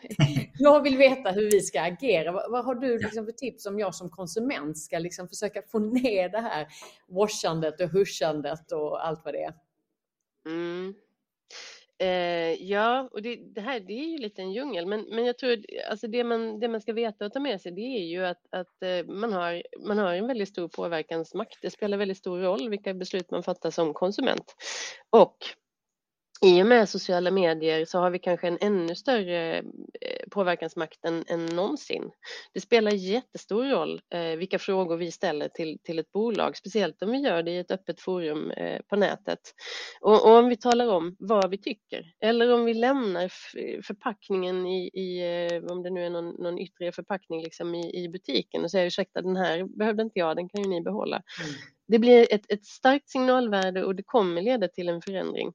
jag 0.58 0.82
vill 0.82 0.96
veta 0.96 1.30
hur 1.30 1.50
vi 1.50 1.60
ska 1.60 1.80
agera. 1.80 2.32
Vad, 2.32 2.50
vad 2.50 2.64
har 2.64 2.74
du 2.74 2.98
liksom 2.98 3.24
för 3.24 3.32
tips 3.32 3.66
om 3.66 3.78
jag 3.78 3.94
som 3.94 4.10
konsument 4.10 4.78
ska 4.78 4.98
liksom 4.98 5.28
försöka 5.28 5.62
få 5.62 5.78
ner 5.78 6.28
det 6.28 6.40
här 6.40 6.66
washandet 7.08 7.80
och 7.80 7.88
hushandet 7.88 8.72
och 8.72 9.06
allt 9.06 9.24
vad 9.24 9.34
det 9.34 9.42
är? 9.42 9.54
Mm. 10.46 10.94
Eh, 11.98 12.62
ja, 12.62 13.08
och 13.12 13.22
det, 13.22 13.36
det, 13.36 13.60
här 13.60 13.80
det 13.80 13.92
är 13.92 14.06
ju 14.06 14.18
lite 14.18 14.42
en 14.42 14.52
djungel, 14.52 14.86
men, 14.86 15.06
men 15.10 15.24
jag 15.24 15.38
tror 15.38 15.58
alltså 15.90 16.06
det 16.06 16.24
man, 16.24 16.60
det 16.60 16.68
man 16.68 16.80
ska 16.80 16.92
veta 16.92 17.26
och 17.26 17.32
ta 17.32 17.40
med 17.40 17.60
sig 17.60 17.72
det 17.72 17.80
är 17.80 18.04
ju 18.04 18.24
att, 18.26 18.46
att 18.50 18.82
eh, 18.82 19.06
man, 19.06 19.32
har, 19.32 19.62
man 19.86 19.98
har 19.98 20.14
en 20.14 20.26
väldigt 20.26 20.48
stor 20.48 20.68
påverkansmakt. 20.68 21.58
Det 21.62 21.70
spelar 21.70 21.98
väldigt 21.98 22.18
stor 22.18 22.38
roll 22.38 22.68
vilka 22.68 22.94
beslut 22.94 23.30
man 23.30 23.42
fattar 23.42 23.70
som 23.70 23.94
konsument. 23.94 24.54
Och 25.10 25.36
i 26.44 26.62
och 26.62 26.66
med 26.66 26.88
sociala 26.88 27.30
medier 27.30 27.84
så 27.84 27.98
har 27.98 28.10
vi 28.10 28.18
kanske 28.18 28.48
en 28.48 28.58
ännu 28.60 28.94
större 28.94 29.58
eh, 29.58 30.28
påverkansmakt 30.30 31.04
än, 31.04 31.24
än 31.26 31.46
någonsin. 31.46 32.10
Det 32.52 32.60
spelar 32.60 32.90
jättestor 32.90 33.64
roll 33.64 34.00
eh, 34.14 34.36
vilka 34.36 34.58
frågor 34.58 34.96
vi 34.96 35.10
ställer 35.10 35.48
till, 35.48 35.78
till 35.82 35.98
ett 35.98 36.12
bolag, 36.12 36.56
speciellt 36.56 37.02
om 37.02 37.10
vi 37.10 37.18
gör 37.18 37.42
det 37.42 37.50
i 37.50 37.58
ett 37.58 37.70
öppet 37.70 38.00
forum 38.00 38.50
eh, 38.50 38.80
på 38.88 38.96
nätet. 38.96 39.38
Och, 40.00 40.26
och, 40.26 40.38
om 40.38 40.48
vi 40.48 40.56
talar 40.56 40.88
om 40.88 41.16
vad 41.18 41.50
vi 41.50 41.58
tycker 41.58 42.14
eller 42.20 42.52
om 42.52 42.64
vi 42.64 42.74
lämnar 42.74 43.28
förpackningen 43.82 44.66
i, 44.66 44.90
i 44.92 45.20
eh, 45.20 45.72
om 45.72 45.82
det 45.82 45.90
nu 45.90 46.06
är 46.06 46.10
någon, 46.10 46.28
någon 46.28 46.58
yttre 46.58 46.92
förpackning 46.92 47.42
liksom 47.42 47.74
i, 47.74 48.04
i 48.04 48.08
butiken 48.08 48.64
och 48.64 48.70
säger 48.70 48.86
ursäkta 48.86 49.22
den 49.22 49.36
här 49.36 49.78
behövde 49.78 50.02
inte 50.02 50.18
jag, 50.18 50.36
den 50.36 50.48
kan 50.48 50.62
ju 50.62 50.68
ni 50.68 50.80
behålla. 50.80 51.16
Mm. 51.16 51.54
Det 51.88 51.98
blir 51.98 52.34
ett, 52.34 52.52
ett 52.52 52.64
starkt 52.64 53.10
signalvärde 53.10 53.84
och 53.84 53.94
det 53.94 54.02
kommer 54.02 54.42
leda 54.42 54.68
till 54.68 54.88
en 54.88 55.02
förändring. 55.02 55.52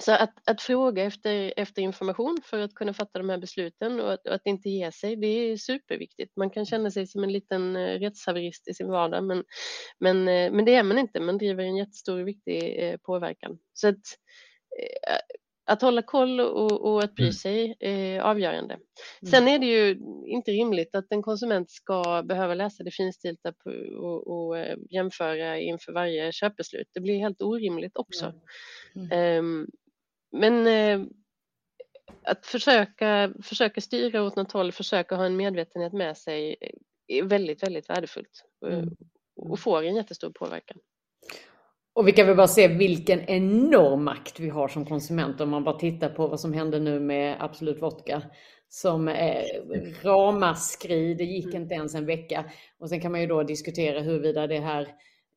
Så 0.00 0.12
att, 0.12 0.48
att, 0.50 0.62
fråga 0.62 1.04
efter, 1.04 1.52
efter 1.56 1.82
information 1.82 2.38
för 2.44 2.58
att 2.58 2.74
kunna 2.74 2.94
fatta 2.94 3.18
de 3.18 3.30
här 3.30 3.38
besluten 3.38 4.00
och 4.00 4.12
att, 4.12 4.26
och 4.26 4.34
att, 4.34 4.46
inte 4.46 4.70
ge 4.70 4.92
sig, 4.92 5.16
det 5.16 5.26
är 5.26 5.56
superviktigt. 5.56 6.36
Man 6.36 6.50
kan 6.50 6.66
känna 6.66 6.90
sig 6.90 7.06
som 7.06 7.24
en 7.24 7.32
liten 7.32 7.76
eh, 7.76 7.98
rättshaverist 7.98 8.68
i 8.68 8.74
sin 8.74 8.88
vardag, 8.88 9.24
men, 9.24 9.44
men, 9.98 10.28
eh, 10.28 10.52
men 10.52 10.64
det 10.64 10.74
är 10.74 10.82
man 10.82 10.98
inte. 10.98 11.20
Man 11.20 11.38
driver 11.38 11.64
en 11.64 11.76
jättestor 11.76 12.20
och 12.20 12.28
viktig 12.28 12.78
eh, 12.78 12.96
påverkan. 12.96 13.58
Så 13.72 13.88
att, 13.88 13.96
att 15.66 15.82
hålla 15.82 16.02
koll 16.02 16.40
och, 16.40 16.92
och 16.92 17.04
att 17.04 17.14
bry 17.14 17.24
mm. 17.24 17.32
sig 17.32 17.76
är 17.80 18.20
avgörande. 18.20 18.74
Mm. 18.74 19.30
Sen 19.30 19.48
är 19.48 19.58
det 19.58 19.66
ju 19.66 19.98
inte 20.26 20.50
rimligt 20.50 20.94
att 20.94 21.12
en 21.12 21.22
konsument 21.22 21.70
ska 21.70 22.22
behöva 22.22 22.54
läsa 22.54 22.84
det 22.84 22.90
finstilta 22.90 23.52
och, 23.98 24.26
och 24.26 24.56
jämföra 24.90 25.58
inför 25.58 25.92
varje 25.92 26.32
köpbeslut. 26.32 26.88
Det 26.94 27.00
blir 27.00 27.18
helt 27.18 27.42
orimligt 27.42 27.96
också. 27.96 28.32
Mm. 28.96 29.38
Um, 29.38 29.66
men 30.32 30.66
eh, 30.66 31.06
att 32.22 32.46
försöka, 32.46 33.32
försöka 33.42 33.80
styra 33.80 34.22
åt 34.22 34.36
något 34.36 34.52
håll, 34.52 34.72
försöka 34.72 35.16
ha 35.16 35.26
en 35.26 35.36
medvetenhet 35.36 35.92
med 35.92 36.16
sig 36.16 36.56
är 37.10 37.22
väldigt, 37.22 37.62
väldigt 37.62 37.90
värdefullt 37.90 38.44
mm. 38.66 38.96
och 39.36 39.58
får 39.58 39.82
en 39.82 39.94
jättestor 39.94 40.30
påverkan. 40.30 40.78
Och 41.92 42.08
vi 42.08 42.12
kan 42.12 42.26
väl 42.26 42.36
bara 42.36 42.48
se 42.48 42.68
vilken 42.68 43.20
enorm 43.20 44.04
makt 44.04 44.40
vi 44.40 44.48
har 44.48 44.68
som 44.68 44.86
konsumenter 44.86 45.44
om 45.44 45.50
man 45.50 45.64
bara 45.64 45.78
tittar 45.78 46.08
på 46.08 46.26
vad 46.26 46.40
som 46.40 46.52
hände 46.52 46.78
nu 46.78 47.00
med 47.00 47.36
Absolut 47.40 47.82
Vodka. 47.82 48.22
Som 48.68 49.08
eh, 49.08 49.44
ramaskri, 50.02 51.14
det 51.14 51.24
gick 51.24 51.54
inte 51.54 51.74
ens 51.74 51.94
en 51.94 52.06
vecka. 52.06 52.44
Och 52.78 52.88
sen 52.88 53.00
kan 53.00 53.12
man 53.12 53.20
ju 53.20 53.26
då 53.26 53.42
diskutera 53.42 54.00
huruvida 54.00 54.46
det 54.46 54.58
här, 54.60 54.88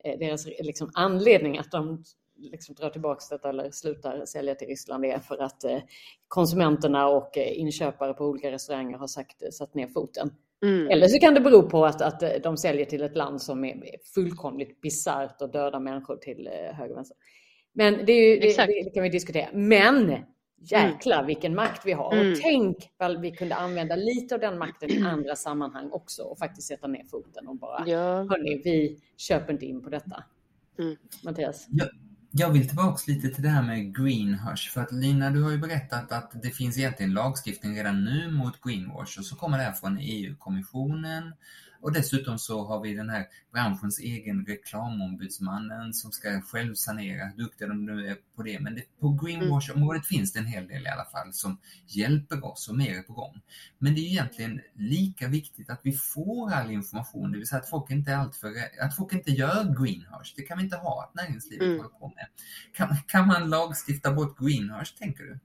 eh, 0.04 0.20
deras 0.20 0.46
liksom 0.46 0.92
anledning 0.94 1.58
att 1.58 1.72
de 1.72 2.04
liksom 2.36 2.76
drar 2.76 2.90
tillbaka 2.90 3.22
detta 3.30 3.50
eller 3.50 3.72
slutar 3.72 4.26
sälja 4.26 4.56
till 4.56 4.68
Ryssland 4.68 5.06
är 5.06 5.20
för 5.20 5.38
att 5.38 5.64
eh, 5.64 5.80
konsumenterna 6.28 7.08
och 7.08 7.38
eh, 7.38 7.60
inköpare 7.60 8.14
på 8.14 8.26
olika 8.26 8.52
restauranger 8.52 8.98
har 8.98 9.08
sagt, 9.08 9.44
eh, 9.44 9.50
satt 9.50 9.74
ner 9.74 9.88
foten. 9.88 10.34
Mm. 10.66 10.90
Eller 10.90 11.08
så 11.08 11.20
kan 11.20 11.34
det 11.34 11.42
bero 11.42 11.70
på 11.70 11.86
att, 11.86 12.02
att 12.02 12.44
de 12.44 12.58
säljer 12.58 12.86
till 12.86 13.04
ett 13.04 13.18
land 13.18 13.42
som 13.42 13.66
är 13.66 13.98
fullkomligt 14.14 14.82
bisarrt 14.82 15.42
och 15.42 15.52
dödar 15.52 15.80
människor 15.80 16.16
till 16.16 16.50
höger 16.72 16.92
och 16.92 16.98
vänster. 16.98 17.18
Men 17.74 18.06
det, 18.06 18.12
är 18.12 18.34
ju, 18.34 18.40
det, 18.40 18.66
det, 18.66 18.90
kan 18.94 19.04
vi 19.04 19.10
diskutera. 19.10 19.48
Men 19.54 20.16
jäklar 20.58 21.18
mm. 21.18 21.28
vilken 21.28 21.56
makt 21.56 21.86
vi 21.86 21.92
har. 21.92 22.14
Mm. 22.14 22.32
Och 22.32 22.38
tänk 22.42 22.78
väl 23.00 23.18
vi 23.18 23.32
kunde 23.32 23.56
använda 23.56 23.96
lite 23.96 24.36
av 24.36 24.42
den 24.42 24.58
makten 24.58 24.92
i 24.92 25.02
andra 25.02 25.36
sammanhang 25.36 25.90
också 25.92 26.24
och 26.24 26.38
faktiskt 26.38 26.68
sätta 26.68 26.88
ner 26.88 27.04
foten 27.04 27.48
och 27.48 27.56
bara, 27.56 27.84
ja. 27.88 27.98
hörni, 28.00 28.62
vi 28.64 29.00
köper 29.18 29.54
inte 29.54 29.66
in 29.66 29.84
på 29.84 29.90
detta. 29.90 30.24
Mm. 30.80 30.96
Mattias? 31.24 31.68
Ja, 31.70 31.86
jag 32.36 32.50
vill 32.50 32.68
tillbaks 32.68 33.08
lite 33.08 33.30
till 33.30 33.44
det 33.44 33.50
här 33.50 33.64
med 33.64 33.96
greenwash, 33.98 34.70
För 34.74 34.82
att 34.82 34.92
Lina, 34.92 35.30
du 35.30 35.44
har 35.44 35.52
ju 35.52 35.58
berättat 35.58 36.12
att 36.12 36.32
det 36.42 36.50
finns 36.50 36.78
egentligen 36.78 37.14
lagstiftning 37.14 37.78
redan 37.78 38.04
nu 38.04 38.32
mot 38.32 38.62
greenwash 38.62 39.20
och 39.20 39.26
så 39.26 39.36
kommer 39.36 39.58
det 39.58 39.64
här 39.64 39.74
från 39.74 39.98
EU-kommissionen 40.02 41.34
och 41.84 41.94
dessutom 41.94 42.40
så 42.40 42.64
har 42.64 42.82
vi 42.82 42.94
den 42.94 43.10
här 43.10 43.28
branschens 43.52 44.00
egen 44.00 44.46
reklamombudsmannen 44.46 45.94
som 45.94 46.12
ska 46.12 46.42
självsanera, 46.42 47.26
hur 47.26 47.44
duktiga 47.44 47.68
de 47.68 47.86
nu 47.86 48.08
är 48.08 48.18
på 48.36 48.44
det. 48.44 48.60
Men 48.60 48.76
det, 48.76 48.84
på 49.00 49.10
greenwash-området 49.10 50.08
finns 50.08 50.34
det 50.34 50.40
en 50.40 50.46
hel 50.46 50.68
del 50.68 50.84
i 50.84 50.90
alla 50.90 51.06
fall 51.06 51.34
som 51.34 51.58
hjälper 51.88 52.46
oss 52.46 52.70
och 52.70 52.78
mer 52.78 52.98
är 52.98 53.02
på 53.02 53.14
gång. 53.14 53.42
Men 53.78 53.96
det 53.96 54.02
är 54.02 54.06
egentligen 54.06 54.62
lika 54.76 55.28
viktigt 55.28 55.70
att 55.70 55.80
vi 55.84 55.92
får 55.92 56.52
all 56.54 56.72
information, 56.72 57.32
det 57.32 57.38
vill 57.38 57.48
säga 57.48 57.62
att 57.62 57.70
folk 57.70 57.92
inte 57.92 58.12
är 58.12 58.16
alltför, 58.16 58.54
att 58.82 58.96
folk 58.96 59.14
inte 59.14 59.32
gör 59.32 59.64
greenwash. 59.64 60.34
Det 60.36 60.42
kan 60.42 60.58
vi 60.58 60.64
inte 60.64 60.78
ha 60.78 61.04
att 61.04 61.16
näringslivet 61.16 61.66
mm. 61.66 61.78
håller 61.78 61.90
på 61.90 62.08
med. 62.08 62.28
Kan, 62.74 62.98
kan 63.08 63.28
man 63.28 63.50
lagstifta 63.50 64.12
bort 64.12 64.40
greenwash, 64.40 64.98
tänker 65.00 65.24
du? 65.24 65.40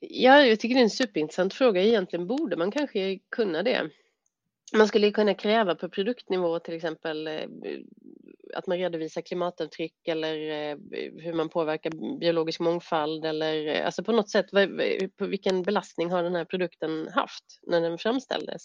Ja, 0.00 0.40
jag 0.40 0.60
tycker 0.60 0.74
det 0.74 0.80
är 0.80 0.84
en 0.84 0.90
superintressant 0.90 1.54
fråga. 1.54 1.82
Egentligen 1.82 2.26
borde 2.26 2.56
man 2.56 2.70
kanske 2.70 3.18
kunna 3.30 3.62
det. 3.62 3.90
Man 4.72 4.88
skulle 4.88 5.10
kunna 5.10 5.34
kräva 5.34 5.74
på 5.74 5.88
produktnivå 5.88 6.58
till 6.58 6.74
exempel 6.74 7.26
eh, 7.26 7.46
att 8.54 8.66
man 8.66 8.78
redovisar 8.78 9.22
klimatavtryck 9.22 10.08
eller 10.08 10.50
eh, 10.50 10.76
hur 11.22 11.32
man 11.32 11.48
påverkar 11.48 12.18
biologisk 12.20 12.60
mångfald 12.60 13.24
eller 13.24 13.68
eh, 13.68 13.86
alltså 13.86 14.04
på 14.04 14.12
något 14.12 14.30
sätt 14.30 14.46
på 15.18 15.26
vilken 15.26 15.62
belastning 15.62 16.10
har 16.10 16.22
den 16.22 16.34
här 16.34 16.44
produkten 16.44 17.08
haft 17.14 17.44
när 17.66 17.80
den 17.80 17.98
framställdes. 17.98 18.62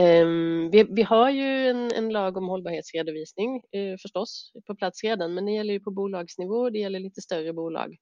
Ehm, 0.00 0.70
vi, 0.70 0.86
vi 0.90 1.02
har 1.02 1.30
ju 1.30 1.68
en, 1.68 1.92
en, 1.92 2.08
lag 2.08 2.36
om 2.36 2.48
hållbarhetsredovisning 2.48 3.62
förstås 4.02 4.52
på 4.66 4.74
plats 4.74 5.04
redan 5.04 5.34
men 5.34 5.46
det 5.46 5.52
gäller 5.52 5.74
ju 5.74 5.80
på 5.80 5.90
bolagsnivå 5.90 6.56
och 6.56 6.72
det 6.72 6.78
gäller 6.78 7.00
lite 7.00 7.20
större 7.20 7.52
bolag. 7.52 7.96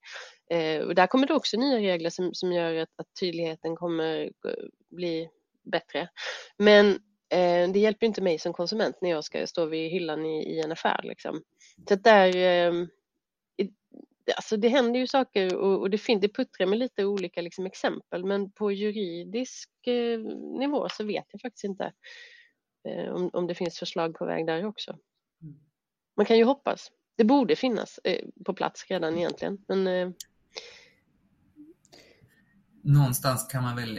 Och 0.87 0.95
där 0.95 1.07
kommer 1.07 1.27
det 1.27 1.33
också 1.33 1.57
nya 1.57 1.77
regler 1.77 2.09
som, 2.09 2.33
som 2.33 2.51
gör 2.51 2.75
att, 2.75 2.89
att 2.97 3.07
tydligheten 3.19 3.75
kommer 3.75 4.29
bli 4.89 5.29
bättre. 5.71 6.09
Men 6.57 6.99
det 7.73 7.79
hjälper 7.79 8.05
inte 8.05 8.21
mig 8.21 8.39
som 8.39 8.53
konsument 8.53 8.95
när 9.01 9.09
jag 9.09 9.23
ska 9.23 9.47
stå 9.47 9.65
vid 9.65 9.91
hyllan 9.91 10.25
i, 10.25 10.43
i 10.43 10.61
en 10.61 10.71
affär. 10.71 10.99
Liksom. 11.03 11.43
Så 11.89 11.95
där, 11.95 12.37
eh, 12.37 12.73
alltså 14.35 14.57
det 14.57 14.67
händer 14.67 14.99
ju 14.99 15.07
saker 15.07 15.55
och, 15.55 15.79
och 15.79 15.89
det, 15.89 15.97
fin- 15.97 16.19
det 16.19 16.33
puttrar 16.33 16.67
med 16.67 16.79
lite 16.79 17.05
olika 17.05 17.41
liksom, 17.41 17.65
exempel 17.65 18.25
men 18.25 18.51
på 18.51 18.71
juridisk 18.71 19.87
eh, 19.87 20.19
nivå 20.59 20.89
så 20.89 21.03
vet 21.03 21.25
jag 21.31 21.41
faktiskt 21.41 21.63
inte 21.63 21.93
eh, 22.87 23.13
om, 23.13 23.29
om 23.33 23.47
det 23.47 23.55
finns 23.55 23.79
förslag 23.79 24.15
på 24.15 24.25
väg 24.25 24.45
där 24.45 24.65
också. 24.65 24.91
Mm. 25.41 25.55
Man 26.17 26.25
kan 26.25 26.37
ju 26.37 26.43
hoppas. 26.43 26.91
Det 27.17 27.23
borde 27.23 27.55
finnas 27.55 27.99
eh, 28.03 28.25
på 28.45 28.53
plats 28.53 28.85
redan 28.89 29.17
egentligen 29.17 29.65
men 29.67 29.87
eh, 29.87 30.09
någonstans 32.83 33.47
kan 33.51 33.63
man 33.63 33.75
väl, 33.75 33.93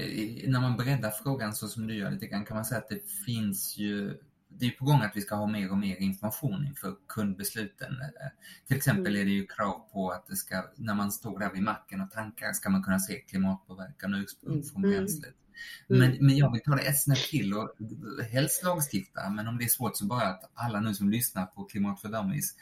när 0.47 0.61
man 0.61 0.77
breddar 0.77 1.11
frågan 1.11 1.55
så 1.55 1.69
som 1.69 1.87
du 1.87 1.95
gör 1.95 2.11
lite 2.11 2.27
grann, 2.27 2.45
kan 2.45 2.55
man 2.55 2.65
säga 2.65 2.79
att 2.79 2.89
det 2.89 3.11
finns 3.27 3.77
ju 3.77 4.19
det 4.59 4.67
är 4.67 4.71
på 4.71 4.85
gång 4.85 5.01
att 5.03 5.17
vi 5.17 5.21
ska 5.21 5.35
ha 5.35 5.47
mer 5.47 5.71
och 5.71 5.79
mer 5.79 5.97
information 5.97 6.67
inför 6.67 6.97
kundbesluten. 7.09 7.97
Till 8.67 8.77
exempel 8.77 9.07
mm. 9.07 9.21
är 9.21 9.25
det 9.25 9.31
ju 9.31 9.47
krav 9.47 9.89
på 9.93 10.11
att 10.11 10.27
det 10.27 10.37
ska, 10.37 10.65
när 10.77 10.95
man 10.95 11.13
står 11.13 11.39
där 11.39 11.53
vid 11.53 11.63
macken 11.63 12.01
och 12.01 12.11
tankar 12.11 12.53
ska 12.53 12.71
man 12.71 12.83
kunna 12.83 12.99
se 12.99 13.15
klimatpåverkan 13.15 14.15
och 14.15 14.21
ursprung 14.21 14.55
mm. 14.55 14.67
från 14.67 14.83
bränslet. 14.83 15.35
Mm. 15.91 16.01
Men, 16.01 16.27
men 16.27 16.37
jag 16.37 16.53
vill 16.53 16.63
ta 16.63 16.75
det 16.75 16.83
ett 16.83 17.03
snäpp 17.03 17.19
till 17.19 17.55
och 17.55 17.71
helst 18.31 18.65
lagstifta, 18.65 19.31
men 19.31 19.49
om 19.49 19.59
det 19.59 19.65
är 19.65 19.69
svårt 19.69 19.97
så 19.97 20.07
bara 20.07 20.29
att 20.29 20.51
alla 20.55 20.81
nu 20.81 20.95
som 20.95 21.11
lyssnar 21.11 21.47
på 21.47 21.65
Klimat 21.65 22.01
för 22.01 22.09
Dummies 22.09 22.55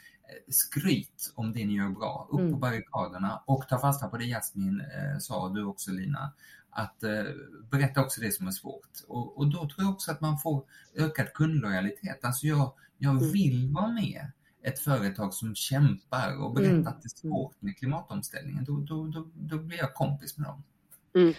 skryt 0.47 1.33
om 1.35 1.53
det 1.53 1.65
ni 1.65 1.73
gör 1.73 1.89
bra, 1.89 2.27
upp 2.31 2.39
mm. 2.39 2.51
på 2.51 2.57
barrikaderna 2.57 3.43
och 3.45 3.67
ta 3.67 3.79
fasta 3.79 4.07
på 4.07 4.17
det 4.17 4.25
Jasmin 4.25 4.81
eh, 4.81 5.19
sa, 5.19 5.49
du 5.49 5.65
också 5.65 5.91
Lina, 5.91 6.33
att 6.69 7.03
eh, 7.03 7.23
berätta 7.71 8.01
också 8.01 8.21
det 8.21 8.31
som 8.31 8.47
är 8.47 8.51
svårt. 8.51 8.89
Och, 9.07 9.37
och, 9.37 9.47
då 9.47 9.57
tror 9.57 9.73
jag 9.77 9.89
också 9.89 10.11
att 10.11 10.21
man 10.21 10.37
får 10.37 10.63
ökad 10.95 11.33
kundlojalitet. 11.33 12.25
Alltså 12.25 12.47
jag, 12.47 12.73
jag 12.97 13.11
mm. 13.11 13.31
vill 13.31 13.71
vara 13.73 13.87
med 13.87 14.31
ett 14.63 14.79
företag 14.79 15.33
som 15.33 15.55
kämpar 15.55 16.43
och 16.43 16.53
berättar 16.53 16.73
mm. 16.73 16.87
att 16.87 17.01
det 17.01 17.07
är 17.07 17.29
svårt 17.29 17.61
med 17.61 17.77
klimatomställningen. 17.77 18.63
Då, 18.63 18.77
då, 18.77 19.07
då, 19.07 19.27
då 19.35 19.57
blir 19.57 19.77
jag 19.77 19.93
kompis 19.93 20.37
med 20.37 20.47
dem. 20.47 20.63
Mm. 21.15 21.33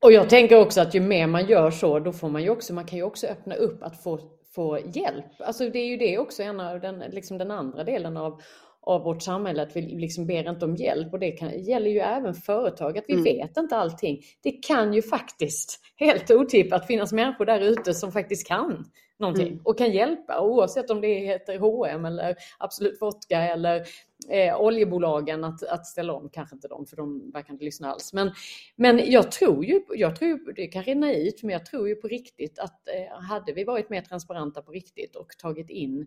Och 0.00 0.12
jag 0.12 0.28
tänker 0.28 0.60
också 0.60 0.80
att 0.80 0.94
ju 0.94 1.00
mer 1.00 1.26
man 1.26 1.46
gör 1.46 1.70
så, 1.70 1.98
då 1.98 2.12
får 2.12 2.30
man 2.30 2.42
ju 2.42 2.50
också, 2.50 2.74
man 2.74 2.84
kan 2.84 2.98
ju 2.98 3.04
också 3.04 3.26
öppna 3.26 3.54
upp 3.54 3.82
att 3.82 4.02
få 4.02 4.20
få 4.54 4.78
hjälp. 4.94 5.24
Alltså 5.38 5.70
det 5.70 5.78
är 5.78 5.86
ju 5.86 5.96
det 5.96 6.18
också 6.18 6.42
en 6.42 6.60
av 6.60 6.80
den, 6.80 6.98
liksom 6.98 7.38
den 7.38 7.50
andra 7.50 7.84
delen 7.84 8.16
av, 8.16 8.40
av 8.80 9.02
vårt 9.02 9.22
samhälle, 9.22 9.62
att 9.62 9.76
vi 9.76 9.80
liksom 9.80 10.26
ber 10.26 10.50
inte 10.50 10.64
om 10.64 10.76
hjälp 10.76 11.12
och 11.12 11.18
det 11.18 11.30
kan, 11.30 11.62
gäller 11.62 11.90
ju 11.90 11.98
även 11.98 12.34
företag, 12.34 12.98
att 12.98 13.04
vi 13.08 13.12
mm. 13.12 13.24
vet 13.24 13.56
inte 13.56 13.76
allting. 13.76 14.22
Det 14.42 14.50
kan 14.50 14.94
ju 14.94 15.02
faktiskt, 15.02 15.80
helt 15.96 16.30
otippat, 16.30 16.86
finnas 16.86 17.12
människor 17.12 17.44
där 17.44 17.60
ute 17.60 17.94
som 17.94 18.12
faktiskt 18.12 18.48
kan 18.48 18.84
någonting 19.18 19.48
mm. 19.48 19.60
och 19.64 19.78
kan 19.78 19.92
hjälpa 19.92 20.40
oavsett 20.40 20.90
om 20.90 21.00
det 21.00 21.14
heter 21.14 21.58
H&M 21.58 22.04
eller 22.04 22.36
Absolut 22.58 23.00
Vodka 23.00 23.40
eller 23.40 23.86
eh, 24.28 24.60
oljebolagen 24.60 25.44
att, 25.44 25.62
att 25.62 25.86
ställa 25.86 26.12
om, 26.12 26.28
kanske 26.28 26.56
inte 26.56 26.68
de 26.68 26.86
för 26.86 26.96
de 26.96 27.30
verkar 27.30 27.52
inte 27.52 27.64
lyssna 27.64 27.92
alls. 27.92 28.12
Men, 28.12 28.32
men 28.76 29.10
jag 29.10 29.32
tror 29.32 29.64
ju, 29.64 29.80
jag 29.94 30.16
tror, 30.16 30.52
det 30.52 30.66
kanske 30.66 30.90
är 30.90 30.96
naivt, 30.96 31.42
men 31.42 31.52
jag 31.52 31.66
tror 31.66 31.88
ju 31.88 31.94
på 31.94 32.08
riktigt 32.08 32.58
att 32.58 32.88
eh, 32.88 33.20
hade 33.20 33.52
vi 33.52 33.64
varit 33.64 33.90
mer 33.90 34.00
transparenta 34.00 34.62
på 34.62 34.72
riktigt 34.72 35.16
och 35.16 35.28
tagit 35.38 35.70
in 35.70 36.06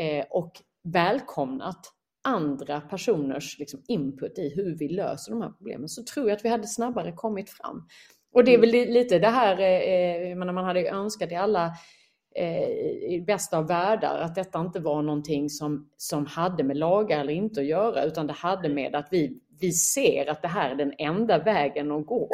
eh, 0.00 0.24
och 0.30 0.52
välkomnat 0.82 1.92
andra 2.24 2.80
personers 2.80 3.58
liksom, 3.58 3.82
input 3.88 4.38
i 4.38 4.52
hur 4.56 4.74
vi 4.78 4.88
löser 4.88 5.32
de 5.32 5.42
här 5.42 5.50
problemen 5.50 5.88
så 5.88 6.02
tror 6.02 6.28
jag 6.28 6.36
att 6.36 6.44
vi 6.44 6.48
hade 6.48 6.66
snabbare 6.66 7.12
kommit 7.12 7.50
fram. 7.50 7.88
Och 8.32 8.44
det 8.44 8.54
är 8.54 8.58
väl 8.58 8.70
lite 8.70 9.18
det 9.18 9.28
här, 9.28 9.60
eh, 9.60 10.36
man 10.36 10.56
hade 10.56 10.88
önskat 10.88 11.32
i 11.32 11.34
alla 11.34 11.66
eh, 11.66 11.72
i 13.08 13.24
bästa 13.26 13.58
av 13.58 13.66
världar 13.66 14.18
att 14.18 14.34
detta 14.34 14.60
inte 14.60 14.80
var 14.80 15.02
någonting 15.02 15.50
som, 15.50 15.90
som 15.96 16.26
hade 16.26 16.64
med 16.64 16.76
lagar 16.76 17.20
eller 17.20 17.32
inte 17.32 17.60
att 17.60 17.66
göra 17.66 18.04
utan 18.04 18.26
det 18.26 18.32
hade 18.32 18.68
med 18.68 18.94
att 18.94 19.08
vi, 19.10 19.40
vi 19.60 19.72
ser 19.72 20.30
att 20.30 20.42
det 20.42 20.48
här 20.48 20.70
är 20.70 20.74
den 20.74 20.92
enda 20.98 21.38
vägen 21.38 21.92
att 21.92 22.06
gå. 22.06 22.30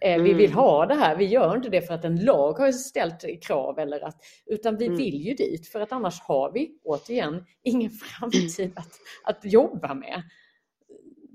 Eh, 0.00 0.22
vi 0.22 0.32
vill 0.32 0.50
mm. 0.50 0.58
ha 0.58 0.86
det 0.86 0.94
här, 0.94 1.16
vi 1.16 1.24
gör 1.24 1.56
inte 1.56 1.68
det 1.68 1.82
för 1.82 1.94
att 1.94 2.04
en 2.04 2.24
lag 2.24 2.52
har 2.52 2.72
ställt 2.72 3.42
krav 3.42 3.78
eller 3.78 4.04
att, 4.04 4.16
utan 4.46 4.76
vi 4.76 4.86
mm. 4.86 4.98
vill 4.98 5.26
ju 5.26 5.34
dit 5.34 5.68
för 5.68 5.80
att 5.80 5.92
annars 5.92 6.20
har 6.20 6.52
vi 6.52 6.78
återigen 6.84 7.44
ingen 7.62 7.90
framtid 8.20 8.72
att, 8.76 8.92
att 9.24 9.52
jobba 9.52 9.94
med. 9.94 10.22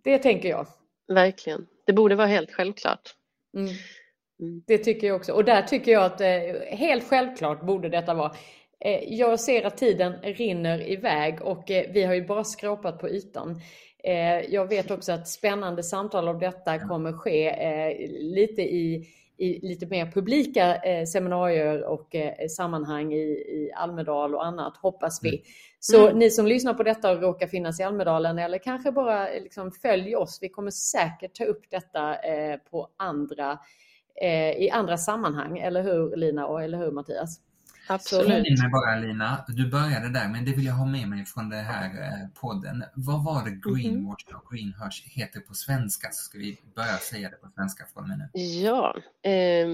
Det 0.04 0.18
tänker 0.18 0.50
jag. 0.50 0.68
Verkligen. 1.08 1.68
Det 1.86 1.94
borde 1.94 2.16
vara 2.16 2.28
helt 2.28 2.52
självklart. 2.52 3.16
Mm. 3.58 3.74
Mm. 4.42 4.62
Det 4.68 4.78
tycker 4.78 5.08
jag 5.08 5.16
också. 5.16 5.34
Och 5.34 5.46
där 5.46 5.62
tycker 5.62 5.92
jag 5.92 6.04
att 6.04 6.22
eh, 6.22 6.78
helt 6.78 7.04
självklart 7.04 7.62
borde 7.62 7.90
detta 7.90 8.14
vara. 8.14 8.32
Eh, 8.80 9.14
jag 9.14 9.40
ser 9.40 9.66
att 9.66 9.78
tiden 9.78 10.14
rinner 10.24 10.90
iväg 10.90 11.42
och 11.42 11.72
eh, 11.72 11.92
vi 11.94 12.04
har 12.04 12.14
ju 12.14 12.26
bara 12.26 12.44
skrapat 12.44 13.00
på 13.00 13.10
ytan. 13.10 13.62
Jag 14.50 14.70
vet 14.70 14.92
också 14.92 15.12
att 15.12 15.28
spännande 15.28 15.84
samtal 15.84 16.28
om 16.28 16.40
detta 16.40 16.80
kommer 16.80 17.14
ske 17.14 17.56
lite 18.10 18.62
i, 18.62 19.08
i 19.38 19.68
lite 19.68 19.86
mer 19.86 20.06
publika 20.06 20.82
seminarier 21.14 21.84
och 21.84 22.16
sammanhang 22.58 23.14
i, 23.14 23.18
i 23.28 23.72
Almedal 23.76 24.36
och 24.36 24.46
annat, 24.46 24.78
hoppas 24.78 25.20
vi. 25.24 25.30
Mm. 25.30 25.42
Så 25.80 26.08
mm. 26.08 26.20
ni 26.20 26.30
som 26.30 26.48
lyssnar 26.48 26.74
på 26.74 26.84
detta 26.84 27.12
och 27.12 27.22
råkar 27.22 27.48
finnas 27.48 27.80
i 27.80 27.84
Almedalen 27.84 28.40
eller 28.40 28.58
kanske 28.58 28.92
bara 28.92 29.30
liksom 29.30 29.72
följ 29.72 30.16
oss. 30.16 30.40
Vi 30.42 30.50
kommer 30.50 30.72
säkert 30.72 31.34
ta 31.34 31.44
upp 31.44 31.64
detta 31.70 32.16
på 32.72 32.90
andra 32.98 33.60
i 34.58 34.70
andra 34.70 34.98
sammanhang, 34.98 35.58
eller 35.58 35.84
hur 35.84 36.16
Lina 36.16 36.46
och 36.46 36.64
eller 36.64 36.78
hur 36.78 36.92
Mattias? 36.92 37.40
Absolut. 37.88 38.60
Så... 38.60 38.70
bara 38.70 39.00
Lina, 39.00 39.46
du 39.48 39.70
började 39.70 40.10
där, 40.10 40.28
men 40.30 40.46
det 40.46 40.52
vill 40.52 40.66
jag 40.66 40.74
ha 40.74 40.86
med 40.86 41.10
mig 41.10 41.26
från 41.26 41.50
den 41.50 41.66
här 41.66 41.86
eh, 41.86 42.28
podden. 42.42 42.84
Vad 42.96 43.24
var 43.24 43.46
det 43.46 43.52
Greenwash 43.52 44.36
och 44.36 44.52
Greenhush 44.52 45.04
heter 45.06 45.40
på 45.40 45.54
svenska? 45.54 46.08
Så 46.12 46.24
ska 46.24 46.38
vi 46.38 46.60
börja 46.76 46.98
säga 46.98 47.30
det 47.30 47.36
på 47.36 47.50
svenska 47.56 47.86
från 47.94 48.08
mig 48.08 48.18
nu. 48.18 48.42
Ja, 48.42 48.96
eh, 49.22 49.68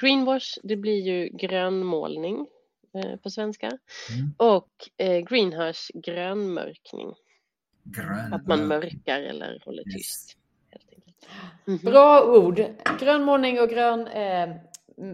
Greenwash, 0.00 0.58
det 0.62 0.76
blir 0.76 1.00
ju 1.00 1.28
grönmålning 1.28 2.46
eh, 2.94 3.16
på 3.16 3.30
svenska. 3.30 3.66
Mm. 3.66 4.34
Och 4.36 4.72
eh, 4.96 5.18
Greenhush, 5.18 5.90
grönmörkning. 5.94 7.14
Grön. 7.84 8.32
Att 8.32 8.46
man 8.46 8.66
mörkar 8.66 9.20
eller 9.20 9.62
håller 9.64 9.84
tyst. 9.84 10.36
Mm 11.66 11.78
-hmm. 11.78 11.84
Bra 11.84 12.24
ord. 12.24 12.64
Grön 13.00 13.22
målning 13.22 13.60
och 13.60 13.68
grön 13.68 14.06
eh, 14.06 14.56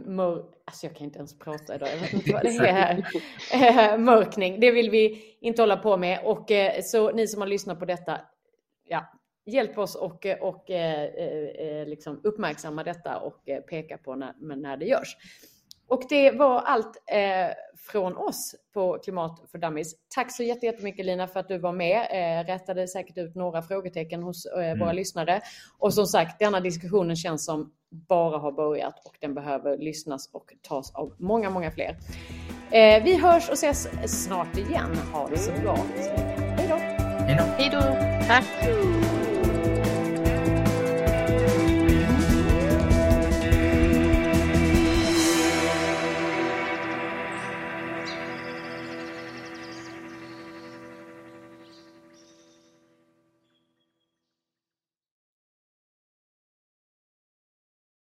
mör... 0.07 0.45
Alltså 0.65 0.87
jag 0.87 0.97
kan 0.97 1.05
inte 1.05 1.19
ens 1.19 1.39
prata 1.39 1.75
idag. 1.75 1.89
Jag 1.93 1.99
vet 1.99 2.13
inte 2.13 2.33
vad 2.33 2.43
det 2.43 2.49
är 2.49 2.73
här. 2.73 3.05
Eh, 3.53 3.99
mörkning. 3.99 4.61
Det 4.61 4.71
vill 4.71 4.91
vi 4.91 5.37
inte 5.41 5.63
hålla 5.63 5.77
på 5.77 5.97
med. 5.97 6.21
Och 6.25 6.51
eh, 6.51 6.83
så 6.83 7.11
ni 7.11 7.27
som 7.27 7.41
har 7.41 7.49
lyssnat 7.49 7.79
på 7.79 7.85
detta. 7.85 8.21
Ja, 8.85 9.13
hjälp 9.47 9.79
oss 9.79 9.95
och, 9.95 10.27
och 10.41 10.71
eh, 10.71 11.03
eh, 11.03 11.69
eh 11.69 11.87
liksom 11.87 12.21
uppmärksamma 12.25 12.85
detta 12.85 13.19
och 13.19 13.49
eh, 13.49 13.61
peka 13.61 13.99
på 13.99 14.15
när, 14.15 14.57
när 14.57 14.77
det 14.77 14.85
görs. 14.85 15.17
Och 15.89 16.03
det 16.09 16.31
var 16.31 16.61
allt 16.61 17.03
eh, 17.07 17.55
från 17.79 18.17
oss 18.17 18.55
på 18.75 18.99
Klimat 19.05 19.43
för 19.51 19.59
Dummies. 19.59 19.95
Tack 20.15 20.33
så 20.33 20.43
jättemycket 20.43 21.07
Lina 21.07 21.29
för 21.29 21.41
att 21.41 21.49
du 21.49 21.59
var 21.59 21.73
med. 21.73 22.07
Eh, 22.11 22.47
rättade 22.47 22.89
säkert 22.89 23.19
ut 23.19 23.35
några 23.35 23.63
frågetecken 23.63 24.23
hos 24.23 24.47
eh, 24.47 24.67
mm. 24.67 24.79
våra 24.79 24.93
lyssnare. 24.93 25.41
Och 25.79 25.95
som 25.95 26.07
sagt, 26.07 26.39
denna 26.39 26.61
diskussionen 26.61 27.17
känns 27.17 27.45
som 27.45 27.73
bara 27.91 28.39
har 28.39 28.53
börjat 28.53 28.95
och 29.05 29.17
den 29.21 29.35
behöver 29.35 29.79
lyssnas 29.79 30.31
och 30.33 30.55
tas 30.63 30.95
av 30.95 31.15
många, 31.19 31.51
många 31.51 31.71
fler. 31.71 31.97
Eh, 32.71 33.05
vi 33.05 33.17
hörs 33.17 33.49
och 33.49 33.55
ses 33.55 33.89
snart 34.25 34.57
igen. 34.57 34.97
Ha 35.13 35.29
det 35.29 35.39
så 35.39 35.51
bra. 35.63 35.79
Hej 36.57 36.69
då! 36.69 37.45
Hej 37.45 37.71
då! 37.73 37.81
Tack! 38.27 39.08